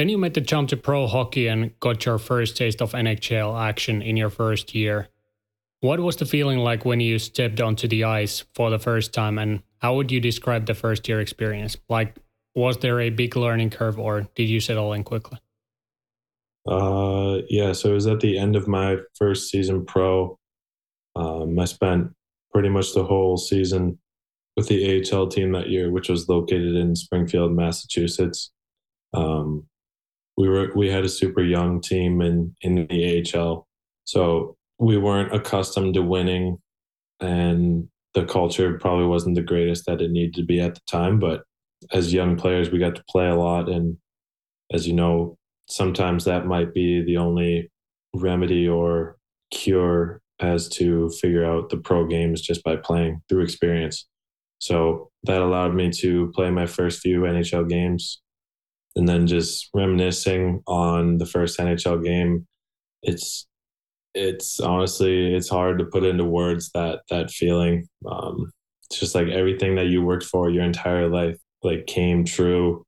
Then 0.00 0.08
you 0.08 0.16
made 0.16 0.32
the 0.32 0.40
jump 0.40 0.70
to 0.70 0.78
pro 0.78 1.06
hockey 1.06 1.46
and 1.46 1.78
got 1.78 2.06
your 2.06 2.16
first 2.16 2.56
taste 2.56 2.80
of 2.80 2.92
NHL 2.92 3.60
action 3.60 4.00
in 4.00 4.16
your 4.16 4.30
first 4.30 4.74
year. 4.74 5.08
What 5.80 6.00
was 6.00 6.16
the 6.16 6.24
feeling 6.24 6.60
like 6.60 6.86
when 6.86 7.00
you 7.00 7.18
stepped 7.18 7.60
onto 7.60 7.86
the 7.86 8.04
ice 8.04 8.42
for 8.54 8.70
the 8.70 8.78
first 8.78 9.12
time 9.12 9.36
and 9.36 9.62
how 9.76 9.96
would 9.96 10.10
you 10.10 10.18
describe 10.18 10.64
the 10.64 10.72
first 10.72 11.06
year 11.06 11.20
experience? 11.20 11.76
Like 11.90 12.16
was 12.54 12.78
there 12.78 12.98
a 12.98 13.10
big 13.10 13.36
learning 13.36 13.68
curve 13.68 13.98
or 13.98 14.22
did 14.34 14.48
you 14.48 14.58
settle 14.58 14.94
in 14.94 15.04
quickly? 15.04 15.38
Uh 16.66 17.42
yeah, 17.50 17.74
so 17.74 17.90
it 17.90 17.94
was 17.94 18.06
at 18.06 18.20
the 18.20 18.38
end 18.38 18.56
of 18.56 18.66
my 18.66 18.96
first 19.18 19.50
season 19.50 19.84
pro. 19.84 20.38
Um, 21.14 21.58
I 21.58 21.66
spent 21.66 22.08
pretty 22.54 22.70
much 22.70 22.94
the 22.94 23.04
whole 23.04 23.36
season 23.36 23.98
with 24.56 24.66
the 24.66 25.04
AHL 25.12 25.26
team 25.26 25.52
that 25.52 25.68
year, 25.68 25.90
which 25.90 26.08
was 26.08 26.26
located 26.26 26.74
in 26.74 26.96
Springfield, 26.96 27.52
Massachusetts. 27.52 28.50
Um, 29.12 29.66
we 30.40 30.48
were 30.48 30.72
we 30.74 30.88
had 30.88 31.04
a 31.04 31.08
super 31.08 31.42
young 31.42 31.82
team 31.82 32.22
in 32.22 32.54
in 32.62 32.86
the 32.88 33.34
AHL, 33.34 33.68
so 34.04 34.56
we 34.78 34.96
weren't 34.96 35.34
accustomed 35.34 35.94
to 35.94 36.02
winning, 36.02 36.56
and 37.20 37.88
the 38.14 38.24
culture 38.24 38.78
probably 38.78 39.04
wasn't 39.04 39.34
the 39.34 39.42
greatest 39.42 39.84
that 39.84 40.00
it 40.00 40.10
needed 40.10 40.34
to 40.34 40.42
be 40.42 40.58
at 40.58 40.74
the 40.74 40.80
time. 40.90 41.18
But 41.18 41.42
as 41.92 42.14
young 42.14 42.36
players, 42.36 42.70
we 42.70 42.78
got 42.78 42.94
to 42.94 43.04
play 43.10 43.28
a 43.28 43.34
lot, 43.34 43.68
and 43.68 43.98
as 44.72 44.86
you 44.86 44.94
know, 44.94 45.36
sometimes 45.68 46.24
that 46.24 46.46
might 46.46 46.72
be 46.72 47.04
the 47.04 47.18
only 47.18 47.70
remedy 48.14 48.66
or 48.66 49.16
cure 49.50 50.22
as 50.40 50.70
to 50.70 51.10
figure 51.20 51.44
out 51.44 51.68
the 51.68 51.76
pro 51.76 52.06
games 52.06 52.40
just 52.40 52.64
by 52.64 52.76
playing 52.76 53.20
through 53.28 53.42
experience. 53.42 54.06
So 54.58 55.10
that 55.24 55.42
allowed 55.42 55.74
me 55.74 55.90
to 56.00 56.32
play 56.34 56.50
my 56.50 56.64
first 56.64 57.00
few 57.00 57.20
NHL 57.20 57.68
games 57.68 58.22
and 58.96 59.08
then 59.08 59.26
just 59.26 59.70
reminiscing 59.74 60.62
on 60.66 61.18
the 61.18 61.26
first 61.26 61.58
NHL 61.58 62.04
game. 62.04 62.46
It's 63.02 63.46
it's 64.14 64.58
honestly 64.60 65.34
it's 65.34 65.48
hard 65.48 65.78
to 65.78 65.84
put 65.84 66.04
into 66.04 66.24
words 66.24 66.70
that 66.74 67.00
that 67.10 67.30
feeling. 67.30 67.86
Um, 68.10 68.50
it's 68.90 69.00
just 69.00 69.14
like 69.14 69.28
everything 69.28 69.76
that 69.76 69.86
you 69.86 70.02
worked 70.02 70.24
for 70.24 70.50
your 70.50 70.64
entire 70.64 71.08
life 71.08 71.36
like 71.62 71.86
came 71.86 72.24
true, 72.24 72.84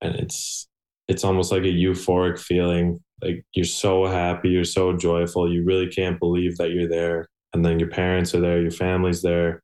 and 0.00 0.14
it's 0.16 0.68
it's 1.08 1.24
almost 1.24 1.52
like 1.52 1.62
a 1.62 1.66
euphoric 1.66 2.38
feeling 2.38 3.00
like 3.22 3.44
you're 3.54 3.64
so 3.64 4.06
happy, 4.06 4.50
you're 4.50 4.64
so 4.64 4.92
joyful, 4.92 5.50
you 5.50 5.64
really 5.64 5.88
can't 5.88 6.18
believe 6.18 6.56
that 6.58 6.70
you're 6.70 6.88
there. 6.88 7.28
And 7.52 7.64
then 7.64 7.78
your 7.78 7.88
parents 7.88 8.34
are 8.34 8.40
there, 8.40 8.60
your 8.60 8.70
family's 8.70 9.22
there, 9.22 9.62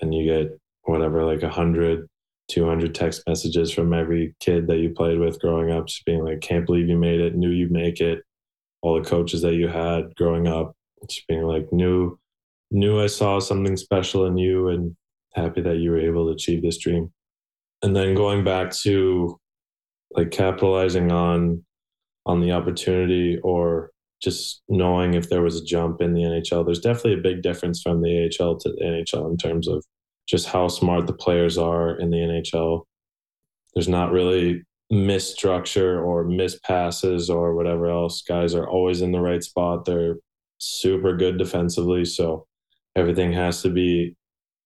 and 0.00 0.14
you 0.14 0.26
get 0.26 0.58
whatever, 0.82 1.24
like 1.24 1.42
a 1.42 1.48
hundred, 1.48 2.06
200 2.48 2.94
text 2.94 3.22
messages 3.26 3.70
from 3.72 3.92
every 3.92 4.34
kid 4.40 4.66
that 4.66 4.78
you 4.78 4.90
played 4.90 5.18
with 5.18 5.40
growing 5.40 5.70
up, 5.70 5.86
just 5.86 6.04
being 6.04 6.24
like, 6.24 6.40
can't 6.40 6.66
believe 6.66 6.88
you 6.88 6.96
made 6.96 7.20
it, 7.20 7.36
knew 7.36 7.50
you'd 7.50 7.70
make 7.70 8.00
it. 8.00 8.22
All 8.82 9.00
the 9.00 9.08
coaches 9.08 9.42
that 9.42 9.54
you 9.54 9.68
had 9.68 10.14
growing 10.16 10.46
up, 10.46 10.74
just 11.08 11.26
being 11.26 11.42
like, 11.42 11.72
knew, 11.72 12.18
knew 12.70 13.00
I 13.00 13.06
saw 13.06 13.38
something 13.38 13.76
special 13.76 14.26
in 14.26 14.38
you 14.38 14.68
and 14.68 14.96
happy 15.34 15.60
that 15.62 15.78
you 15.78 15.90
were 15.90 16.00
able 16.00 16.26
to 16.26 16.32
achieve 16.32 16.62
this 16.62 16.78
dream. 16.78 17.12
And 17.82 17.94
then 17.94 18.14
going 18.14 18.44
back 18.44 18.72
to 18.82 19.38
like 20.10 20.30
capitalizing 20.30 21.12
on 21.12 21.64
on 22.26 22.40
the 22.40 22.52
opportunity 22.52 23.38
or 23.42 23.90
just 24.22 24.62
knowing 24.68 25.14
if 25.14 25.30
there 25.30 25.42
was 25.42 25.60
a 25.60 25.64
jump 25.64 26.00
in 26.00 26.12
the 26.12 26.22
NHL. 26.22 26.64
There's 26.64 26.80
definitely 26.80 27.14
a 27.14 27.22
big 27.22 27.42
difference 27.42 27.80
from 27.80 28.02
the 28.02 28.24
AHL 28.40 28.58
to 28.58 28.70
the 28.70 28.84
NHL 28.84 29.30
in 29.30 29.36
terms 29.36 29.68
of 29.68 29.84
just 30.28 30.48
how 30.48 30.68
smart 30.68 31.06
the 31.06 31.12
players 31.12 31.56
are 31.58 31.98
in 31.98 32.10
the 32.10 32.18
NHL. 32.18 32.84
There's 33.74 33.88
not 33.88 34.12
really 34.12 34.62
misstructure 34.92 36.04
or 36.04 36.24
mispasses 36.24 37.30
or 37.30 37.54
whatever 37.54 37.88
else. 37.88 38.22
Guys 38.22 38.54
are 38.54 38.68
always 38.68 39.02
in 39.02 39.12
the 39.12 39.20
right 39.20 39.42
spot. 39.42 39.84
They're 39.84 40.16
super 40.58 41.16
good 41.16 41.38
defensively. 41.38 42.04
So 42.04 42.46
everything 42.96 43.32
has 43.32 43.62
to 43.62 43.70
be 43.70 44.16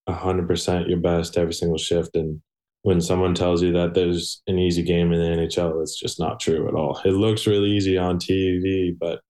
100% 0.09 0.89
your 0.89 0.99
best 0.99 1.37
every 1.37 1.55
single 1.55 1.79
shift. 1.79 2.17
And 2.17 2.41
when 2.83 3.01
someone 3.01 3.35
tells 3.35 3.63
you 3.63 3.73
that 3.73 3.95
there's 3.95 4.43
an 4.47 4.59
easy 4.59 4.83
game 4.83 5.13
in 5.13 5.21
the 5.21 5.43
NHL, 5.43 5.81
it's 5.83 5.99
just 5.99 6.19
not 6.19 6.41
true 6.41 6.67
at 6.69 6.75
all. 6.75 7.01
It 7.05 7.13
looks 7.13 7.47
really 7.47 7.71
easy 7.71 7.97
on 7.97 8.19
TV, 8.19 8.97
but 8.99 9.21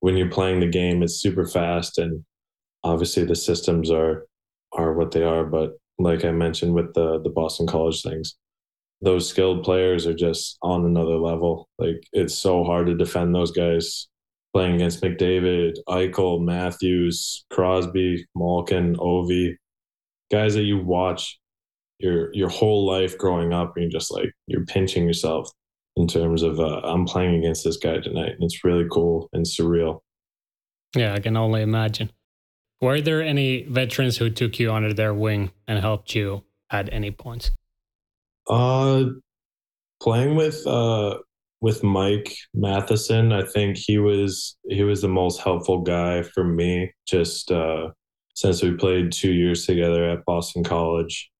when 0.00 0.16
you're 0.16 0.30
playing 0.30 0.60
the 0.60 0.66
game, 0.66 1.02
it's 1.02 1.20
super 1.20 1.46
fast, 1.46 1.98
and 1.98 2.24
obviously 2.84 3.24
the 3.24 3.34
systems 3.34 3.90
are 3.90 4.26
are 4.76 4.94
what 4.94 5.10
they 5.10 5.22
are. 5.22 5.44
But 5.44 5.72
like 5.98 6.24
I 6.24 6.30
mentioned 6.30 6.74
with 6.74 6.94
the 6.94 7.20
the 7.22 7.30
Boston 7.30 7.66
College 7.66 8.02
things, 8.02 8.36
those 9.00 9.28
skilled 9.28 9.64
players 9.64 10.06
are 10.06 10.14
just 10.14 10.58
on 10.62 10.84
another 10.84 11.16
level. 11.16 11.68
Like 11.78 12.02
it's 12.12 12.34
so 12.34 12.64
hard 12.64 12.86
to 12.86 12.96
defend 12.96 13.34
those 13.34 13.50
guys 13.50 14.08
playing 14.52 14.76
against 14.76 15.02
McDavid, 15.02 15.76
Eichel, 15.88 16.42
Matthews, 16.42 17.44
Crosby, 17.50 18.26
Malkin, 18.34 18.96
Ovi, 18.96 19.54
guys 20.30 20.54
that 20.54 20.62
you 20.62 20.78
watch 20.78 21.38
your 21.98 22.32
your 22.34 22.48
whole 22.48 22.86
life 22.86 23.18
growing 23.18 23.52
up, 23.52 23.72
and 23.76 23.84
you're 23.84 24.00
just 24.00 24.12
like 24.12 24.30
you're 24.46 24.64
pinching 24.66 25.06
yourself 25.06 25.50
in 25.96 26.06
terms 26.06 26.42
of 26.42 26.60
uh, 26.60 26.80
I'm 26.84 27.06
playing 27.06 27.36
against 27.36 27.64
this 27.64 27.76
guy 27.76 27.98
tonight, 27.98 28.32
and 28.32 28.42
it's 28.42 28.64
really 28.64 28.86
cool 28.90 29.28
and 29.32 29.44
surreal. 29.44 30.00
Yeah, 30.94 31.14
I 31.14 31.20
can 31.20 31.36
only 31.36 31.62
imagine. 31.62 32.10
Were 32.80 33.00
there 33.00 33.22
any 33.22 33.62
veterans 33.62 34.18
who 34.18 34.30
took 34.30 34.58
you 34.58 34.72
under 34.72 34.92
their 34.92 35.14
wing 35.14 35.50
and 35.66 35.78
helped 35.78 36.14
you 36.14 36.44
at 36.70 36.92
any 36.92 37.10
points? 37.10 37.50
Uh, 38.48 39.04
playing 40.00 40.36
with 40.36 40.66
uh 40.66 41.18
with 41.60 41.82
Mike 41.82 42.36
Matheson, 42.54 43.32
I 43.32 43.42
think 43.42 43.76
he 43.76 43.98
was 43.98 44.56
he 44.68 44.84
was 44.84 45.00
the 45.00 45.08
most 45.08 45.40
helpful 45.40 45.80
guy 45.80 46.22
for 46.22 46.44
me. 46.44 46.92
Just 47.06 47.50
uh, 47.50 47.88
since 48.34 48.62
we 48.62 48.74
played 48.74 49.10
two 49.10 49.32
years 49.32 49.64
together 49.64 50.08
at 50.08 50.24
Boston 50.26 50.62
College, 50.62 51.30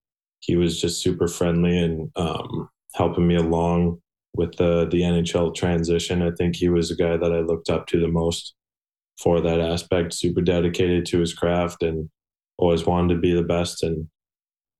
he 0.41 0.57
was 0.57 0.81
just 0.81 1.03
super 1.03 1.29
friendly 1.29 1.79
and 1.79 2.11
um, 2.17 2.69
helping 2.95 3.27
me 3.27 3.37
along 3.37 4.01
with 4.35 4.57
the 4.57 4.89
the 4.91 5.03
NHL 5.03 5.55
transition. 5.55 6.23
I 6.23 6.31
think 6.31 6.57
he 6.57 6.71
was 6.71 6.91
a 6.91 6.97
guy 6.97 7.17
that 7.17 7.33
I 7.33 7.41
looked 7.41 7.69
up 7.69 7.87
to 7.89 8.01
the 8.01 8.09
most 8.09 8.55
for 9.23 9.41
that 9.41 9.61
aspect. 9.61 10.15
Super 10.15 10.41
dedicated 10.41 11.07
to 11.07 11.21
his 11.21 11.35
craft 11.35 11.83
and 11.83 12.09
always 12.59 12.87
wanted 12.87 13.15
to 13.15 13.21
be 13.21 13.35
the 13.35 13.43
best. 13.43 13.83
And 13.83 14.09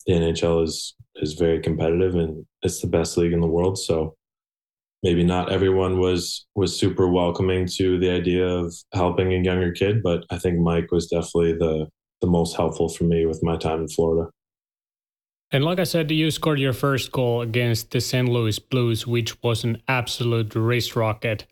the 0.07 0.15
NHL 0.15 0.65
is 0.65 0.95
is 1.17 1.35
very 1.35 1.61
competitive 1.61 2.15
and 2.15 2.45
it's 2.63 2.81
the 2.81 2.87
best 2.87 3.17
league 3.17 3.33
in 3.33 3.41
the 3.41 3.47
world. 3.47 3.79
So 3.79 4.15
maybe 5.03 5.25
not 5.25 5.53
everyone 5.53 5.99
was 5.99 6.47
was 6.55 6.79
super 6.79 7.09
welcoming 7.09 7.67
to 7.77 7.99
the 7.99 8.11
idea 8.11 8.47
of 8.47 8.75
helping 8.93 9.33
a 9.33 9.43
younger 9.43 9.73
kid, 9.73 10.03
but 10.03 10.25
I 10.31 10.39
think 10.39 10.59
Mike 10.59 10.91
was 10.91 11.07
definitely 11.07 11.55
the 11.55 11.87
the 12.21 12.27
most 12.27 12.57
helpful 12.57 12.89
for 12.89 13.05
me 13.05 13.27
with 13.27 13.43
my 13.43 13.57
time 13.57 13.81
in 13.81 13.89
Florida. 13.89 14.31
And 15.53 15.65
like 15.65 15.79
I 15.79 15.85
said, 15.85 16.11
you 16.11 16.31
scored 16.31 16.59
your 16.59 16.73
first 16.73 17.13
goal 17.13 17.41
against 17.41 17.91
the 17.93 18.01
St. 18.01 18.29
Louis 18.29 18.59
Blues, 18.59 19.07
which 19.07 19.41
was 19.43 19.63
an 19.65 19.81
absolute 19.87 20.55
race 20.57 20.97
rocket. 20.97 21.47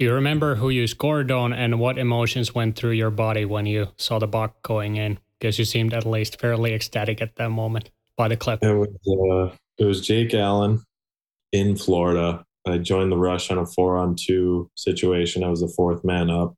Do 0.00 0.06
you 0.06 0.14
remember 0.14 0.54
who 0.54 0.70
you 0.70 0.86
scored 0.86 1.30
on 1.30 1.52
and 1.52 1.78
what 1.78 1.98
emotions 1.98 2.54
went 2.54 2.74
through 2.74 2.92
your 2.92 3.10
body 3.10 3.44
when 3.44 3.66
you 3.66 3.88
saw 3.98 4.18
the 4.18 4.26
puck 4.26 4.62
going 4.62 4.96
in? 4.96 5.18
Because 5.38 5.58
you 5.58 5.66
seemed 5.66 5.92
at 5.92 6.06
least 6.06 6.40
fairly 6.40 6.72
ecstatic 6.72 7.20
at 7.20 7.36
that 7.36 7.50
moment 7.50 7.90
by 8.16 8.28
the 8.28 8.36
clip. 8.38 8.62
It 8.62 8.72
was, 8.72 8.88
uh, 8.88 9.54
it 9.76 9.84
was 9.84 10.00
Jake 10.00 10.32
Allen 10.32 10.82
in 11.52 11.76
Florida. 11.76 12.46
I 12.66 12.78
joined 12.78 13.12
the 13.12 13.18
rush 13.18 13.50
on 13.50 13.58
a 13.58 13.66
four 13.66 13.98
on 13.98 14.16
two 14.16 14.70
situation. 14.74 15.44
I 15.44 15.48
was 15.48 15.60
the 15.60 15.68
fourth 15.68 16.02
man 16.02 16.30
up. 16.30 16.54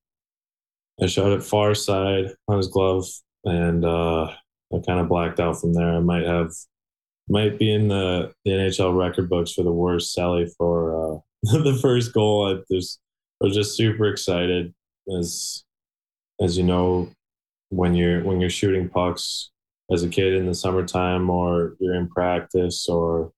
I 1.02 1.06
shot 1.06 1.32
it 1.32 1.42
far 1.42 1.74
side 1.74 2.26
on 2.46 2.58
his 2.58 2.68
glove 2.68 3.08
and 3.44 3.84
uh, 3.84 4.26
I 4.72 4.78
kind 4.86 5.00
of 5.00 5.08
blacked 5.08 5.40
out 5.40 5.60
from 5.60 5.74
there. 5.74 5.96
I 5.96 5.98
might 5.98 6.26
have 6.26 6.52
might 7.28 7.58
be 7.58 7.74
in 7.74 7.88
the, 7.88 8.32
the 8.44 8.52
NHL 8.52 8.96
record 8.96 9.28
books 9.28 9.52
for 9.52 9.64
the 9.64 9.72
worst 9.72 10.16
celly 10.16 10.48
for 10.56 11.16
uh, 11.16 11.18
the 11.42 11.76
first 11.82 12.12
goal. 12.12 12.46
I 12.46 12.62
just 12.72 13.00
I 13.42 13.46
was 13.46 13.56
just 13.56 13.76
super 13.76 14.06
excited 14.06 14.72
as 15.18 15.64
as 16.40 16.56
you 16.56 16.62
know 16.62 17.10
when 17.70 17.94
you're 17.94 18.22
when 18.22 18.40
you're 18.40 18.50
shooting 18.50 18.88
pucks 18.88 19.50
as 19.90 20.04
a 20.04 20.08
kid 20.08 20.34
in 20.34 20.46
the 20.46 20.54
summertime 20.54 21.28
or 21.28 21.74
you're 21.80 21.94
in 21.94 22.08
practice 22.08 22.88
or 22.88 23.32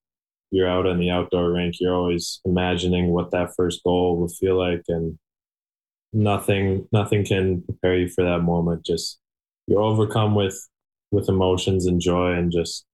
you're 0.51 0.69
out 0.69 0.87
on 0.87 0.99
the 0.99 1.11
outdoor 1.11 1.53
rink, 1.53 1.77
you're 1.81 1.95
always 1.95 2.41
imagining 2.45 3.09
what 3.09 3.31
that 3.31 3.55
first 3.57 3.83
goal 3.83 4.19
will 4.19 4.29
feel 4.29 4.59
like 4.59 4.83
and 4.89 5.19
nothing 6.13 6.87
nothing 6.93 7.25
can 7.25 7.63
prepare 7.63 7.97
you 7.97 8.09
for 8.09 8.25
that 8.25 8.41
moment. 8.41 8.85
Just 8.85 9.19
you're 9.67 9.83
overcome 9.83 10.35
with 10.35 10.69
with 11.13 11.31
emotions 11.31 11.87
and 11.87 11.99
joy 11.99 12.33
and 12.33 12.53
just 12.53 12.85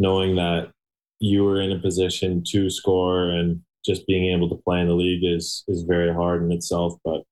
knowing 0.00 0.34
that 0.34 0.72
you 1.20 1.44
were 1.44 1.60
in 1.60 1.70
a 1.70 1.78
position 1.78 2.42
to 2.44 2.68
score 2.68 3.28
and 3.28 3.60
just 3.84 4.06
being 4.06 4.34
able 4.34 4.48
to 4.48 4.62
play 4.62 4.80
in 4.80 4.88
the 4.88 4.94
league 4.94 5.24
is 5.24 5.64
is 5.68 5.82
very 5.82 6.12
hard 6.12 6.42
in 6.42 6.52
itself. 6.52 6.94
But 7.04 7.22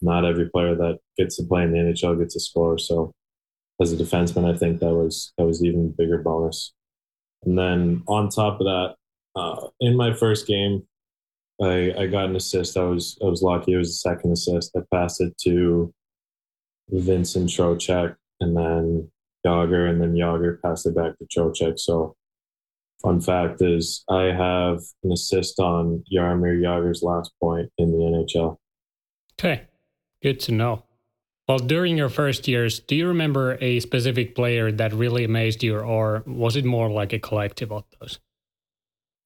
not 0.00 0.24
every 0.24 0.48
player 0.48 0.74
that 0.74 0.98
gets 1.18 1.36
to 1.36 1.44
play 1.44 1.64
in 1.64 1.72
the 1.72 1.78
NHL 1.78 2.18
gets 2.18 2.34
to 2.34 2.40
score. 2.40 2.78
So 2.78 3.12
as 3.80 3.92
a 3.92 3.96
defenseman, 3.96 4.52
I 4.52 4.56
think 4.56 4.80
that 4.80 4.94
was 4.94 5.32
that 5.38 5.44
was 5.46 5.64
even 5.64 5.94
bigger 5.96 6.18
bonus. 6.18 6.72
And 7.44 7.58
then 7.58 8.02
on 8.06 8.28
top 8.28 8.60
of 8.60 8.66
that, 8.66 8.94
uh, 9.34 9.68
in 9.80 9.96
my 9.96 10.12
first 10.12 10.46
game, 10.46 10.86
I, 11.62 11.92
I 11.96 12.06
got 12.06 12.26
an 12.26 12.36
assist. 12.36 12.76
I 12.76 12.84
was 12.84 13.18
I 13.22 13.26
was 13.26 13.42
lucky. 13.42 13.72
It 13.72 13.78
was 13.78 13.90
a 13.90 13.94
second 13.94 14.32
assist. 14.32 14.76
I 14.76 14.80
passed 14.92 15.20
it 15.20 15.36
to 15.42 15.92
Vincent 16.90 17.50
Trocheck, 17.50 18.16
and 18.40 18.56
then 18.56 19.10
Jagr, 19.46 19.88
and 19.88 20.00
then 20.00 20.14
Jagr 20.14 20.60
passed 20.62 20.86
it 20.86 20.94
back 20.94 21.18
to 21.18 21.26
Trocheck. 21.26 21.78
So, 21.78 22.16
fun 23.02 23.20
fact 23.20 23.62
is, 23.62 24.04
I 24.08 24.24
have 24.24 24.80
an 25.02 25.12
assist 25.12 25.58
on 25.58 26.04
Jaromir 26.12 26.60
Jagr's 26.60 27.02
last 27.02 27.32
point 27.40 27.70
in 27.78 27.92
the 27.92 27.98
NHL. 27.98 28.56
Okay, 29.38 29.62
good 30.22 30.40
to 30.40 30.52
know. 30.52 30.84
Well, 31.48 31.58
during 31.58 31.96
your 31.96 32.08
first 32.08 32.46
years, 32.46 32.78
do 32.78 32.94
you 32.94 33.08
remember 33.08 33.58
a 33.60 33.80
specific 33.80 34.36
player 34.36 34.70
that 34.70 34.92
really 34.92 35.24
amazed 35.24 35.64
you, 35.64 35.78
or 35.78 36.22
was 36.26 36.54
it 36.56 36.64
more 36.64 36.88
like 36.88 37.12
a 37.12 37.18
collective 37.18 37.72
of 37.72 37.84
those? 37.98 38.20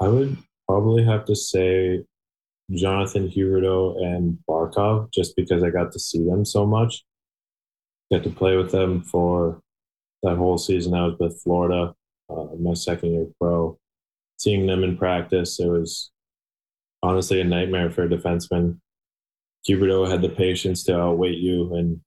I 0.00 0.08
would 0.08 0.38
probably 0.66 1.04
have 1.04 1.26
to 1.26 1.36
say 1.36 2.04
Jonathan 2.70 3.28
Huberdeau 3.28 4.02
and 4.02 4.38
Barkov, 4.48 5.12
just 5.12 5.36
because 5.36 5.62
I 5.62 5.70
got 5.70 5.92
to 5.92 5.98
see 5.98 6.24
them 6.24 6.44
so 6.44 6.64
much. 6.64 7.04
Got 8.10 8.22
to 8.24 8.30
play 8.30 8.56
with 8.56 8.70
them 8.70 9.02
for 9.02 9.60
that 10.22 10.36
whole 10.36 10.56
season 10.56 10.94
I 10.94 11.06
was 11.06 11.18
with 11.18 11.42
Florida, 11.42 11.94
uh, 12.36 12.56
my 12.56 12.74
second 12.74 13.12
year 13.12 13.26
pro. 13.40 13.78
Seeing 14.38 14.66
them 14.66 14.84
in 14.84 14.96
practice, 14.96 15.60
it 15.60 15.68
was 15.68 16.10
honestly 17.02 17.40
a 17.40 17.44
nightmare 17.44 17.90
for 17.90 18.02
a 18.02 18.08
defenseman. 18.08 18.78
Huberdeau 19.68 20.08
had 20.08 20.22
the 20.22 20.28
patience 20.28 20.84
to 20.84 20.98
outweight 20.98 21.38
you, 21.38 21.74
and 21.74 22.00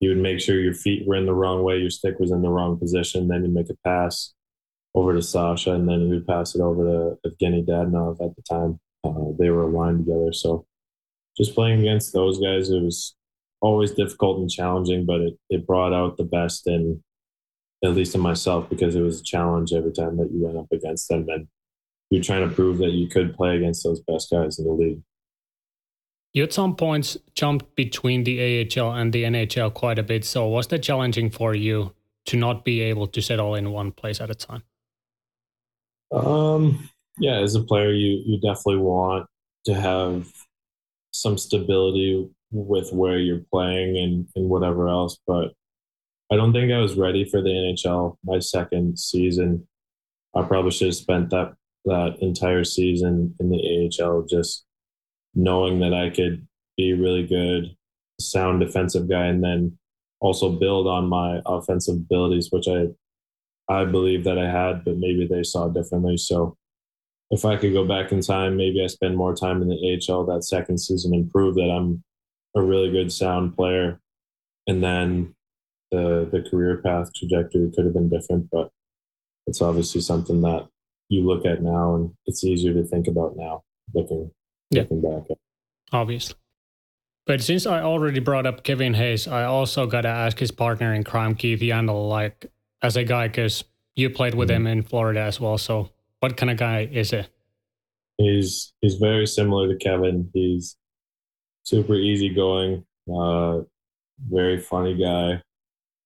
he 0.00 0.08
would 0.08 0.18
make 0.18 0.40
sure 0.40 0.60
your 0.60 0.74
feet 0.74 1.06
were 1.06 1.16
in 1.16 1.26
the 1.26 1.34
wrong 1.34 1.62
way, 1.62 1.78
your 1.78 1.90
stick 1.90 2.18
was 2.18 2.30
in 2.30 2.42
the 2.42 2.50
wrong 2.50 2.78
position. 2.78 3.28
Then 3.28 3.42
he'd 3.42 3.54
make 3.54 3.70
a 3.70 3.76
pass 3.84 4.34
over 4.94 5.14
to 5.14 5.22
Sasha, 5.22 5.72
and 5.72 5.88
then 5.88 6.00
he 6.00 6.08
would 6.08 6.26
pass 6.26 6.54
it 6.54 6.60
over 6.60 7.16
to 7.22 7.28
Evgeny 7.28 7.66
Dadonov 7.66 8.24
at 8.24 8.36
the 8.36 8.42
time. 8.42 8.78
Uh, 9.02 9.32
they 9.38 9.50
were 9.50 9.64
aligned 9.64 10.06
together. 10.06 10.32
So 10.32 10.66
just 11.36 11.54
playing 11.54 11.80
against 11.80 12.12
those 12.12 12.38
guys, 12.38 12.70
it 12.70 12.80
was 12.80 13.16
always 13.60 13.92
difficult 13.92 14.38
and 14.38 14.50
challenging, 14.50 15.04
but 15.06 15.20
it, 15.20 15.34
it 15.50 15.66
brought 15.66 15.92
out 15.92 16.16
the 16.16 16.24
best 16.24 16.66
in 16.66 17.02
at 17.84 17.94
least 17.94 18.14
in 18.14 18.20
myself, 18.20 18.68
because 18.68 18.96
it 18.96 19.02
was 19.02 19.20
a 19.20 19.24
challenge 19.24 19.72
every 19.72 19.92
time 19.92 20.16
that 20.16 20.30
you 20.32 20.44
went 20.44 20.56
up 20.56 20.66
against 20.72 21.08
them. 21.08 21.26
And 21.28 21.46
you're 22.10 22.22
trying 22.22 22.48
to 22.48 22.54
prove 22.54 22.78
that 22.78 22.90
you 22.90 23.08
could 23.08 23.34
play 23.34 23.56
against 23.56 23.84
those 23.84 24.00
best 24.00 24.30
guys 24.30 24.58
in 24.58 24.64
the 24.64 24.72
league. 24.72 25.02
You 26.32 26.42
at 26.42 26.52
some 26.52 26.74
points 26.74 27.16
jumped 27.34 27.76
between 27.76 28.24
the 28.24 28.66
AHL 28.76 28.92
and 28.92 29.12
the 29.12 29.22
NHL 29.22 29.72
quite 29.72 29.98
a 29.98 30.02
bit. 30.02 30.24
So 30.24 30.48
was 30.48 30.66
that 30.68 30.82
challenging 30.82 31.30
for 31.30 31.54
you 31.54 31.92
to 32.26 32.36
not 32.36 32.64
be 32.64 32.80
able 32.80 33.06
to 33.06 33.22
settle 33.22 33.54
in 33.54 33.70
one 33.70 33.92
place 33.92 34.20
at 34.20 34.30
a 34.30 34.34
time? 34.34 34.62
Um, 36.12 36.88
yeah, 37.18 37.38
as 37.38 37.54
a 37.54 37.62
player, 37.62 37.92
you 37.92 38.22
you 38.26 38.40
definitely 38.40 38.78
want 38.78 39.26
to 39.66 39.74
have 39.74 40.32
some 41.12 41.38
stability 41.38 42.28
with 42.50 42.92
where 42.92 43.18
you're 43.18 43.44
playing 43.52 43.96
and, 43.96 44.26
and 44.34 44.48
whatever 44.48 44.88
else. 44.88 45.18
But 45.26 45.52
I 46.34 46.36
don't 46.36 46.52
think 46.52 46.72
I 46.72 46.78
was 46.78 46.96
ready 46.96 47.24
for 47.24 47.40
the 47.40 47.50
NHL 47.50 48.16
my 48.24 48.40
second 48.40 48.98
season. 48.98 49.68
I 50.34 50.42
probably 50.42 50.72
should 50.72 50.88
have 50.88 50.96
spent 50.96 51.30
that 51.30 51.54
that 51.84 52.16
entire 52.20 52.64
season 52.64 53.36
in 53.38 53.50
the 53.50 54.00
AHL 54.02 54.22
just 54.22 54.64
knowing 55.36 55.78
that 55.78 55.94
I 55.94 56.10
could 56.10 56.44
be 56.76 56.92
really 56.92 57.24
good, 57.24 57.76
sound 58.18 58.58
defensive 58.58 59.08
guy, 59.08 59.26
and 59.26 59.44
then 59.44 59.78
also 60.18 60.50
build 60.50 60.88
on 60.88 61.06
my 61.08 61.40
offensive 61.46 61.94
abilities, 61.94 62.48
which 62.50 62.66
I 62.66 62.88
I 63.68 63.84
believe 63.84 64.24
that 64.24 64.36
I 64.36 64.50
had, 64.50 64.84
but 64.84 64.96
maybe 64.96 65.28
they 65.28 65.44
saw 65.44 65.68
differently. 65.68 66.16
So 66.16 66.56
if 67.30 67.44
I 67.44 67.56
could 67.56 67.74
go 67.74 67.86
back 67.86 68.10
in 68.10 68.22
time, 68.22 68.56
maybe 68.56 68.82
I 68.82 68.88
spend 68.88 69.16
more 69.16 69.36
time 69.36 69.62
in 69.62 69.68
the 69.68 70.00
AHL 70.10 70.26
that 70.26 70.42
second 70.42 70.78
season 70.78 71.14
and 71.14 71.30
prove 71.30 71.54
that 71.54 71.70
I'm 71.70 72.02
a 72.56 72.60
really 72.60 72.90
good 72.90 73.12
sound 73.12 73.54
player. 73.54 74.00
And 74.66 74.82
then 74.82 75.33
the 75.94 76.28
the 76.32 76.48
career 76.48 76.80
path 76.84 77.10
trajectory 77.14 77.70
could 77.74 77.84
have 77.84 77.94
been 77.94 78.08
different, 78.08 78.48
but 78.50 78.70
it's 79.46 79.62
obviously 79.62 80.00
something 80.00 80.40
that 80.42 80.66
you 81.08 81.26
look 81.26 81.44
at 81.44 81.62
now 81.62 81.94
and 81.94 82.10
it's 82.26 82.44
easier 82.44 82.72
to 82.72 82.84
think 82.84 83.06
about 83.06 83.36
now 83.36 83.62
looking 83.94 84.30
yeah. 84.70 84.82
looking 84.82 85.02
back 85.02 85.30
at. 85.30 85.38
Obviously. 85.92 86.36
But 87.26 87.40
since 87.40 87.66
I 87.66 87.80
already 87.80 88.20
brought 88.20 88.46
up 88.46 88.64
Kevin 88.64 88.94
Hayes, 88.94 89.26
I 89.26 89.44
also 89.44 89.86
gotta 89.86 90.08
ask 90.08 90.38
his 90.38 90.50
partner 90.50 90.92
in 90.92 91.04
crime, 91.04 91.34
Keith 91.34 91.60
Yandle, 91.60 92.08
like 92.08 92.46
as 92.82 92.96
a 92.96 93.04
guy, 93.04 93.28
because 93.28 93.64
you 93.96 94.10
played 94.10 94.34
with 94.34 94.48
mm-hmm. 94.48 94.66
him 94.66 94.78
in 94.78 94.82
Florida 94.82 95.20
as 95.20 95.40
well. 95.40 95.56
So 95.58 95.90
What 96.20 96.36
kind 96.36 96.50
of 96.50 96.56
guy 96.56 96.88
is 96.90 97.12
it? 97.12 97.28
He's 98.18 98.72
he's 98.80 98.94
very 98.94 99.26
similar 99.26 99.68
to 99.68 99.76
Kevin. 99.76 100.30
He's 100.32 100.76
super 101.64 101.94
easygoing, 101.94 102.84
uh, 103.12 103.60
very 104.30 104.60
funny 104.60 104.94
guy. 104.94 105.42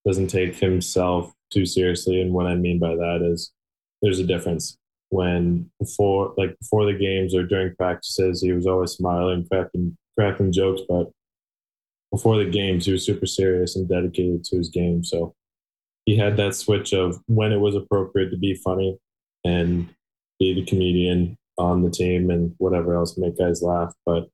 Doesn't 0.09 0.29
take 0.29 0.57
himself 0.57 1.35
too 1.51 1.67
seriously, 1.67 2.23
and 2.23 2.33
what 2.33 2.47
I 2.47 2.55
mean 2.55 2.79
by 2.79 2.95
that 2.97 3.21
is 3.23 3.53
there's 4.01 4.21
a 4.21 4.27
difference. 4.27 4.79
When 5.11 5.71
before, 5.79 6.33
like 6.39 6.59
before 6.59 6.87
the 6.87 6.99
games 6.99 7.35
or 7.35 7.43
during 7.43 7.77
practices, 7.77 8.41
he 8.41 8.55
was 8.55 8.67
always 8.67 8.93
smiling, 8.93 9.47
cracking 9.53 9.99
cracking 10.19 10.51
jokes, 10.51 10.81
but 10.89 11.11
before 12.11 12.43
the 12.43 12.51
games, 12.51 12.87
he 12.87 12.93
was 12.93 13.05
super 13.05 13.27
serious 13.27 13.77
and 13.77 13.87
dedicated 13.87 14.45
to 14.45 14.57
his 14.57 14.71
game. 14.71 15.05
So 15.05 15.35
he 16.07 16.17
had 16.17 16.39
that 16.39 16.55
switch 16.55 16.95
of 16.95 17.21
when 17.27 17.53
it 17.53 17.61
was 17.61 17.77
appropriate 17.77 18.31
to 18.31 18.39
be 18.39 18.55
funny 18.55 18.97
and 19.45 19.91
be 20.39 20.55
the 20.55 20.65
comedian 20.65 21.37
on 21.59 21.83
the 21.83 21.91
team 21.91 22.31
and 22.31 22.55
whatever 22.57 22.95
else 22.95 23.19
make 23.19 23.37
guys 23.37 23.61
laugh. 23.61 23.93
But 24.07 24.31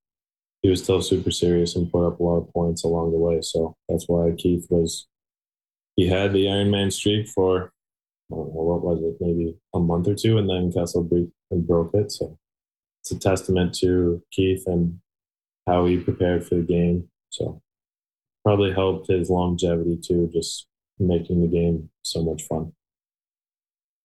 he 0.63 0.71
was 0.71 0.85
still 0.85 1.03
super 1.03 1.33
serious 1.33 1.75
and 1.75 1.91
put 1.91 2.07
up 2.07 2.21
a 2.21 2.23
lot 2.23 2.37
of 2.37 2.53
points 2.53 2.85
along 2.85 3.11
the 3.11 3.19
way. 3.19 3.41
So 3.43 3.75
that's 3.89 4.05
why 4.09 4.33
Keith 4.39 4.67
was 4.71 5.09
he 5.97 6.09
had 6.09 6.33
the 6.33 6.49
Iron 6.49 6.71
Man 6.71 6.91
streak 6.91 7.29
for 7.29 7.73
know, 8.31 8.37
what 8.37 8.83
was 8.83 9.03
it, 9.03 9.17
maybe 9.21 9.57
a 9.75 9.79
month 9.79 10.09
or 10.09 10.15
two, 10.15 10.39
and 10.39 10.49
then 10.49 10.73
and 11.51 11.67
broke 11.67 11.95
it. 11.95 12.13
So 12.13 12.39
it's 13.03 13.11
a 13.11 13.19
testament 13.19 13.75
to 13.81 14.23
Keith 14.33 14.65
and 14.67 14.99
how 15.67 15.87
he 15.87 15.99
prepared 15.99 16.47
for 16.47 16.57
the 16.57 16.63
game. 16.63 17.09
So 17.31 17.61
probably 18.45 18.73
helped 18.73 19.09
his 19.09 19.31
longevity 19.31 19.99
too, 20.03 20.31
just 20.33 20.67
making 20.99 21.41
the 21.41 21.49
game 21.49 21.91
so 22.03 22.23
much 22.23 22.43
fun. 22.45 22.73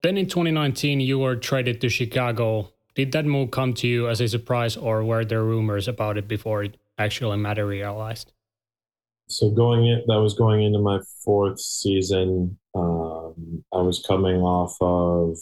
Then 0.01 0.17
in 0.17 0.27
2019, 0.27 1.01
you 1.01 1.19
were 1.19 1.35
traded 1.35 1.81
to 1.81 1.89
Chicago. 1.89 2.73
Did 2.95 3.11
that 3.11 3.25
move 3.25 3.51
come 3.51 3.73
to 3.75 3.87
you 3.87 4.07
as 4.07 4.21
a 4.21 4.27
surprise, 4.27 4.77
or 4.77 5.03
were 5.03 5.25
there 5.25 5.43
rumors 5.43 5.87
about 5.87 6.17
it 6.17 6.27
before 6.27 6.63
it 6.63 6.77
actually 6.97 7.37
materialized? 7.37 8.31
So 9.29 9.51
going 9.51 9.85
in, 9.85 10.03
that 10.07 10.19
was 10.19 10.33
going 10.33 10.63
into 10.63 10.79
my 10.79 10.99
fourth 11.23 11.59
season. 11.59 12.57
Um, 12.73 13.63
I 13.71 13.81
was 13.81 14.03
coming 14.05 14.41
off 14.41 14.75
of 14.81 15.37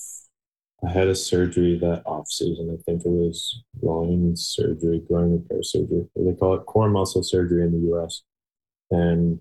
I 0.85 0.89
had 0.89 1.07
a 1.07 1.15
surgery 1.15 1.79
that 1.79 2.03
off 2.05 2.27
season. 2.27 2.77
I 2.77 2.81
think 2.83 3.03
it 3.05 3.09
was 3.09 3.63
groin 3.79 4.35
surgery, 4.35 5.01
groin 5.07 5.31
repair 5.31 5.63
surgery. 5.63 6.05
They 6.15 6.33
call 6.33 6.55
it 6.55 6.65
core 6.65 6.89
muscle 6.89 7.23
surgery 7.23 7.63
in 7.63 7.71
the 7.71 7.87
U.S. 7.89 8.21
And 8.91 9.39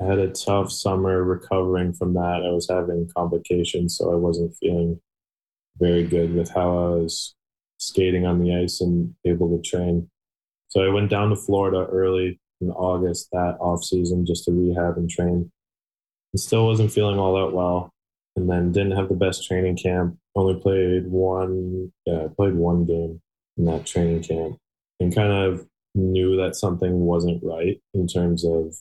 I 0.00 0.04
had 0.04 0.18
a 0.18 0.30
tough 0.30 0.70
summer 0.70 1.24
recovering 1.24 1.94
from 1.94 2.14
that. 2.14 2.42
I 2.46 2.50
was 2.50 2.68
having 2.68 3.10
complications, 3.16 3.96
so 3.96 4.12
I 4.12 4.16
wasn't 4.16 4.54
feeling 4.60 5.00
very 5.78 6.04
good 6.04 6.34
with 6.34 6.50
how 6.50 6.68
I 6.70 6.90
was 6.96 7.34
skating 7.78 8.26
on 8.26 8.40
the 8.40 8.54
ice 8.54 8.80
and 8.80 9.14
able 9.24 9.56
to 9.56 9.68
train. 9.68 10.08
So 10.68 10.84
I 10.84 10.92
went 10.92 11.10
down 11.10 11.30
to 11.30 11.36
Florida 11.36 11.86
early 11.90 12.38
in 12.60 12.70
August 12.70 13.28
that 13.32 13.56
off 13.60 13.84
season 13.84 14.26
just 14.26 14.44
to 14.44 14.52
rehab 14.52 14.96
and 14.96 15.08
train. 15.08 15.50
And 16.32 16.40
still 16.40 16.66
wasn't 16.66 16.92
feeling 16.92 17.18
all 17.18 17.34
that 17.34 17.54
well. 17.54 17.90
And 18.36 18.48
then 18.48 18.72
didn't 18.72 18.96
have 18.96 19.08
the 19.08 19.14
best 19.14 19.46
training 19.46 19.76
camp. 19.76 20.16
Only 20.34 20.60
played 20.60 21.06
one 21.06 21.92
yeah, 22.06 22.28
played 22.36 22.54
one 22.54 22.84
game 22.84 23.20
in 23.56 23.64
that 23.64 23.86
training 23.86 24.22
camp 24.22 24.58
and 25.00 25.14
kind 25.14 25.32
of 25.32 25.66
knew 25.94 26.36
that 26.36 26.54
something 26.54 27.00
wasn't 27.00 27.42
right 27.42 27.80
in 27.94 28.06
terms 28.06 28.44
of 28.44 28.74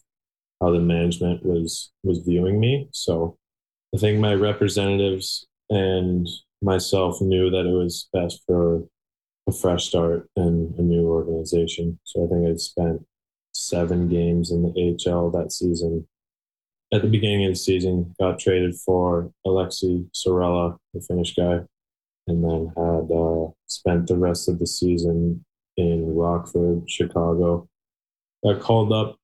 how 0.61 0.71
the 0.71 0.80
management 0.80 1.43
was 1.43 1.91
was 2.03 2.19
viewing 2.19 2.59
me. 2.59 2.89
So 2.91 3.38
I 3.95 3.97
think 3.97 4.19
my 4.19 4.34
representatives 4.34 5.47
and 5.69 6.28
myself 6.61 7.21
knew 7.21 7.49
that 7.49 7.65
it 7.65 7.73
was 7.73 8.09
best 8.13 8.43
for 8.45 8.84
a 9.47 9.51
fresh 9.51 9.86
start 9.86 10.30
and 10.36 10.78
a 10.78 10.82
new 10.82 11.07
organization. 11.07 11.99
So 12.03 12.25
I 12.25 12.28
think 12.28 12.47
I'd 12.47 12.59
spent 12.59 13.05
seven 13.58 14.08
games 14.08 14.51
in 14.51 14.62
the 14.62 15.10
AHL 15.10 15.32
that 15.32 15.51
season. 15.51 16.08
At 16.93 17.01
the 17.01 17.10
beginning 17.10 17.45
of 17.45 17.51
the 17.51 17.58
season, 17.58 18.16
got 18.20 18.39
traded 18.39 18.76
for 18.76 19.32
Aleksi 19.45 20.08
Saarela, 20.14 20.78
the 20.93 21.01
Finnish 21.01 21.36
guy, 21.36 21.62
and 22.28 22.43
then 22.43 22.72
had 22.78 23.12
uh, 23.12 23.51
spent 23.66 24.08
the 24.08 24.16
rest 24.16 24.47
of 24.47 24.60
the 24.60 24.68
season 24.68 25.43
in 25.76 26.16
Rockford, 26.16 26.89
Chicago. 26.89 27.68
Got 28.43 28.62
called 28.62 28.93
up 28.93 29.18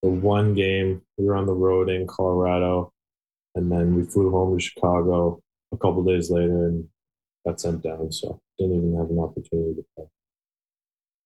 for 0.00 0.10
one 0.10 0.54
game. 0.54 1.02
We 1.16 1.24
were 1.24 1.36
on 1.36 1.46
the 1.46 1.54
road 1.54 1.88
in 1.88 2.06
Colorado, 2.06 2.92
and 3.54 3.72
then 3.72 3.96
we 3.96 4.04
flew 4.04 4.30
home 4.30 4.56
to 4.56 4.64
Chicago 4.64 5.40
a 5.72 5.76
couple 5.78 6.04
days 6.04 6.30
later 6.30 6.66
and 6.66 6.88
got 7.44 7.60
sent 7.60 7.82
down. 7.82 8.12
So 8.12 8.40
didn't 8.58 8.76
even 8.76 8.96
have 8.96 9.10
an 9.10 9.18
opportunity 9.18 9.74
to 9.74 9.84
play. 9.96 10.06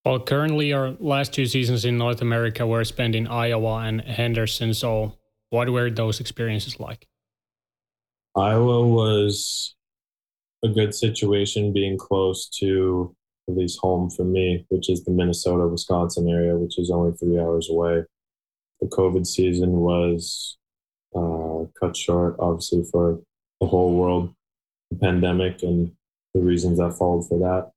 Well, 0.05 0.21
currently 0.21 0.73
our 0.73 0.91
last 1.01 1.33
two 1.33 1.47
seasons 1.47 1.85
in 1.85 1.99
North 1.99 2.23
America 2.23 2.67
were 2.67 2.85
spent 2.85 3.15
in 3.15 3.27
Iowa 3.27 3.79
and 3.81 4.01
Henderson. 4.01 4.73
So 4.73 5.15
what 5.51 5.69
were 5.69 5.91
those 5.91 6.21
experiences 6.21 6.81
like? 6.81 7.07
Iowa 8.37 8.87
was 8.87 9.75
a 10.65 10.69
good 10.69 10.95
situation 10.95 11.73
being 11.73 11.99
close 11.99 12.49
to 12.61 13.15
at 13.49 13.57
least 13.57 13.81
home 13.81 14.11
for 14.11 14.25
me, 14.25 14.65
which 14.69 14.91
is 14.91 15.05
the 15.05 15.11
Minnesota, 15.11 15.67
Wisconsin 15.67 16.29
area, 16.29 16.57
which 16.57 16.79
is 16.79 16.91
only 16.91 17.17
three 17.17 17.39
hours 17.39 17.69
away. 17.71 18.05
The 18.81 18.87
COVID 18.89 19.27
season 19.27 19.73
was 19.81 20.59
uh, 21.15 21.65
cut 21.81 21.97
short, 21.97 22.37
obviously, 22.39 22.85
for 22.91 23.21
the 23.61 23.67
whole 23.67 23.97
world, 23.97 24.35
the 24.91 24.99
pandemic, 24.99 25.63
and 25.63 25.93
the 26.35 26.41
reasons 26.41 26.79
that 26.79 26.97
followed 26.99 27.27
for 27.27 27.39
that. 27.39 27.73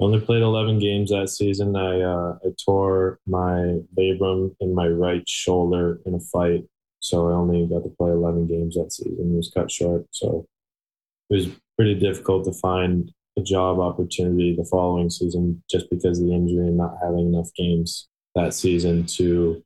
Only 0.00 0.20
played 0.20 0.42
11 0.42 0.78
games 0.78 1.10
that 1.10 1.28
season. 1.28 1.76
I, 1.76 2.00
uh, 2.00 2.38
I 2.42 2.48
tore 2.64 3.18
my 3.26 3.80
labrum 3.98 4.54
in 4.60 4.74
my 4.74 4.88
right 4.88 5.28
shoulder 5.28 6.00
in 6.06 6.14
a 6.14 6.20
fight. 6.20 6.64
So 7.00 7.28
I 7.28 7.32
only 7.32 7.66
got 7.66 7.82
to 7.82 7.90
play 7.90 8.10
11 8.10 8.46
games 8.46 8.76
that 8.76 8.92
season. 8.92 9.32
It 9.32 9.36
was 9.36 9.52
cut 9.54 9.70
short. 9.70 10.06
So 10.10 10.46
it 11.28 11.34
was 11.34 11.48
pretty 11.76 11.94
difficult 11.94 12.44
to 12.46 12.52
find 12.52 13.12
a 13.38 13.42
job 13.42 13.78
opportunity 13.78 14.56
the 14.56 14.64
following 14.64 15.10
season 15.10 15.62
just 15.70 15.90
because 15.90 16.18
of 16.18 16.26
the 16.26 16.34
injury 16.34 16.66
and 16.66 16.78
not 16.78 16.96
having 17.02 17.32
enough 17.32 17.50
games 17.54 18.08
that 18.34 18.54
season 18.54 19.04
to 19.04 19.62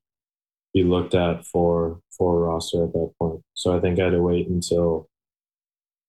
be 0.72 0.82
looked 0.82 1.14
at 1.14 1.46
for 1.46 2.00
for 2.16 2.36
a 2.36 2.40
roster 2.48 2.84
at 2.84 2.92
that 2.92 3.12
point. 3.20 3.40
So 3.54 3.76
I 3.76 3.80
think 3.80 3.98
I 3.98 4.04
had 4.04 4.10
to 4.10 4.22
wait 4.22 4.48
until 4.48 5.08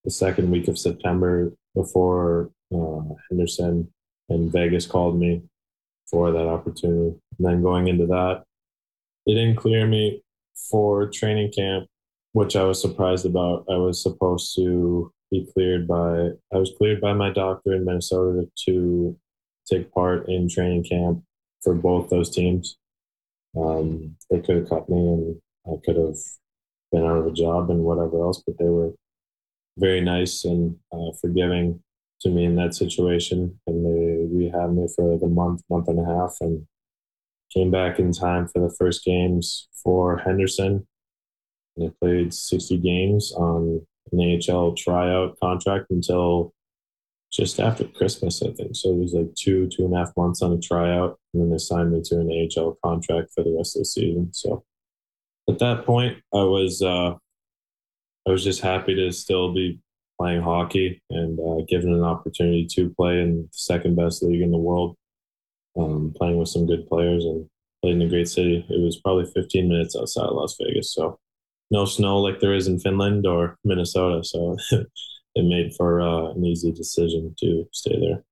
the 0.04 0.12
second 0.12 0.52
week 0.52 0.68
of 0.68 0.78
September 0.78 1.52
before 1.76 2.52
uh, 2.74 3.02
Henderson 3.30 3.92
and 4.30 4.52
Vegas 4.52 4.86
called 4.86 5.20
me 5.20 5.44
for 6.10 6.32
that 6.32 6.48
opportunity. 6.48 7.18
And 7.38 7.48
then 7.48 7.62
going 7.62 7.88
into 7.88 8.06
that, 8.08 8.44
they 9.26 9.34
didn't 9.34 9.58
clear 9.58 9.88
me 9.88 10.22
for 10.70 11.08
training 11.08 11.52
camp, 11.52 11.88
which 12.34 12.56
I 12.56 12.64
was 12.64 12.82
surprised 12.82 13.26
about. 13.26 13.66
I 13.70 13.76
was 13.78 14.02
supposed 14.02 14.56
to 14.56 15.12
be 15.32 15.48
cleared 15.54 15.88
by 15.88 16.30
I 16.54 16.58
was 16.58 16.72
cleared 16.78 17.02
by 17.02 17.14
my 17.14 17.32
doctor 17.32 17.74
in 17.74 17.86
Minnesota 17.86 18.48
to 18.68 19.18
take 19.70 19.92
part 19.92 20.30
in 20.30 20.48
training 20.48 20.84
camp 20.84 21.24
for 21.64 21.74
both 21.74 22.10
those 22.10 22.30
teams. 22.30 22.78
Um, 23.58 24.16
they 24.30 24.40
could 24.42 24.58
have 24.58 24.70
cut 24.70 24.90
me 24.90 24.98
and 24.98 25.42
I 25.66 25.80
could 25.84 25.96
have 25.96 26.18
been 26.92 27.04
out 27.04 27.18
of 27.18 27.28
a 27.28 27.32
job 27.32 27.70
and 27.72 27.80
whatever 27.80 28.22
else, 28.22 28.44
but 28.46 28.58
they 28.60 28.70
were 28.70 28.92
very 29.78 30.02
nice 30.02 30.46
and 30.46 30.78
uh, 30.94 31.12
forgiving 31.20 31.82
to 32.22 32.30
me 32.30 32.46
in 32.46 32.56
that 32.56 32.76
situation. 32.76 33.60
And 33.66 33.86
they 33.86 33.95
rehabbed 34.50 34.76
me 34.76 34.88
for 34.96 35.14
like 35.14 35.22
a 35.24 35.28
month, 35.28 35.62
month 35.70 35.88
and 35.88 36.00
a 36.00 36.06
half, 36.06 36.36
and 36.42 36.66
came 37.54 37.72
back 37.72 38.00
in 38.00 38.12
time 38.12 38.48
for 38.48 38.60
the 38.60 38.74
first 38.78 39.04
games 39.04 39.68
for 39.84 40.18
Henderson. 40.18 40.88
And 41.78 41.90
I 41.90 41.94
played 42.02 42.34
60 42.34 42.78
games 42.78 43.34
on 43.34 43.86
an 44.12 44.40
AHL 44.50 44.74
tryout 44.74 45.38
contract 45.40 45.88
until 45.90 46.54
just 47.32 47.60
after 47.60 47.84
Christmas, 47.86 48.42
I 48.42 48.52
think. 48.52 48.76
So 48.76 48.92
it 48.92 48.98
was 48.98 49.14
like 49.14 49.34
two, 49.36 49.68
two 49.68 49.86
and 49.86 49.94
a 49.94 49.98
half 49.98 50.16
months 50.16 50.42
on 50.42 50.54
a 50.54 50.60
tryout, 50.60 51.20
and 51.34 51.44
then 51.44 51.50
they 51.50 51.58
signed 51.58 51.92
me 51.92 52.02
to 52.06 52.20
an 52.20 52.50
AHL 52.58 52.78
contract 52.84 53.32
for 53.34 53.44
the 53.44 53.56
rest 53.58 53.76
of 53.76 53.82
the 53.82 53.86
season. 53.86 54.30
So 54.34 54.64
at 55.50 55.60
that 55.60 55.86
point, 55.86 56.18
I 56.34 56.44
was 56.44 56.82
uh, 56.82 57.16
I 58.28 58.32
was 58.32 58.44
just 58.44 58.62
happy 58.62 58.96
to 58.96 59.12
still 59.12 59.54
be 59.54 59.80
playing 60.20 60.42
hockey 60.42 61.02
and 61.10 61.40
uh, 61.40 61.64
given 61.68 61.94
an 61.94 62.04
opportunity 62.04 62.66
to 62.72 62.90
play 62.92 63.22
in 63.22 63.44
the 63.44 63.48
second 63.52 63.96
best 63.96 64.24
league 64.24 64.42
in 64.42 64.52
the 64.52 64.58
world, 64.58 64.96
um, 65.78 66.14
playing 66.16 66.38
with 66.38 66.50
some 66.50 66.66
good 66.66 66.88
players 66.88 67.26
and 67.26 67.48
played 67.82 67.96
in 67.96 68.02
a 68.02 68.10
great 68.10 68.28
city. 68.28 68.66
It 68.70 68.82
was 68.82 69.00
probably 69.00 69.26
15 69.34 69.68
minutes 69.68 69.96
outside 69.96 70.26
of 70.26 70.36
Las 70.36 70.56
Vegas, 70.60 70.94
so 70.94 71.20
no 71.72 71.86
snow 71.86 72.20
like 72.20 72.40
there 72.40 72.54
is 72.54 72.68
in 72.68 72.80
Finland 72.80 73.26
or 73.26 73.58
Minnesota. 73.64 74.24
So 74.24 74.58
it 74.72 75.46
made 75.46 75.74
for 75.76 76.02
uh, 76.02 76.32
an 76.32 76.46
easy 76.46 76.72
decision 76.72 77.36
to 77.40 77.68
stay 77.72 78.00
there. 78.00 78.24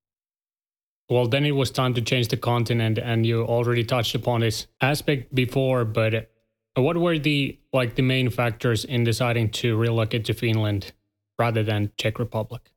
Well, 1.10 1.28
then 1.28 1.46
it 1.46 1.52
was 1.52 1.70
time 1.70 1.94
to 1.96 2.02
change 2.02 2.30
the 2.30 2.38
continent, 2.38 2.98
and 2.98 3.26
you 3.26 3.44
already 3.44 3.84
touched 3.84 4.16
upon 4.16 4.42
this 4.42 4.68
aspect 4.82 5.36
before. 5.36 5.86
But 5.86 6.32
what 6.76 6.98
were 6.98 7.20
the 7.20 7.60
like 7.72 7.96
the 7.96 8.02
main 8.02 8.30
factors 8.30 8.86
in 8.86 9.04
deciding 9.04 9.50
to 9.52 9.76
relocate 9.78 10.26
to 10.26 10.34
Finland? 10.34 10.94
Rather 11.38 11.64
than 11.64 11.92
Czech 11.98 12.20
Republic? 12.20 12.72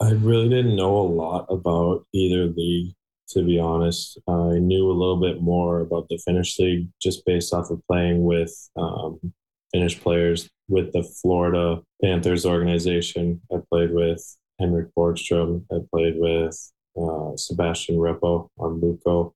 I 0.00 0.10
really 0.10 0.48
didn't 0.48 0.76
know 0.76 0.96
a 0.96 1.08
lot 1.08 1.46
about 1.48 2.06
either 2.12 2.46
league, 2.46 2.94
to 3.30 3.42
be 3.42 3.58
honest. 3.58 4.18
I 4.28 4.58
knew 4.58 4.90
a 4.90 4.92
little 4.92 5.20
bit 5.20 5.40
more 5.40 5.80
about 5.80 6.08
the 6.08 6.18
Finnish 6.18 6.58
league 6.58 6.88
just 7.00 7.24
based 7.24 7.54
off 7.54 7.70
of 7.70 7.80
playing 7.86 8.24
with 8.24 8.54
um, 8.76 9.32
Finnish 9.72 9.98
players 10.00 10.48
with 10.68 10.92
the 10.92 11.02
Florida 11.02 11.82
Panthers 12.02 12.44
organization. 12.44 13.40
I 13.52 13.56
played 13.70 13.92
with 13.92 14.22
Henrik 14.58 14.88
Borgstrom. 14.96 15.64
I 15.72 15.78
played 15.90 16.16
with 16.18 16.72
uh, 16.96 17.36
Sebastian 17.36 17.96
Repo 17.96 18.48
on 18.58 18.80
Lukko, 18.80 19.32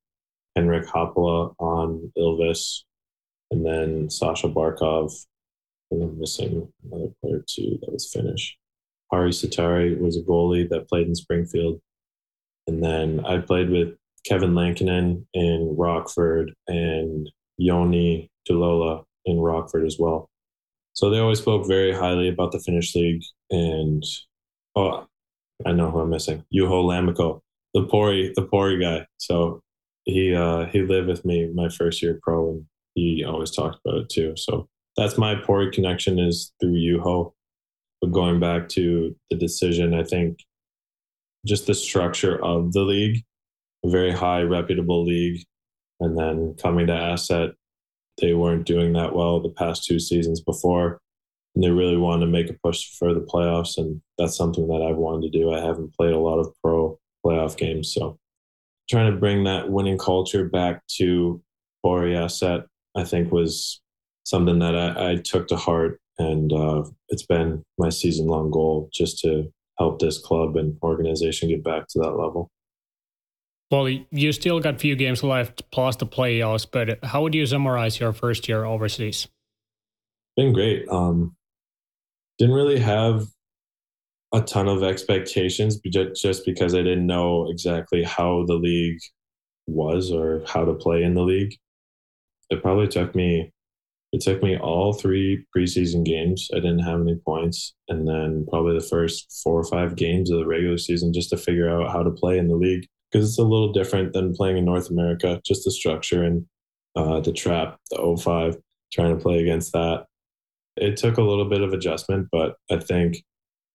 Henrik 0.57 0.87
Haapala 0.87 1.55
on 1.59 2.13
Ilves, 2.19 2.85
and 3.51 3.65
then 3.65 4.11
Sasha 4.11 4.49
Barkov. 4.49 5.13
And 5.91 6.03
I'm 6.03 6.19
missing 6.19 6.73
another 6.85 7.13
player 7.21 7.45
too 7.47 7.79
that 7.81 7.93
was 7.93 8.11
Finnish. 8.13 8.57
Harri 9.13 9.31
Säteri 9.31 9.99
was 9.99 10.17
a 10.17 10.23
goalie 10.23 10.69
that 10.69 10.89
played 10.89 11.09
in 11.09 11.15
Springfield. 11.15 11.81
And 12.67 12.83
then 12.83 13.25
I 13.27 13.39
played 13.39 13.71
with 13.71 13.97
Kevin 14.25 14.55
Lankinen 14.55 15.27
in 15.35 15.75
Rockford 15.77 16.55
and 16.69 17.31
Joni 17.61 18.29
Tuulola 18.49 19.05
in 19.25 19.41
Rockford 19.41 19.87
as 19.87 19.99
well. 19.99 20.31
So 20.93 21.11
they 21.11 21.19
always 21.19 21.39
spoke 21.39 21.67
very 21.67 21.93
highly 21.93 22.29
about 22.29 22.53
the 22.53 22.61
Finnish 22.61 22.95
league. 22.95 23.23
And 23.51 24.05
oh, 24.77 25.07
I 25.67 25.73
know 25.73 25.91
who 25.91 26.01
I'm 26.01 26.11
missing. 26.11 26.45
Juho 26.55 26.85
Lammikko, 26.85 27.41
the 27.75 27.87
Pori, 27.87 28.35
the 28.35 28.47
Pori 28.47 28.81
guy. 28.81 29.07
So 29.19 29.63
he 30.05 30.35
uh, 30.35 30.67
he 30.67 30.83
lived 30.83 31.09
with 31.09 31.25
me 31.25 31.51
my 31.55 31.69
first 31.69 32.03
year 32.03 32.19
pro, 32.23 32.51
and 32.51 32.67
he 32.95 33.25
always 33.25 33.51
talked 33.51 33.79
about 33.85 34.03
it 34.03 34.09
too. 34.09 34.35
So 34.37 34.69
that's 34.97 35.19
my 35.19 35.35
Pori 35.35 35.73
connection 35.73 36.19
is 36.19 36.53
through 36.61 36.75
Juho. 36.75 37.33
But 38.01 38.13
going 38.13 38.41
back 38.41 38.69
to 38.71 39.15
the 39.31 39.37
decision, 39.37 39.95
I 39.95 40.05
think 40.05 40.39
just 41.47 41.67
the 41.67 41.75
structure 41.75 42.43
of 42.43 42.73
the 42.73 42.83
league, 42.83 43.25
a 43.85 43.91
very 43.91 44.13
high 44.13 44.43
reputable 44.43 45.05
league, 45.05 45.45
and 46.01 46.19
then 46.19 46.55
coming 46.61 46.87
to 46.87 46.93
Ässät, 46.93 47.53
they 48.21 48.35
weren't 48.35 48.67
doing 48.67 48.93
that 48.95 49.15
well 49.15 49.41
the 49.41 49.51
past 49.51 49.85
two 49.85 49.99
seasons 49.99 50.41
before. 50.41 51.01
And 51.55 51.65
they 51.65 51.71
really 51.71 51.97
wanted 51.97 52.27
to 52.27 52.31
make 52.31 52.49
a 52.49 52.57
push 52.65 52.97
for 52.99 53.13
the 53.13 53.21
playoffs. 53.21 53.77
And 53.77 54.01
that's 54.19 54.37
something 54.37 54.69
that 54.69 54.83
I've 54.83 54.97
wanted 54.97 55.33
to 55.33 55.39
do. 55.39 55.53
I 55.53 55.61
haven't 55.61 55.95
played 55.97 56.13
a 56.13 56.19
lot 56.19 56.39
of 56.39 56.53
pro 56.63 56.99
playoff 57.25 57.57
games. 57.57 57.93
So 57.93 58.19
trying 58.89 59.13
to 59.13 59.19
bring 59.19 59.45
that 59.45 59.71
winning 59.71 59.99
culture 59.99 60.49
back 60.49 60.87
to 60.97 61.43
Pori 61.85 62.15
Ässät, 62.15 62.65
I 62.97 63.05
think 63.05 63.33
was 63.33 63.81
something 64.31 64.61
that 64.61 64.77
I, 64.77 65.13
I 65.13 65.17
took 65.17 65.49
to 65.49 65.57
heart 65.57 66.01
and 66.19 66.53
uh, 66.53 66.85
it's 67.09 67.25
been 67.25 67.63
my 67.79 67.89
season 67.89 68.27
long 68.27 68.51
goal 68.51 68.89
just 68.93 69.19
to 69.21 69.51
help 69.79 69.99
this 69.99 70.19
club 70.19 70.57
and 70.57 70.77
organization 70.83 71.49
get 71.49 71.65
back 71.65 71.89
to 71.89 71.99
that 71.99 72.13
level. 72.13 72.51
Well, 73.71 73.89
you 73.89 74.33
still 74.33 74.61
got 74.61 74.75
a 74.75 74.79
few 74.79 74.97
games 74.97 75.23
left 75.23 75.71
plus 75.71 75.97
the 75.97 76.07
playoffs, 76.07 76.67
but 76.71 77.03
how 77.05 77.23
would 77.23 77.35
you 77.35 77.47
summarize 77.47 77.99
your 77.99 78.13
first 78.13 78.49
year 78.49 78.65
overseas? 78.65 79.29
Been 80.37 80.53
great. 80.53 80.89
Um, 80.89 81.37
didn't 82.39 82.55
really 82.55 82.81
have 82.81 83.27
a 84.33 84.41
ton 84.41 84.69
of 84.69 84.83
expectations 84.83 85.81
just 86.15 86.45
because 86.45 86.75
I 86.75 86.79
didn't 86.79 87.07
know 87.07 87.51
exactly 87.51 88.03
how 88.03 88.45
the 88.47 88.55
league 88.55 89.01
was 89.67 90.13
or 90.13 90.43
how 90.47 90.65
to 90.65 90.75
play 90.75 91.03
in 91.03 91.15
the 91.15 91.23
league. 91.23 91.55
It 92.51 92.63
probably 92.63 92.89
took 92.89 93.15
me 93.15 93.53
it 94.13 94.21
took 94.21 94.43
me 94.43 94.59
all 94.59 94.93
three 94.93 95.45
preseason 95.57 96.05
games. 96.05 96.49
I 96.53 96.57
didn't 96.57 96.81
have 96.81 97.01
any 97.01 97.15
points. 97.15 97.75
And 97.89 98.09
then 98.09 98.45
probably 98.49 98.75
the 98.75 98.85
first 98.85 99.41
four 99.45 99.61
or 99.61 99.65
five 99.65 99.95
games 99.95 100.31
of 100.31 100.39
the 100.39 100.47
regular 100.47 100.79
season 100.79 101.13
just 101.13 101.31
to 101.31 101.37
figure 101.37 101.71
out 101.71 101.93
how 101.93 102.03
to 102.03 102.11
play 102.11 102.39
in 102.39 102.49
the 102.49 102.57
league. 102.57 102.87
Because 103.11 103.29
it's 103.29 103.39
a 103.39 103.43
little 103.43 103.73
different 103.73 104.13
than 104.13 104.35
playing 104.35 104.57
in 104.57 104.65
North 104.65 104.91
America, 104.91 105.41
just 105.45 105.65
the 105.65 105.71
structure 105.71 106.23
and 106.23 106.47
uh, 106.97 107.21
the 107.21 107.33
trap, 107.33 107.79
the 107.91 108.17
05, 108.21 108.57
trying 108.93 109.17
to 109.17 109.23
play 109.23 109.41
against 109.41 109.73
that. 109.73 110.07
It 110.77 110.97
took 110.97 111.17
a 111.17 111.23
little 111.23 111.49
bit 111.49 111.63
of 111.63 111.73
adjustment, 111.73 112.29
but 112.31 112.57
I 112.71 112.79
think 112.79 113.23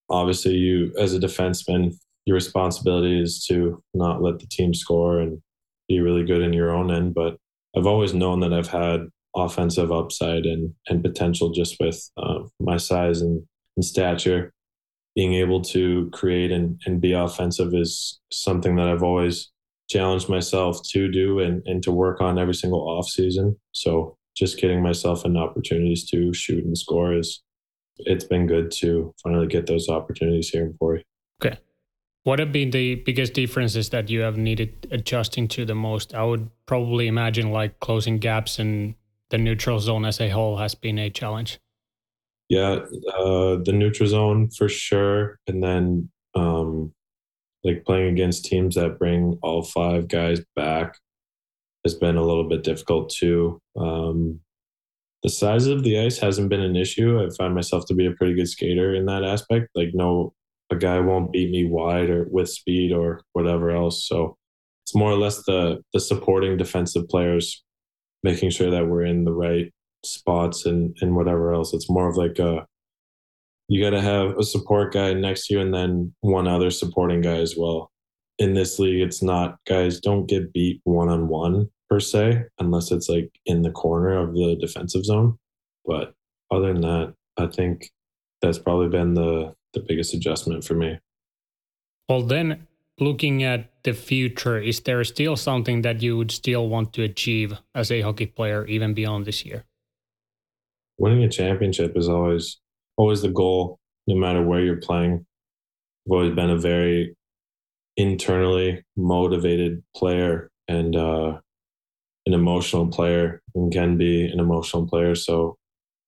obviously 0.09 0.53
you, 0.53 0.93
as 0.97 1.13
a 1.13 1.19
defenseman, 1.19 1.95
your 2.25 2.35
responsibility 2.35 3.21
is 3.21 3.45
to 3.47 3.81
not 3.93 4.21
let 4.21 4.39
the 4.39 4.47
team 4.47 4.73
score 4.73 5.19
and 5.19 5.41
be 5.87 5.99
really 5.99 6.23
good 6.23 6.41
in 6.41 6.53
your 6.53 6.71
own 6.71 6.91
end. 6.91 7.13
But 7.13 7.37
I've 7.75 7.87
always 7.87 8.13
known 8.13 8.39
that 8.39 8.53
I've 8.53 8.69
had 8.69 9.07
offensive 9.35 9.91
upside 9.91 10.45
and 10.45 10.73
and 10.87 11.03
potential 11.03 11.51
just 11.51 11.77
with 11.79 12.09
uh, 12.17 12.39
my 12.59 12.77
size 12.77 13.21
and, 13.21 13.43
and 13.75 13.85
stature. 13.85 14.51
Being 15.15 15.35
able 15.35 15.61
to 15.61 16.09
create 16.11 16.51
and, 16.51 16.79
and 16.85 16.99
be 16.99 17.13
offensive 17.13 17.73
is 17.73 18.19
something 18.31 18.75
that 18.75 18.89
I've 18.89 19.03
always 19.03 19.49
challenged 19.89 20.27
myself 20.27 20.83
to 20.89 21.09
do 21.09 21.39
and, 21.39 21.61
and 21.65 21.81
to 21.83 21.91
work 21.91 22.19
on 22.19 22.37
every 22.37 22.53
single 22.53 22.81
off 22.81 23.07
season. 23.07 23.57
So 23.71 24.17
just 24.35 24.59
getting 24.59 24.81
myself 24.81 25.25
in 25.25 25.37
opportunities 25.37 26.09
to 26.09 26.33
shoot 26.33 26.65
and 26.65 26.77
score 26.77 27.13
is 27.13 27.41
it's 27.99 28.25
been 28.25 28.45
good 28.45 28.71
to 28.71 29.13
finally 29.23 29.47
get 29.47 29.67
those 29.67 29.87
opportunities 29.87 30.49
here 30.49 30.65
in 30.65 30.73
Pori. 30.73 31.03
Okay. 31.41 31.57
What 32.23 32.39
have 32.39 32.51
been 32.51 32.71
the 32.71 32.95
biggest 32.95 33.33
differences 33.33 33.89
that 33.89 34.09
you 34.09 34.21
have 34.21 34.37
needed 34.37 34.87
adjusting 34.91 35.47
to 35.49 35.63
the 35.63 35.75
most? 35.75 36.13
I 36.13 36.23
would 36.23 36.49
probably 36.65 37.07
imagine 37.07 37.51
like 37.51 37.79
closing 37.79 38.17
gaps 38.17 38.59
and 38.59 38.95
the 39.35 39.43
neutral 39.43 39.79
zone 39.79 40.05
as 40.05 40.21
a 40.21 40.29
whole 40.29 40.55
has 40.55 40.75
been 40.75 40.97
a 40.97 41.09
challenge. 41.09 41.59
Yeah, 42.47 42.79
uh, 43.17 43.57
the 43.65 43.73
neutral 43.73 44.07
zone 44.07 44.49
for 44.49 44.69
sure, 44.69 45.39
and 45.45 45.61
then 45.61 46.09
um, 46.35 46.93
like 47.63 47.83
playing 47.83 48.13
against 48.13 48.45
teams 48.45 48.75
that 48.75 48.97
bring 48.97 49.37
all 49.41 49.63
five 49.63 50.07
guys 50.07 50.39
back 50.55 50.97
has 51.83 51.95
been 51.95 52.15
a 52.15 52.23
little 52.23 52.47
bit 52.47 52.63
difficult 52.63 53.09
too. 53.09 53.59
Um, 53.75 54.39
the 55.21 55.29
size 55.29 55.67
of 55.67 55.83
the 55.83 55.99
ice 55.99 56.17
hasn't 56.17 56.49
been 56.49 56.61
an 56.61 56.77
issue. 56.77 57.19
I 57.19 57.27
find 57.35 57.53
myself 57.53 57.85
to 57.87 57.93
be 57.93 58.05
a 58.05 58.11
pretty 58.11 58.35
good 58.35 58.47
skater 58.47 58.95
in 58.95 59.05
that 59.07 59.25
aspect. 59.25 59.67
Like, 59.75 59.89
no, 59.93 60.33
a 60.71 60.77
guy 60.77 60.99
won't 61.01 61.33
beat 61.33 61.51
me 61.51 61.65
wide 61.65 62.09
or 62.09 62.25
with 62.31 62.47
speed 62.47 62.93
or 62.93 63.19
whatever 63.33 63.71
else. 63.71 64.07
So 64.07 64.37
it's 64.85 64.95
more 64.95 65.11
or 65.11 65.17
less 65.17 65.43
the 65.43 65.81
the 65.93 65.99
supporting 65.99 66.55
defensive 66.55 67.09
players 67.09 67.64
making 68.23 68.49
sure 68.49 68.71
that 68.71 68.87
we're 68.87 69.05
in 69.05 69.23
the 69.23 69.33
right 69.33 69.71
spots 70.03 70.65
and 70.65 70.95
and 71.01 71.15
whatever 71.15 71.53
else. 71.53 71.73
It's 71.73 71.89
more 71.89 72.09
of 72.09 72.17
like 72.17 72.39
a 72.39 72.65
you 73.67 73.83
got 73.83 73.91
to 73.91 74.01
have 74.01 74.37
a 74.37 74.43
support 74.43 74.93
guy 74.93 75.13
next 75.13 75.47
to 75.47 75.55
you 75.55 75.59
and 75.59 75.73
then 75.73 76.13
one 76.21 76.47
other 76.47 76.69
supporting 76.69 77.21
guy 77.21 77.37
as 77.37 77.55
well. 77.57 77.91
In 78.37 78.53
this 78.53 78.77
league, 78.77 79.01
it's 79.01 79.23
not 79.23 79.57
guys 79.67 79.99
don't 79.99 80.27
get 80.27 80.53
beat 80.53 80.81
one 80.83 81.09
on 81.09 81.27
one 81.27 81.69
per 81.89 81.99
se 81.99 82.43
unless 82.59 82.91
it's 82.91 83.09
like 83.09 83.29
in 83.45 83.61
the 83.61 83.71
corner 83.71 84.17
of 84.17 84.33
the 84.33 84.55
defensive 84.59 85.05
zone. 85.05 85.37
But 85.85 86.13
other 86.51 86.73
than 86.73 86.81
that, 86.81 87.13
I 87.37 87.47
think 87.47 87.89
that's 88.41 88.59
probably 88.59 88.89
been 88.89 89.13
the 89.13 89.53
the 89.73 89.81
biggest 89.81 90.13
adjustment 90.13 90.63
for 90.63 90.75
me. 90.75 90.99
Well, 92.07 92.21
then 92.21 92.67
looking 92.99 93.43
at 93.43 93.71
the 93.83 93.93
future, 93.93 94.59
is 94.59 94.79
there 94.81 95.03
still 95.03 95.35
something 95.35 95.81
that 95.81 96.01
you 96.01 96.17
would 96.17 96.31
still 96.31 96.69
want 96.69 96.93
to 96.93 97.03
achieve 97.03 97.53
as 97.73 97.91
a 97.91 98.01
hockey 98.01 98.25
player 98.25 98.65
even 98.65 98.93
beyond 98.93 99.25
this 99.25 99.45
year? 99.45 99.65
Winning 100.97 101.23
a 101.23 101.29
championship 101.29 101.97
is 101.97 102.07
always 102.07 102.57
always 102.97 103.21
the 103.21 103.29
goal, 103.29 103.79
no 104.07 104.15
matter 104.15 104.41
where 104.41 104.61
you're 104.61 104.77
playing. 104.77 105.25
I've 106.05 106.11
always 106.11 106.35
been 106.35 106.49
a 106.49 106.57
very 106.57 107.15
internally 107.97 108.83
motivated 108.95 109.83
player 109.95 110.49
and 110.67 110.95
uh, 110.95 111.39
an 112.25 112.33
emotional 112.33 112.87
player 112.87 113.41
and 113.53 113.71
can 113.71 113.97
be 113.97 114.25
an 114.25 114.39
emotional 114.39 114.87
player. 114.87 115.15
So 115.15 115.57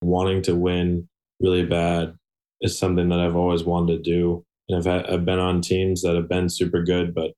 wanting 0.01 0.41
to 0.43 0.55
win 0.55 1.07
really 1.39 1.65
bad 1.65 2.15
is 2.61 2.77
something 2.77 3.09
that 3.09 3.19
I've 3.19 3.35
always 3.35 3.63
wanted 3.63 4.03
to 4.03 4.11
do. 4.11 4.45
And 4.69 4.77
I've, 4.77 5.05
I've 5.09 5.25
been 5.25 5.39
on 5.39 5.61
teams 5.61 6.01
that 6.01 6.15
have 6.15 6.27
been 6.27 6.49
super 6.49 6.83
good, 6.83 7.13
but 7.15 7.31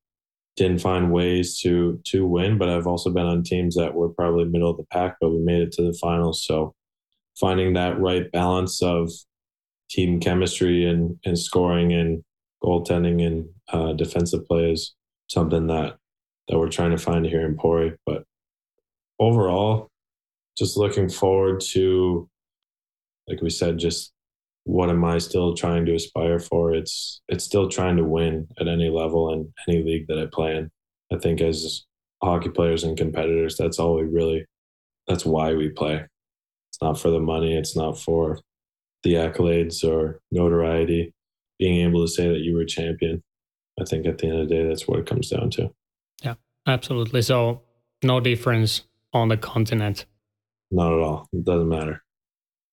didn't 0.56 0.82
find 0.82 1.12
ways 1.12 1.60
to 1.62 2.02
to 2.06 2.26
win. 2.26 2.58
But 2.58 2.70
I've 2.70 2.88
also 2.88 3.10
been 3.10 3.26
on 3.26 3.44
teams 3.44 3.76
that 3.76 3.94
were 3.94 4.10
probably 4.10 4.46
middle 4.46 4.70
of 4.70 4.78
the 4.78 4.86
pack, 4.92 5.18
but 5.22 5.30
we 5.32 5.40
made 5.40 5.62
it 5.62 5.72
to 5.74 5.84
the 5.84 5.94
finals. 5.94 6.44
So 6.46 6.74
finding 7.40 7.74
that 7.74 8.00
right 8.00 8.32
balance 8.32 8.82
of 8.82 9.12
team 9.90 10.20
chemistry 10.20 10.86
and 10.86 11.18
and 11.26 11.38
scoring 11.38 11.94
and 11.94 12.24
goaltending 12.64 13.26
and 13.26 13.50
uh, 13.72 13.94
defensive 13.94 14.46
play 14.48 14.74
is 14.74 14.96
something 15.28 15.68
that 15.68 15.98
that 16.48 16.58
we're 16.58 16.70
trying 16.70 16.92
to 16.92 16.98
find 16.98 17.26
here 17.26 17.46
in 17.46 17.56
Pori. 17.56 17.96
But 18.06 18.24
overall, 19.20 19.90
just 20.58 20.78
looking 20.78 21.10
forward 21.10 21.62
to, 21.72 22.28
like 23.28 23.42
we 23.42 23.50
said, 23.50 23.78
just 23.78 24.12
what 24.70 24.92
am 24.92 25.04
I 25.04 25.18
still 25.18 25.56
trying 25.56 25.88
to 25.88 25.96
aspire 25.96 26.38
for? 26.38 26.76
It's 26.76 27.22
it's 27.28 27.44
still 27.44 27.70
trying 27.70 27.98
to 27.98 28.04
win 28.04 28.48
at 28.60 28.68
any 28.68 28.90
level 28.90 29.34
in 29.34 29.52
any 29.68 29.82
league 29.82 30.06
that 30.08 30.20
I 30.20 30.28
play 30.32 30.58
in. 30.58 30.70
I 31.12 31.18
think 31.18 31.42
as 31.42 31.86
hockey 32.22 32.50
players 32.50 32.84
and 32.84 32.96
competitors, 32.96 33.58
that's 33.58 33.80
all 33.80 33.96
we 33.96 34.04
really 34.04 34.46
that's 35.08 35.26
why 35.26 35.56
we 35.56 35.70
play. 35.70 36.06
It's 36.70 36.82
not 36.84 37.00
for 37.00 37.10
the 37.10 37.20
money, 37.20 37.58
it's 37.58 37.76
not 37.76 37.98
for 38.00 38.40
the 39.02 39.16
accolades 39.16 39.84
or 39.84 40.20
notoriety. 40.32 41.14
Being 41.58 41.88
able 41.88 42.06
to 42.06 42.12
say 42.12 42.28
that 42.28 42.42
you 42.42 42.54
were 42.54 42.62
a 42.62 42.68
champion. 42.68 43.24
I 43.82 43.86
think 43.86 44.06
at 44.06 44.20
the 44.20 44.28
end 44.28 44.40
of 44.40 44.50
the 44.50 44.56
day, 44.56 44.68
that's 44.68 44.88
what 44.88 45.00
it 45.00 45.08
comes 45.08 45.30
down 45.30 45.50
to. 45.52 45.72
Yeah, 46.22 46.36
absolutely. 46.68 47.24
So 47.24 47.64
no 48.04 48.20
difference 48.20 48.84
on 49.14 49.30
the 49.30 49.38
continent. 49.38 50.06
Not 50.70 50.94
at 50.94 51.00
all. 51.00 51.28
It 51.34 51.44
doesn't 51.44 51.68
matter. 51.68 52.04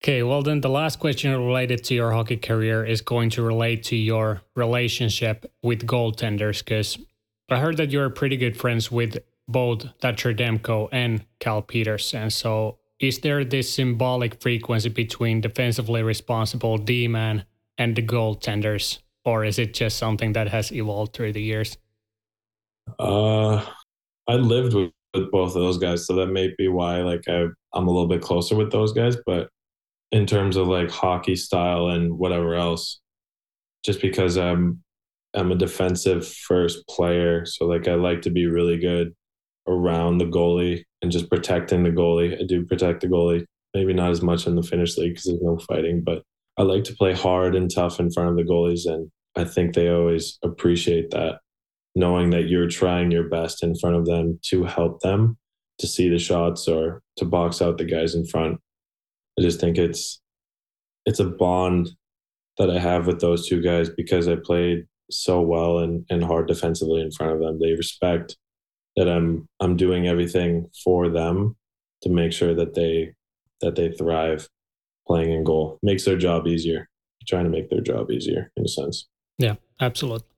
Okay, 0.03 0.23
well, 0.23 0.43
then 0.43 0.61
the 0.61 0.69
last 0.69 1.01
question 1.01 1.33
related 1.33 1.83
to 1.85 1.95
your 1.95 2.13
hockey 2.13 2.37
career 2.37 2.85
is 2.85 3.01
going 3.01 3.31
to 3.31 3.43
relate 3.43 3.83
to 3.85 3.97
your 3.97 4.43
relationship 4.55 5.51
with 5.63 5.87
goaltenders 5.87 6.59
because 6.59 6.99
I 7.49 7.59
heard 7.59 7.77
that 7.79 7.91
you're 7.91 8.11
pretty 8.11 8.37
good 8.37 8.57
friends 8.57 8.91
with 8.91 9.19
both 9.49 9.87
Thatcher 10.01 10.35
Demko 10.35 10.89
and 10.93 11.25
Cal 11.41 11.63
Petersen. 11.63 12.31
So, 12.31 12.79
is 12.99 13.21
there 13.21 13.45
this 13.45 13.73
symbolic 13.73 14.41
frequency 14.41 14.89
between 14.89 15.41
defensively 15.41 16.03
responsible 16.03 16.79
D 16.79 17.09
man 17.09 17.45
and 17.79 17.95
the 17.95 18.03
goaltenders, 18.03 18.99
or 19.25 19.45
is 19.45 19.59
it 19.59 19.75
just 19.75 19.99
something 19.99 20.33
that 20.33 20.49
has 20.49 20.73
evolved 20.73 21.13
through 21.13 21.33
the 21.33 21.43
years? 21.43 21.77
Uh, 22.99 23.65
I 24.29 24.35
lived 24.35 24.75
with, 24.75 24.91
with 25.15 25.31
both 25.31 25.55
of 25.55 25.63
those 25.63 25.79
guys, 25.79 26.07
so 26.07 26.15
that 26.17 26.29
may 26.29 26.53
be 26.57 26.69
why 26.69 27.03
like 27.03 27.29
I, 27.29 27.47
I'm 27.75 27.87
a 27.87 27.91
little 27.91 28.09
bit 28.09 28.23
closer 28.23 28.57
with 28.57 28.73
those 28.73 28.93
guys. 28.93 29.17
But 29.27 29.51
in 30.13 30.27
terms 30.27 30.57
of 30.57 30.69
like 30.69 30.91
hockey 30.91 31.37
style 31.37 31.89
and 31.89 32.19
whatever 32.19 32.55
else, 32.55 33.01
just 33.85 34.01
because 34.01 34.37
I'm 34.37 34.83
I'm 35.35 35.53
a 35.53 35.57
defensive 35.57 36.27
first 36.27 36.87
player, 36.89 37.45
so 37.45 37.67
like 37.67 37.89
I 37.89 37.95
like 37.95 38.23
to 38.23 38.31
be 38.31 38.47
really 38.47 38.79
good 38.79 39.15
around 39.69 40.19
the 40.19 40.25
goalie 40.25 40.85
and 41.03 41.11
just 41.11 41.29
protecting 41.29 41.83
the 41.83 41.91
goalie. 41.91 42.41
I 42.41 42.47
do 42.47 42.65
protect 42.65 43.01
the 43.01 43.09
goalie, 43.09 43.45
maybe 43.75 43.93
not 43.93 44.11
as 44.11 44.23
much 44.23 44.47
in 44.47 44.55
the 44.55 44.63
Finnish 44.63 44.97
league 44.97 45.15
because 45.15 45.25
there's 45.25 45.43
no 45.43 45.59
fighting, 45.59 46.03
but 46.03 46.23
I 46.57 46.63
like 46.63 46.85
to 46.85 46.95
play 46.95 47.13
hard 47.13 47.55
and 47.55 47.71
tough 47.73 48.01
in 48.01 48.11
front 48.11 48.31
of 48.31 48.37
the 48.37 48.51
goalies, 48.51 48.87
and 48.87 49.11
I 49.37 49.45
think 49.45 49.75
they 49.75 49.89
always 49.89 50.39
appreciate 50.43 51.11
that, 51.11 51.41
knowing 51.95 52.31
that 52.31 52.49
you're 52.49 52.69
trying 52.69 53.11
your 53.11 53.29
best 53.29 53.63
in 53.63 53.75
front 53.77 53.97
of 53.97 54.07
them 54.07 54.39
to 54.47 54.65
help 54.65 55.01
them 55.01 55.37
to 55.79 55.87
see 55.87 56.09
the 56.09 56.19
shots 56.19 56.67
or 56.67 57.03
to 57.17 57.27
box 57.27 57.61
out 57.61 57.77
the 57.77 57.85
guys 57.85 58.15
in 58.15 58.27
front. 58.27 58.59
I 59.39 59.43
just 59.43 59.61
think 59.61 59.79
it's 59.79 60.21
it's 61.05 61.21
a 61.21 61.25
bond 61.25 61.91
that 62.59 62.71
I 62.71 62.79
have 62.79 63.07
with 63.07 63.21
those 63.21 63.49
two 63.49 63.61
guys 63.61 63.89
because 63.91 64.29
I 64.29 64.37
played 64.37 64.87
so 65.11 65.41
well 65.41 65.79
and, 65.79 66.05
and 66.11 66.25
hard 66.25 66.49
defensively 66.49 67.01
in 67.01 67.13
front 67.13 67.33
of 67.33 67.41
them. 67.41 67.59
They 67.61 67.73
respect 67.73 68.37
that 68.97 69.09
I'm 69.09 69.49
I'm 69.61 69.77
doing 69.77 70.09
everything 70.09 70.69
for 70.83 71.09
them 71.09 71.57
to 72.03 72.11
make 72.11 72.33
sure 72.33 72.55
that 72.55 72.75
they 72.75 73.13
that 73.61 73.77
they 73.77 73.91
thrive 73.93 74.49
playing 75.07 75.33
in 75.33 75.45
goal. 75.45 75.79
Makes 75.83 76.05
their 76.05 76.19
job 76.19 76.47
easier. 76.47 76.89
Trying 77.27 77.45
to 77.45 77.51
make 77.51 77.71
their 77.71 77.81
job 77.81 78.13
easier 78.13 78.53
in 78.57 78.65
a 78.65 78.69
sense. 78.69 79.09
Yeah, 79.39 79.57
absolutely. 79.81 80.29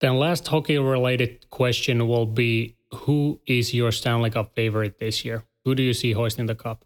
Then 0.00 0.16
last 0.16 0.46
hockey 0.46 0.78
related 0.78 1.50
question 1.50 2.06
will 2.06 2.26
be 2.26 2.76
who 2.92 3.40
is 3.48 3.74
your 3.74 3.90
Stanley 3.90 4.30
Cup 4.30 4.54
favorite 4.54 5.00
this 5.00 5.24
year? 5.24 5.44
Who 5.64 5.74
do 5.74 5.82
you 5.82 5.92
see 5.92 6.12
hoisting 6.12 6.46
the 6.46 6.54
cup? 6.54 6.84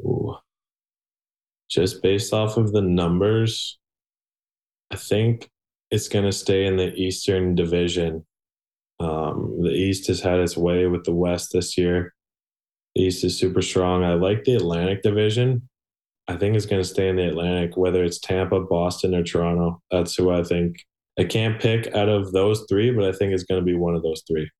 Ooh. 0.00 0.36
Just 1.70 2.02
based 2.02 2.32
off 2.32 2.56
of 2.56 2.72
the 2.72 2.82
numbers, 2.82 3.78
I 4.90 4.96
think 4.96 5.50
it's 5.90 6.08
going 6.08 6.24
to 6.24 6.32
stay 6.32 6.66
in 6.66 6.76
the 6.76 6.92
Eastern 6.94 7.54
Division. 7.54 8.24
Um, 9.00 9.58
the 9.62 9.70
East 9.70 10.06
has 10.06 10.20
had 10.20 10.38
its 10.40 10.56
way 10.56 10.86
with 10.86 11.04
the 11.04 11.14
West 11.14 11.50
this 11.52 11.76
year. 11.76 12.14
The 12.94 13.02
East 13.02 13.24
is 13.24 13.38
super 13.38 13.62
strong. 13.62 14.04
I 14.04 14.14
like 14.14 14.44
the 14.44 14.54
Atlantic 14.54 15.02
Division. 15.02 15.68
I 16.28 16.36
think 16.36 16.56
it's 16.56 16.66
going 16.66 16.82
to 16.82 16.88
stay 16.88 17.08
in 17.08 17.16
the 17.16 17.28
Atlantic, 17.28 17.76
whether 17.76 18.02
it's 18.02 18.18
Tampa, 18.18 18.60
Boston, 18.60 19.14
or 19.14 19.22
Toronto. 19.22 19.82
That's 19.90 20.14
who 20.14 20.30
I 20.30 20.42
think. 20.42 20.76
I 21.18 21.24
can't 21.24 21.60
pick 21.60 21.94
out 21.94 22.08
of 22.08 22.32
those 22.32 22.64
three, 22.68 22.90
but 22.90 23.04
I 23.04 23.12
think 23.12 23.32
it's 23.32 23.44
going 23.44 23.60
to 23.60 23.64
be 23.64 23.76
one 23.76 23.94
of 23.94 24.02
those 24.02 24.22
three. 24.26 24.50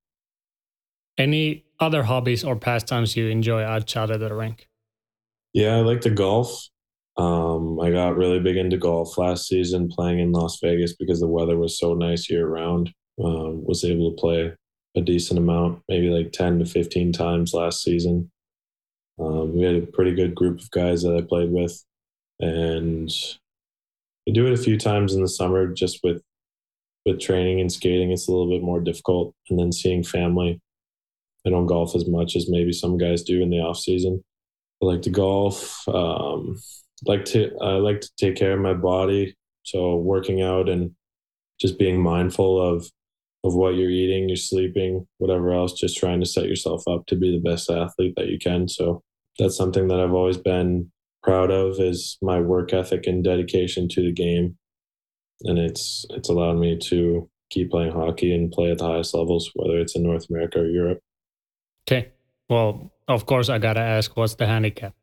Any 1.17 1.65
other 1.81 2.03
hobbies 2.03 2.45
or 2.45 2.57
pastimes 2.57 3.17
you 3.17 3.29
enjoy 3.29 3.63
outside 3.63 4.11
of 4.11 4.21
the 4.21 4.35
rink? 4.35 4.69
Yeah, 5.55 5.77
I 5.77 5.81
like 5.81 6.01
to 6.03 6.11
golf. 6.11 6.69
Um, 7.17 7.79
I 7.81 7.91
got 7.91 8.17
really 8.17 8.41
big 8.41 8.57
into 8.57 8.77
golf 8.77 9.17
last 9.17 9.47
season, 9.47 9.89
playing 9.89 10.19
in 10.19 10.33
Las 10.33 10.59
Vegas 10.61 10.97
because 10.97 11.21
the 11.21 11.29
weather 11.29 11.57
was 11.57 11.79
so 11.79 11.95
nice 11.95 12.29
year 12.29 12.47
round. 12.47 12.93
Um, 13.23 13.65
was 13.65 13.85
able 13.85 14.11
to 14.11 14.21
play 14.21 14.53
a 14.97 15.01
decent 15.01 15.39
amount, 15.39 15.81
maybe 15.89 16.09
like 16.09 16.33
10 16.33 16.59
to 16.59 16.65
15 16.65 17.13
times 17.13 17.55
last 17.55 17.83
season. 17.83 18.33
Um, 19.21 19.57
we 19.57 19.63
had 19.63 19.77
a 19.77 19.87
pretty 19.87 20.13
good 20.13 20.35
group 20.35 20.61
of 20.61 20.71
guys 20.73 21.03
that 21.03 21.17
I 21.17 21.21
played 21.21 21.51
with, 21.51 21.81
and 22.41 23.09
I 24.29 24.33
do 24.33 24.49
it 24.49 24.53
a 24.53 24.63
few 24.63 24.77
times 24.77 25.15
in 25.15 25.23
the 25.23 25.29
summer 25.29 25.69
just 25.69 26.01
with 26.03 26.21
with 27.07 27.21
training 27.21 27.61
and 27.61 27.71
skating. 27.71 28.11
It's 28.11 28.27
a 28.27 28.33
little 28.33 28.51
bit 28.51 28.63
more 28.63 28.81
difficult, 28.81 29.35
and 29.49 29.59
then 29.59 29.71
seeing 29.71 30.03
family. 30.03 30.61
I 31.47 31.51
don't 31.51 31.67
golf 31.67 31.95
as 31.95 32.09
much 32.09 32.35
as 32.35 32.51
maybe 32.51 32.73
some 32.73 32.99
guys 32.99 33.23
do 33.23 33.41
in 33.41 33.51
the 33.51 33.61
off 33.61 33.79
season. 33.79 34.25
I 34.85 34.93
like 34.93 35.03
to 35.03 35.11
golf. 35.11 35.87
Um, 35.89 36.57
like 37.07 37.25
to 37.27 37.51
I 37.61 37.73
like 37.73 38.01
to 38.01 38.11
take 38.19 38.37
care 38.37 38.53
of 38.53 38.61
my 38.61 38.75
body, 38.75 39.37
so 39.63 39.97
working 39.97 40.43
out 40.43 40.69
and 40.69 40.93
just 41.61 41.79
being 41.79 42.01
mindful 42.01 42.61
of 42.61 42.87
of 43.45 43.55
what 43.55 43.75
you're 43.75 43.91
eating, 43.91 44.29
you're 44.29 44.37
sleeping, 44.37 45.07
whatever 45.19 45.53
else, 45.53 45.79
just 45.79 45.99
trying 45.99 46.21
to 46.21 46.27
set 46.27 46.47
yourself 46.47 46.83
up 46.89 47.07
to 47.07 47.17
be 47.17 47.31
the 47.31 47.51
best 47.51 47.71
athlete 47.71 48.15
that 48.17 48.29
you 48.29 48.39
can. 48.39 48.69
So 48.69 49.03
that's 49.39 49.57
something 49.57 49.89
that 49.89 50.01
I've 50.01 50.15
always 50.15 50.39
been 50.39 50.91
proud 51.23 51.51
of 51.51 51.79
is 51.79 52.17
my 52.23 52.41
work 52.41 52.73
ethic 52.73 53.07
and 53.07 53.23
dedication 53.23 53.89
to 53.89 54.03
the 54.03 54.13
game. 54.13 54.57
And 55.43 55.59
it's 55.59 56.07
it's 56.11 56.29
allowed 56.29 56.59
me 56.59 56.79
to 56.85 57.29
keep 57.51 57.71
playing 57.71 57.93
hockey 57.93 58.35
and 58.35 58.51
play 58.51 58.71
at 58.71 58.79
the 58.79 58.87
highest 58.87 59.15
levels, 59.15 59.51
whether 59.55 59.79
it's 59.79 59.95
in 59.95 60.03
North 60.03 60.29
America 60.31 60.61
or 60.61 60.67
Europe. 60.67 61.01
Okay. 61.87 62.14
Well, 62.49 62.93
of 63.09 63.27
course 63.27 63.49
I 63.49 63.59
gotta 63.59 63.81
ask, 63.81 64.17
what's 64.17 64.35
the 64.35 64.47
handicap? 64.47 64.95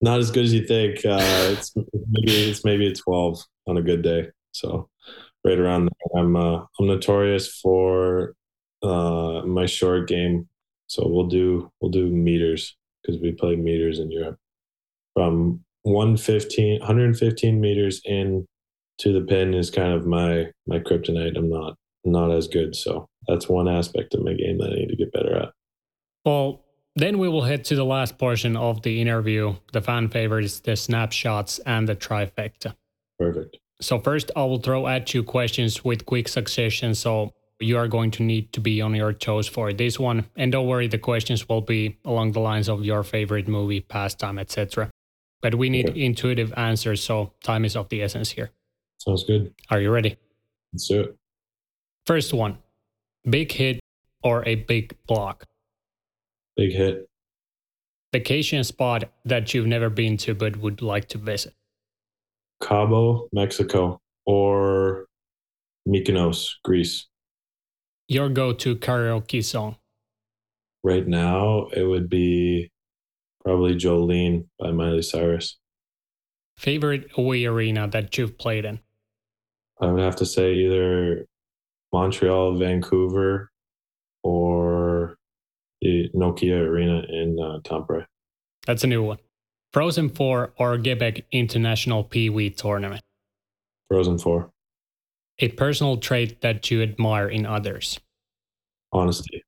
Not 0.00 0.20
as 0.20 0.30
good 0.30 0.44
as 0.44 0.52
you 0.52 0.66
think. 0.66 1.04
Uh, 1.04 1.18
it's 1.52 1.74
maybe 1.76 2.50
it's 2.50 2.64
maybe 2.64 2.86
a 2.86 2.94
twelve 2.94 3.40
on 3.66 3.76
a 3.76 3.82
good 3.82 4.02
day. 4.02 4.28
So 4.52 4.88
right 5.44 5.58
around 5.58 5.86
there. 5.86 6.22
I'm 6.22 6.36
uh, 6.36 6.64
I'm 6.78 6.86
notorious 6.86 7.48
for 7.60 8.34
uh, 8.82 9.42
my 9.44 9.66
short 9.66 10.08
game, 10.08 10.48
so 10.86 11.06
we'll 11.06 11.26
do 11.26 11.70
we'll 11.80 11.90
do 11.90 12.08
meters 12.08 12.76
because 13.02 13.20
we 13.20 13.32
play 13.32 13.56
meters 13.56 13.98
in 13.98 14.10
Europe 14.10 14.38
from 15.14 15.64
115 15.82 16.80
115 16.80 17.60
meters 17.60 18.00
in 18.04 18.46
to 18.98 19.12
the 19.12 19.20
pin 19.20 19.54
is 19.54 19.70
kind 19.70 19.92
of 19.92 20.06
my 20.06 20.46
my 20.66 20.78
kryptonite. 20.78 21.36
I'm 21.36 21.50
not 21.50 21.76
not 22.04 22.30
as 22.30 22.48
good, 22.48 22.74
so 22.74 23.08
that's 23.26 23.48
one 23.48 23.68
aspect 23.68 24.14
of 24.14 24.24
my 24.24 24.34
game 24.34 24.58
that 24.58 24.70
I 24.70 24.76
need 24.76 24.88
to 24.88 24.96
get 24.96 25.12
better 25.12 25.36
at. 25.36 25.50
Well, 26.24 26.64
then 26.96 27.18
we 27.18 27.28
will 27.28 27.42
head 27.42 27.64
to 27.66 27.76
the 27.76 27.84
last 27.84 28.18
portion 28.18 28.56
of 28.56 28.82
the 28.82 29.00
interview, 29.00 29.54
the 29.72 29.80
fan 29.80 30.08
favorites, 30.08 30.60
the 30.60 30.76
snapshots, 30.76 31.60
and 31.60 31.88
the 31.88 31.94
trifecta. 31.94 32.74
Perfect. 33.18 33.58
So 33.80 34.00
first, 34.00 34.30
I 34.34 34.42
will 34.44 34.58
throw 34.58 34.88
at 34.88 35.14
you 35.14 35.22
questions 35.22 35.84
with 35.84 36.04
quick 36.04 36.26
succession. 36.26 36.94
So 36.94 37.32
you 37.60 37.76
are 37.76 37.88
going 37.88 38.10
to 38.12 38.22
need 38.22 38.52
to 38.52 38.60
be 38.60 38.80
on 38.80 38.94
your 38.94 39.12
toes 39.12 39.46
for 39.48 39.72
this 39.72 39.98
one. 39.98 40.26
And 40.36 40.50
don't 40.50 40.66
worry, 40.66 40.88
the 40.88 40.98
questions 40.98 41.48
will 41.48 41.60
be 41.60 41.98
along 42.04 42.32
the 42.32 42.40
lines 42.40 42.68
of 42.68 42.84
your 42.84 43.02
favorite 43.02 43.48
movie, 43.48 43.80
pastime, 43.80 44.38
etc. 44.38 44.90
But 45.40 45.54
we 45.54 45.70
need 45.70 45.90
okay. 45.90 46.04
intuitive 46.04 46.52
answers, 46.56 47.02
so 47.02 47.32
time 47.44 47.64
is 47.64 47.76
of 47.76 47.88
the 47.88 48.02
essence 48.02 48.30
here. 48.30 48.50
Sounds 48.98 49.24
good. 49.24 49.54
Are 49.70 49.80
you 49.80 49.92
ready? 49.92 50.16
Let's 50.72 50.88
do 50.88 51.00
it. 51.00 51.16
First 52.06 52.34
one, 52.34 52.58
big 53.28 53.52
hit 53.52 53.80
or 54.22 54.46
a 54.46 54.56
big 54.56 54.96
block? 55.06 55.44
Big 56.58 56.72
hit. 56.72 57.08
Vacation 58.12 58.64
spot 58.64 59.12
that 59.24 59.54
you've 59.54 59.68
never 59.68 59.88
been 59.88 60.16
to 60.16 60.34
but 60.34 60.56
would 60.56 60.82
like 60.82 61.08
to 61.10 61.18
visit? 61.18 61.54
Cabo, 62.60 63.28
Mexico, 63.32 64.00
or 64.26 65.06
Mykonos, 65.86 66.48
Greece. 66.64 67.06
Your 68.08 68.28
go 68.28 68.52
to 68.54 68.74
karaoke 68.74 69.44
song? 69.44 69.76
Right 70.82 71.06
now, 71.06 71.68
it 71.68 71.84
would 71.84 72.10
be 72.10 72.72
probably 73.44 73.76
Jolene 73.76 74.46
by 74.58 74.72
Miley 74.72 75.02
Cyrus. 75.02 75.58
Favorite 76.56 77.08
away 77.16 77.44
arena 77.44 77.86
that 77.86 78.18
you've 78.18 78.36
played 78.36 78.64
in? 78.64 78.80
I 79.80 79.86
would 79.86 80.02
have 80.02 80.16
to 80.16 80.26
say 80.26 80.54
either 80.54 81.24
Montreal, 81.92 82.58
Vancouver, 82.58 83.52
or 84.24 84.67
Nokia 85.84 86.58
Arena 86.58 87.02
in 87.08 87.38
uh, 87.40 87.58
Tampere. 87.60 88.06
That's 88.66 88.84
a 88.84 88.86
new 88.86 89.02
one. 89.02 89.18
Frozen 89.72 90.10
4 90.10 90.52
or 90.58 90.78
Quebec 90.78 91.24
International 91.32 92.02
Pee 92.04 92.30
Wee 92.30 92.50
Tournament? 92.50 93.02
Frozen 93.88 94.18
4. 94.18 94.50
A 95.40 95.48
personal 95.48 95.96
trait 95.98 96.40
that 96.40 96.70
you 96.70 96.82
admire 96.82 97.28
in 97.28 97.46
others? 97.46 98.00
Honesty. 98.92 99.42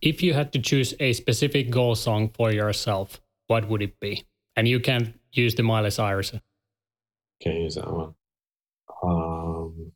If 0.00 0.22
you 0.22 0.32
had 0.34 0.52
to 0.52 0.58
choose 0.60 0.94
a 1.00 1.12
specific 1.12 1.70
goal 1.70 1.94
song 1.94 2.30
for 2.30 2.52
yourself, 2.52 3.20
what 3.46 3.68
would 3.68 3.82
it 3.82 3.98
be? 4.00 4.24
And 4.56 4.66
you 4.66 4.80
can 4.80 5.14
use 5.32 5.54
the 5.54 5.62
Miley 5.62 5.90
Cyrus. 5.90 6.32
Can't 7.42 7.60
use 7.60 7.74
that 7.76 7.92
one. 7.92 8.14
Um, 9.02 9.92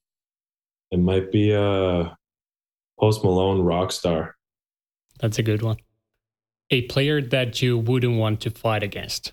It 0.91 0.99
might 1.01 1.33
be 1.33 1.53
a 1.53 2.17
Post 3.01 3.25
Malone 3.25 3.63
Rockstar. 3.65 4.33
That's 5.23 5.39
a 5.39 5.43
good 5.43 5.63
one. 5.63 5.77
A 6.71 6.83
player 6.83 7.23
that 7.23 7.63
you 7.63 7.79
wouldn't 7.79 8.19
want 8.19 8.41
to 8.41 8.51
fight 8.51 8.83
against. 8.83 9.33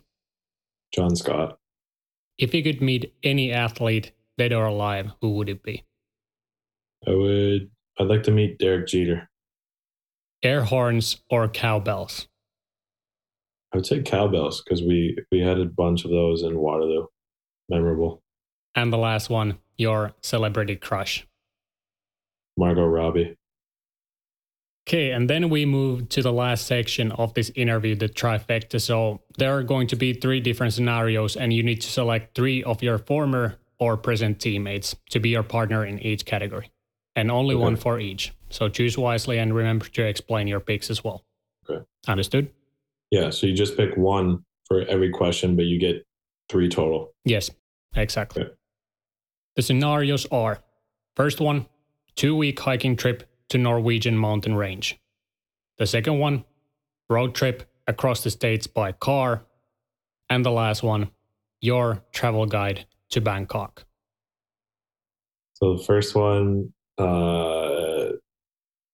John 0.93 1.15
Scott. 1.15 1.57
If 2.37 2.53
you 2.53 2.63
could 2.63 2.81
meet 2.81 3.13
any 3.23 3.51
athlete, 3.51 4.11
dead 4.37 4.53
or 4.53 4.65
alive, 4.65 5.11
who 5.19 5.31
would 5.31 5.49
it 5.49 5.63
be? 5.63 5.83
I 7.07 7.11
would 7.11 7.71
I'd 7.99 8.07
like 8.07 8.23
to 8.23 8.31
meet 8.31 8.59
Derek 8.59 8.87
Jeter. 8.87 9.29
Air 10.43 10.63
horns 10.63 11.21
or 11.29 11.47
cowbells? 11.49 12.27
I 13.73 13.77
would 13.77 13.85
say 13.85 14.01
cowbells 14.01 14.63
because 14.63 14.81
we 14.81 15.17
we 15.31 15.39
had 15.39 15.59
a 15.59 15.65
bunch 15.65 16.05
of 16.05 16.11
those 16.11 16.43
in 16.43 16.59
Waterloo. 16.59 17.07
Memorable. 17.67 18.21
And 18.75 18.93
the 18.93 18.97
last 18.97 19.29
one, 19.29 19.57
your 19.77 20.13
celebrity 20.21 20.75
crush. 20.75 21.27
Margot 22.57 22.85
Robbie. 22.85 23.35
Okay, 24.89 25.11
and 25.11 25.29
then 25.29 25.49
we 25.51 25.67
move 25.67 26.09
to 26.09 26.23
the 26.23 26.33
last 26.33 26.65
section 26.65 27.11
of 27.11 27.35
this 27.35 27.51
interview, 27.53 27.93
the 27.93 28.09
trifecta. 28.09 28.81
So 28.81 29.21
there 29.37 29.55
are 29.55 29.61
going 29.61 29.85
to 29.89 29.95
be 29.95 30.13
three 30.13 30.39
different 30.39 30.73
scenarios, 30.73 31.35
and 31.35 31.53
you 31.53 31.61
need 31.61 31.81
to 31.81 31.89
select 31.91 32.33
three 32.33 32.63
of 32.63 32.81
your 32.81 32.97
former 32.97 33.59
or 33.77 33.97
present 33.97 34.39
teammates 34.39 34.95
to 35.11 35.19
be 35.19 35.29
your 35.29 35.43
partner 35.43 35.85
in 35.85 35.99
each 35.99 36.25
category, 36.25 36.71
and 37.15 37.29
only 37.29 37.53
Okay. 37.53 37.61
one 37.61 37.75
for 37.75 37.99
each. 37.99 38.33
So 38.49 38.67
choose 38.67 38.97
wisely 38.97 39.37
and 39.37 39.53
remember 39.53 39.85
to 39.85 40.01
explain 40.07 40.47
your 40.47 40.59
picks 40.59 40.89
as 40.89 41.03
well. 41.03 41.23
Okay. 41.69 41.85
Understood? 42.07 42.49
Yeah, 43.11 43.29
so 43.29 43.45
you 43.45 43.53
just 43.53 43.77
pick 43.77 43.95
one 43.95 44.43
for 44.65 44.81
every 44.85 45.11
question, 45.11 45.55
but 45.55 45.65
you 45.65 45.77
get 45.79 46.03
three 46.49 46.67
total. 46.67 47.13
Yes, 47.25 47.51
exactly. 47.95 48.41
Okay. 48.41 48.51
The 49.55 49.61
scenarios 49.61 50.25
are 50.31 50.63
first 51.15 51.39
one, 51.39 51.67
two 52.15 52.35
week 52.35 52.59
hiking 52.59 52.95
trip 52.95 53.28
to 53.49 53.57
Norwegian 53.57 54.17
mountain 54.17 54.55
range. 54.55 54.99
The 55.77 55.87
second 55.87 56.19
one, 56.19 56.45
road 57.09 57.35
trip 57.35 57.69
across 57.87 58.23
the 58.23 58.29
states 58.29 58.67
by 58.67 58.91
car. 58.91 59.45
And 60.29 60.45
the 60.45 60.51
last 60.51 60.83
one, 60.83 61.09
your 61.61 62.03
travel 62.11 62.45
guide 62.45 62.85
to 63.11 63.21
Bangkok. 63.21 63.85
So 65.53 65.75
the 65.75 65.83
first 65.83 66.15
one, 66.15 66.73
uh, 66.97 68.13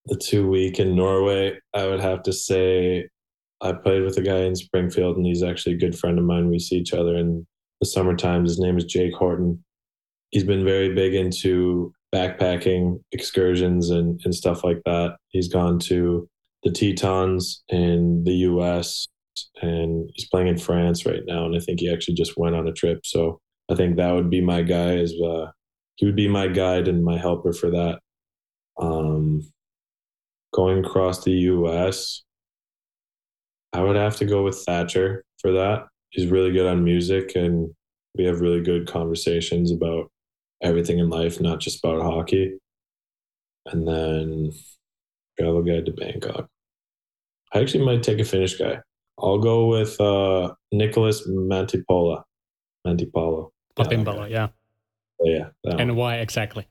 the 0.06 0.16
two 0.16 0.48
week 0.50 0.80
in 0.80 0.96
Norway, 0.96 1.60
I 1.74 1.88
would 1.88 2.00
have 2.00 2.24
to 2.24 2.34
say 2.34 3.10
I 3.62 3.74
played 3.74 4.04
with 4.04 4.18
a 4.18 4.22
guy 4.22 4.42
in 4.42 4.56
Springfield, 4.56 5.18
and 5.18 5.26
he's 5.26 5.44
actually 5.44 5.74
a 5.74 5.80
good 5.80 5.98
friend 5.98 6.20
of 6.20 6.26
mine. 6.26 6.50
We 6.50 6.60
see 6.60 6.76
each 6.76 6.94
other 6.94 7.16
in 7.16 7.46
the 7.82 7.88
summertime. 7.88 8.44
His 8.44 8.60
name 8.60 8.78
is 8.78 8.86
Jake 8.86 9.14
Horton. 9.14 9.64
He's 10.30 10.44
been 10.44 10.64
very 10.64 10.94
big 10.94 11.16
into 11.16 11.94
backpacking 12.16 13.02
excursions 13.12 13.90
and, 13.90 14.22
and 14.24 14.34
stuff 14.34 14.64
like 14.64 14.82
that. 14.86 15.18
He's 15.30 15.50
gone 15.50 15.80
to 15.80 16.28
the 16.64 16.72
Tetons 16.72 17.64
in 17.68 18.24
the 18.24 18.36
US 18.50 19.08
and 19.62 20.10
he's 20.14 20.30
playing 20.30 20.48
in 20.48 20.58
France 20.58 21.06
right 21.06 21.24
now. 21.28 21.46
And 21.46 21.56
I 21.56 21.60
think 21.60 21.82
he 21.82 21.92
actually 21.92 22.16
just 22.16 22.38
went 22.38 22.56
on 22.56 22.68
a 22.68 22.74
trip. 22.74 23.00
So 23.04 23.40
I 23.70 23.76
think 23.76 23.98
that 23.98 24.14
would 24.14 24.30
be 24.30 24.42
my 24.42 24.62
guy 24.62 24.98
as 24.98 25.14
uh, 25.14 25.48
he 25.96 26.06
would 26.06 26.16
be 26.16 26.30
my 26.30 26.48
guide 26.48 26.88
and 26.88 27.04
my 27.04 27.18
helper 27.18 27.52
for 27.52 27.70
that. 27.72 28.00
Um, 28.80 29.42
going 30.54 30.86
across 30.86 31.24
the 31.24 31.32
US, 31.32 32.24
I 33.74 33.82
would 33.82 33.98
have 33.98 34.16
to 34.18 34.26
go 34.26 34.44
with 34.44 34.64
Thatcher 34.66 35.26
for 35.40 35.52
that. 35.52 35.88
He's 36.12 36.32
really 36.32 36.54
good 36.54 36.66
on 36.66 36.84
music 36.84 37.36
and 37.36 37.70
we 38.18 38.24
have 38.24 38.40
really 38.40 38.62
good 38.62 38.88
conversations 38.88 39.72
about 39.72 40.10
everything 40.66 41.00
in 41.00 41.10
life, 41.10 41.40
not 41.40 41.60
just 41.60 41.84
about 41.84 42.02
hockey. 42.02 42.58
And 43.68 43.88
then 43.88 44.52
travel 45.40 45.64
guide 45.64 45.86
to 45.86 45.92
Bangkok. 45.92 46.50
I 47.54 47.60
actually 47.60 47.86
might 47.86 48.04
take 48.04 48.20
a 48.20 48.24
Finnish 48.24 48.58
guy. 48.58 48.80
I'll 49.18 49.40
go 49.40 49.68
with 49.68 50.00
uh, 50.02 50.54
Nicholas 50.72 51.28
Mantipola. 51.28 52.24
Matinpalo. 52.86 53.50
Yeah, 54.30 54.50
yeah. 55.24 55.38
yeah. 55.38 55.46
that 55.64 55.74
one. 55.74 55.80
And 55.80 55.96
why 55.96 56.18
exactly? 56.18 56.68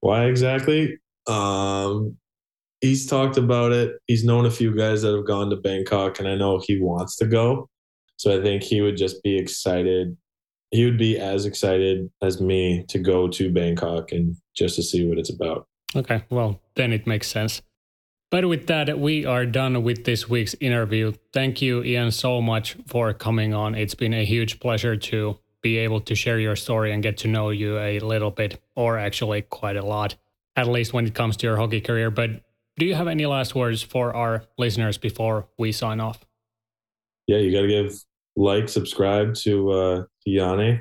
Why 0.00 0.24
exactly? 0.24 0.98
Um, 1.26 2.16
he's 2.80 3.06
talked 3.06 3.36
about 3.36 3.72
it. 3.72 3.96
He's 4.06 4.24
known 4.24 4.46
a 4.46 4.50
few 4.50 4.74
guys 4.74 5.02
that 5.02 5.14
have 5.14 5.26
gone 5.26 5.50
to 5.50 5.56
Bangkok, 5.56 6.18
and 6.18 6.28
I 6.28 6.36
know 6.36 6.60
he 6.64 6.80
wants 6.80 7.16
to 7.16 7.26
go. 7.26 7.68
So 8.16 8.36
I 8.36 8.42
think 8.42 8.62
he 8.62 8.80
would 8.80 8.96
just 8.96 9.22
be 9.22 9.36
excited. 9.38 10.16
He 10.70 10.84
would 10.84 10.98
be 10.98 11.18
as 11.18 11.46
excited 11.46 12.10
as 12.20 12.40
me 12.40 12.84
to 12.88 12.98
go 12.98 13.28
to 13.28 13.50
Bangkok 13.50 14.12
and 14.12 14.36
just 14.54 14.76
to 14.76 14.82
see 14.82 15.06
what 15.06 15.18
it's 15.18 15.30
about. 15.30 15.66
Okay, 15.96 16.24
well, 16.30 16.60
then 16.74 16.92
it 16.92 17.06
makes 17.06 17.28
sense. 17.28 17.62
But 18.30 18.46
with 18.46 18.66
that, 18.66 18.98
we 18.98 19.24
are 19.24 19.46
done 19.46 19.82
with 19.82 20.04
this 20.04 20.28
week's 20.28 20.54
interview. 20.60 21.14
Thank 21.32 21.62
you, 21.62 21.82
Ian, 21.82 22.10
so 22.10 22.42
much 22.42 22.76
for 22.86 23.14
coming 23.14 23.54
on. 23.54 23.74
It's 23.74 23.94
been 23.94 24.12
a 24.12 24.26
huge 24.26 24.60
pleasure 24.60 24.96
to 24.96 25.38
be 25.62 25.78
able 25.78 26.00
to 26.00 26.14
share 26.14 26.38
your 26.38 26.54
story 26.54 26.92
and 26.92 27.02
get 27.02 27.16
to 27.18 27.28
know 27.28 27.48
you 27.48 27.78
a 27.78 27.98
little 28.00 28.30
bit, 28.30 28.60
or 28.76 28.98
actually 28.98 29.42
quite 29.42 29.76
a 29.76 29.84
lot, 29.84 30.16
at 30.56 30.68
least 30.68 30.92
when 30.92 31.06
it 31.06 31.14
comes 31.14 31.38
to 31.38 31.46
your 31.46 31.56
hockey 31.56 31.80
career. 31.80 32.10
But 32.10 32.42
do 32.76 32.84
you 32.84 32.94
have 32.94 33.08
any 33.08 33.24
last 33.24 33.54
words 33.54 33.82
for 33.82 34.14
our 34.14 34.44
listeners 34.58 34.98
before 34.98 35.48
we 35.58 35.72
sign 35.72 35.98
off? 35.98 36.24
Yeah, 37.26 37.38
you 37.38 37.50
got 37.50 37.62
to 37.62 37.68
give 37.68 38.04
like, 38.38 38.68
subscribe 38.68 39.34
to 39.34 39.70
uh, 39.70 40.02
Yanni, 40.24 40.80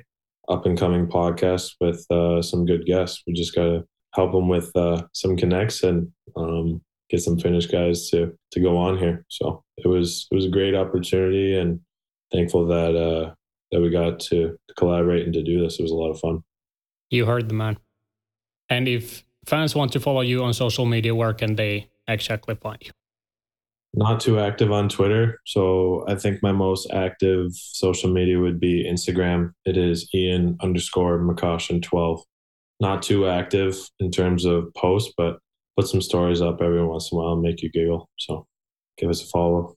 up 0.50 0.66
and 0.66 0.78
coming 0.78 1.08
podcast 1.08 1.72
with 1.82 2.06
uh, 2.12 2.42
some 2.42 2.66
good 2.66 2.86
guests. 2.86 3.24
We 3.28 3.34
just 3.34 3.56
got 3.56 3.66
to 3.66 3.84
help 4.14 4.32
them 4.32 4.48
with 4.48 4.72
uh, 4.76 5.04
some 5.14 5.36
connects 5.36 5.84
and 5.84 6.12
um, 6.36 6.82
get 7.10 7.22
some 7.22 7.38
Finnish 7.38 7.68
guys 7.68 8.10
to 8.10 8.34
to 8.52 8.60
go 8.60 8.78
on 8.78 8.98
here. 8.98 9.26
So 9.30 9.64
it 9.78 9.88
was 9.88 10.28
it 10.32 10.36
was 10.36 10.46
a 10.46 10.50
great 10.50 10.76
opportunity 10.76 11.58
and 11.58 11.80
thankful 12.32 12.66
that 12.68 12.96
uh, 12.96 13.34
that 13.72 13.82
we 13.82 13.90
got 13.90 14.20
to, 14.20 14.58
to 14.68 14.74
collaborate 14.78 15.26
and 15.26 15.34
to 15.34 15.44
do 15.44 15.62
this. 15.62 15.80
It 15.80 15.84
was 15.84 15.92
a 15.92 15.96
lot 15.96 16.12
of 16.12 16.20
fun. 16.20 16.44
You 17.10 17.26
heard 17.26 17.50
the 17.50 17.56
man. 17.56 17.78
And 18.70 18.88
if 18.88 19.24
fans 19.46 19.76
want 19.76 19.94
to 19.94 20.00
follow 20.00 20.22
you 20.22 20.44
on 20.44 20.54
social 20.54 20.86
media, 20.86 21.16
where 21.16 21.34
can 21.34 21.56
they 21.56 21.90
exactly 22.08 22.56
find 22.56 22.78
you? 22.82 22.92
Not 23.98 24.20
too 24.20 24.40
active 24.40 24.72
on 24.72 24.90
Twitter, 24.90 25.42
so 25.48 26.06
I 26.08 26.14
think 26.14 26.44
my 26.44 26.52
most 26.52 26.88
active 26.92 27.52
social 27.54 28.12
media 28.12 28.40
would 28.40 28.60
be 28.60 28.88
Instagram. 28.88 29.54
It 29.66 29.76
is 29.76 30.08
Ian 30.14 30.56
underscore 30.62 31.18
McCoshen 31.18 31.82
twelve. 31.82 32.22
Not 32.80 33.02
too 33.02 33.28
active 33.28 33.76
in 34.00 34.12
terms 34.12 34.46
of 34.46 34.72
posts, 34.76 35.12
but 35.18 35.40
put 35.76 35.88
some 35.88 36.04
stories 36.04 36.44
up 36.44 36.62
every 36.62 36.86
once 36.86 37.12
in 37.12 37.18
a 37.18 37.22
while 37.22 37.34
and 37.34 37.42
make 37.42 37.64
you 37.64 37.72
giggle. 37.72 38.08
So 38.20 38.46
give 39.00 39.10
us 39.10 39.24
a 39.24 39.26
follow. 39.26 39.76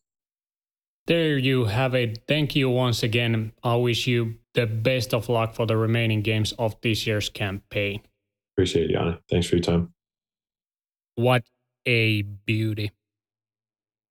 There 1.07 1.39
you 1.39 1.65
have 1.65 1.95
it. 1.95 2.25
Thank 2.29 2.55
you 2.55 2.69
once 2.69 3.03
again. 3.03 3.53
I 3.65 3.77
wish 3.77 4.07
you 4.07 4.35
the 4.53 4.67
best 4.67 5.15
of 5.15 5.31
luck 5.31 5.55
for 5.55 5.65
the 5.65 5.79
remaining 5.79 6.21
games 6.21 6.53
of 6.59 6.79
this 6.83 7.07
year's 7.07 7.31
campaign. 7.31 8.03
Appreciate 8.55 8.91
it, 8.91 8.93
Yanni. 8.93 9.17
Thanks 9.31 9.47
for 9.47 9.57
your 9.57 9.63
time. 9.63 9.95
What 11.15 11.45
a 11.87 12.21
beauty. 12.21 12.93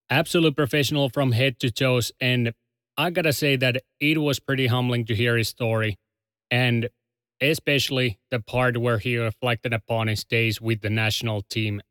Absolute 0.09 0.55
professional 0.55 1.09
from 1.09 1.31
head 1.33 1.59
to 1.59 1.71
toes. 1.71 2.11
And 2.19 2.53
I 2.97 3.09
gotta 3.11 3.33
say 3.33 3.55
that 3.57 3.81
it 3.99 4.17
was 4.19 4.39
pretty 4.39 4.67
humbling 4.67 5.05
to 5.05 5.15
hear 5.15 5.37
his 5.37 5.49
story. 5.49 5.97
And 6.51 6.89
especially 7.41 8.19
the 8.31 8.39
part 8.39 8.77
where 8.77 8.97
he 8.99 9.17
reflected 9.17 9.73
upon 9.73 10.07
his 10.07 10.23
days 10.23 10.59
with 10.59 10.81
the 10.81 10.89
national 10.89 11.43
team 11.43 11.81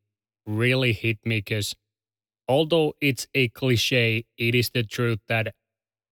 really 0.47 0.93
hit 0.93 1.19
me 1.25 1.39
because 1.39 1.75
although 2.49 2.95
it's 3.01 3.27
a 3.35 3.49
cliche, 3.49 4.25
it 4.39 4.55
is 4.55 4.71
the 4.71 4.83
truth 4.85 5.21
that 5.29 5.55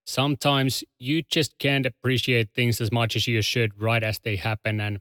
sometimes 0.07 0.85
you 0.99 1.23
just 1.23 1.59
can't 1.59 1.87
appreciate 1.87 2.51
things 2.55 2.81
as 2.81 2.93
much 2.93 3.17
as 3.17 3.27
you 3.29 3.43
should 3.43 3.81
right 3.81 4.03
as 4.05 4.19
they 4.21 4.37
happen. 4.37 4.81
And 4.81 5.01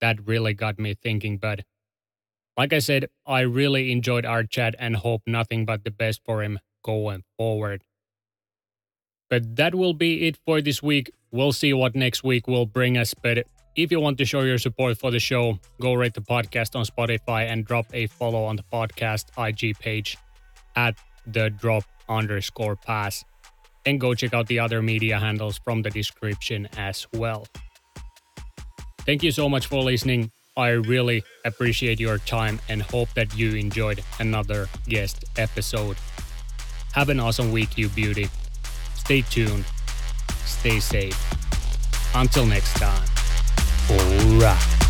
that 0.00 0.26
really 0.26 0.54
got 0.54 0.78
me 0.78 0.94
thinking. 0.94 1.38
But 1.38 1.62
like 2.56 2.72
I 2.72 2.78
said, 2.80 3.06
I 3.26 3.40
really 3.40 3.92
enjoyed 3.92 4.26
our 4.26 4.44
chat 4.44 4.74
and 4.78 4.96
hope 4.96 5.22
nothing 5.26 5.64
but 5.64 5.84
the 5.84 5.90
best 5.90 6.20
for 6.24 6.42
him 6.42 6.58
going 6.84 7.22
forward. 7.38 7.82
But 9.30 9.56
that 9.56 9.74
will 9.74 9.94
be 9.94 10.26
it 10.28 10.36
for 10.44 10.60
this 10.60 10.82
week. 10.82 11.10
We'll 11.30 11.52
see 11.52 11.72
what 11.72 11.94
next 11.94 12.22
week 12.22 12.46
will 12.46 12.66
bring 12.66 12.98
us. 12.98 13.14
But 13.14 13.46
if 13.74 13.90
you 13.90 14.00
want 14.00 14.18
to 14.18 14.26
show 14.26 14.42
your 14.42 14.58
support 14.58 14.98
for 14.98 15.10
the 15.10 15.18
show, 15.18 15.58
go 15.80 15.94
rate 15.94 16.12
the 16.12 16.20
podcast 16.20 16.76
on 16.76 16.84
Spotify 16.84 17.46
and 17.46 17.64
drop 17.64 17.86
a 17.94 18.06
follow 18.06 18.44
on 18.44 18.56
the 18.56 18.64
podcast 18.70 19.26
IG 19.38 19.78
page 19.78 20.18
at 20.76 20.94
the 21.26 21.48
drop 21.48 21.84
underscore 22.08 22.76
pass. 22.76 23.24
And 23.86 23.98
go 23.98 24.14
check 24.14 24.34
out 24.34 24.46
the 24.46 24.58
other 24.58 24.82
media 24.82 25.18
handles 25.18 25.58
from 25.64 25.80
the 25.80 25.90
description 25.90 26.68
as 26.76 27.06
well. 27.14 27.46
Thank 29.00 29.22
you 29.22 29.32
so 29.32 29.48
much 29.48 29.66
for 29.66 29.82
listening. 29.82 30.30
I 30.56 30.70
really 30.70 31.24
appreciate 31.44 31.98
your 31.98 32.18
time 32.18 32.60
and 32.68 32.82
hope 32.82 33.08
that 33.14 33.36
you 33.36 33.54
enjoyed 33.54 34.04
another 34.20 34.68
guest 34.86 35.24
episode. 35.36 35.96
Have 36.92 37.08
an 37.08 37.20
awesome 37.20 37.52
week, 37.52 37.78
you 37.78 37.88
beauty. 37.88 38.28
Stay 38.94 39.22
tuned. 39.22 39.64
Stay 40.44 40.78
safe. 40.78 41.18
Until 42.14 42.44
next 42.44 42.74
time. 42.74 43.08
Hurrah. 43.88 44.81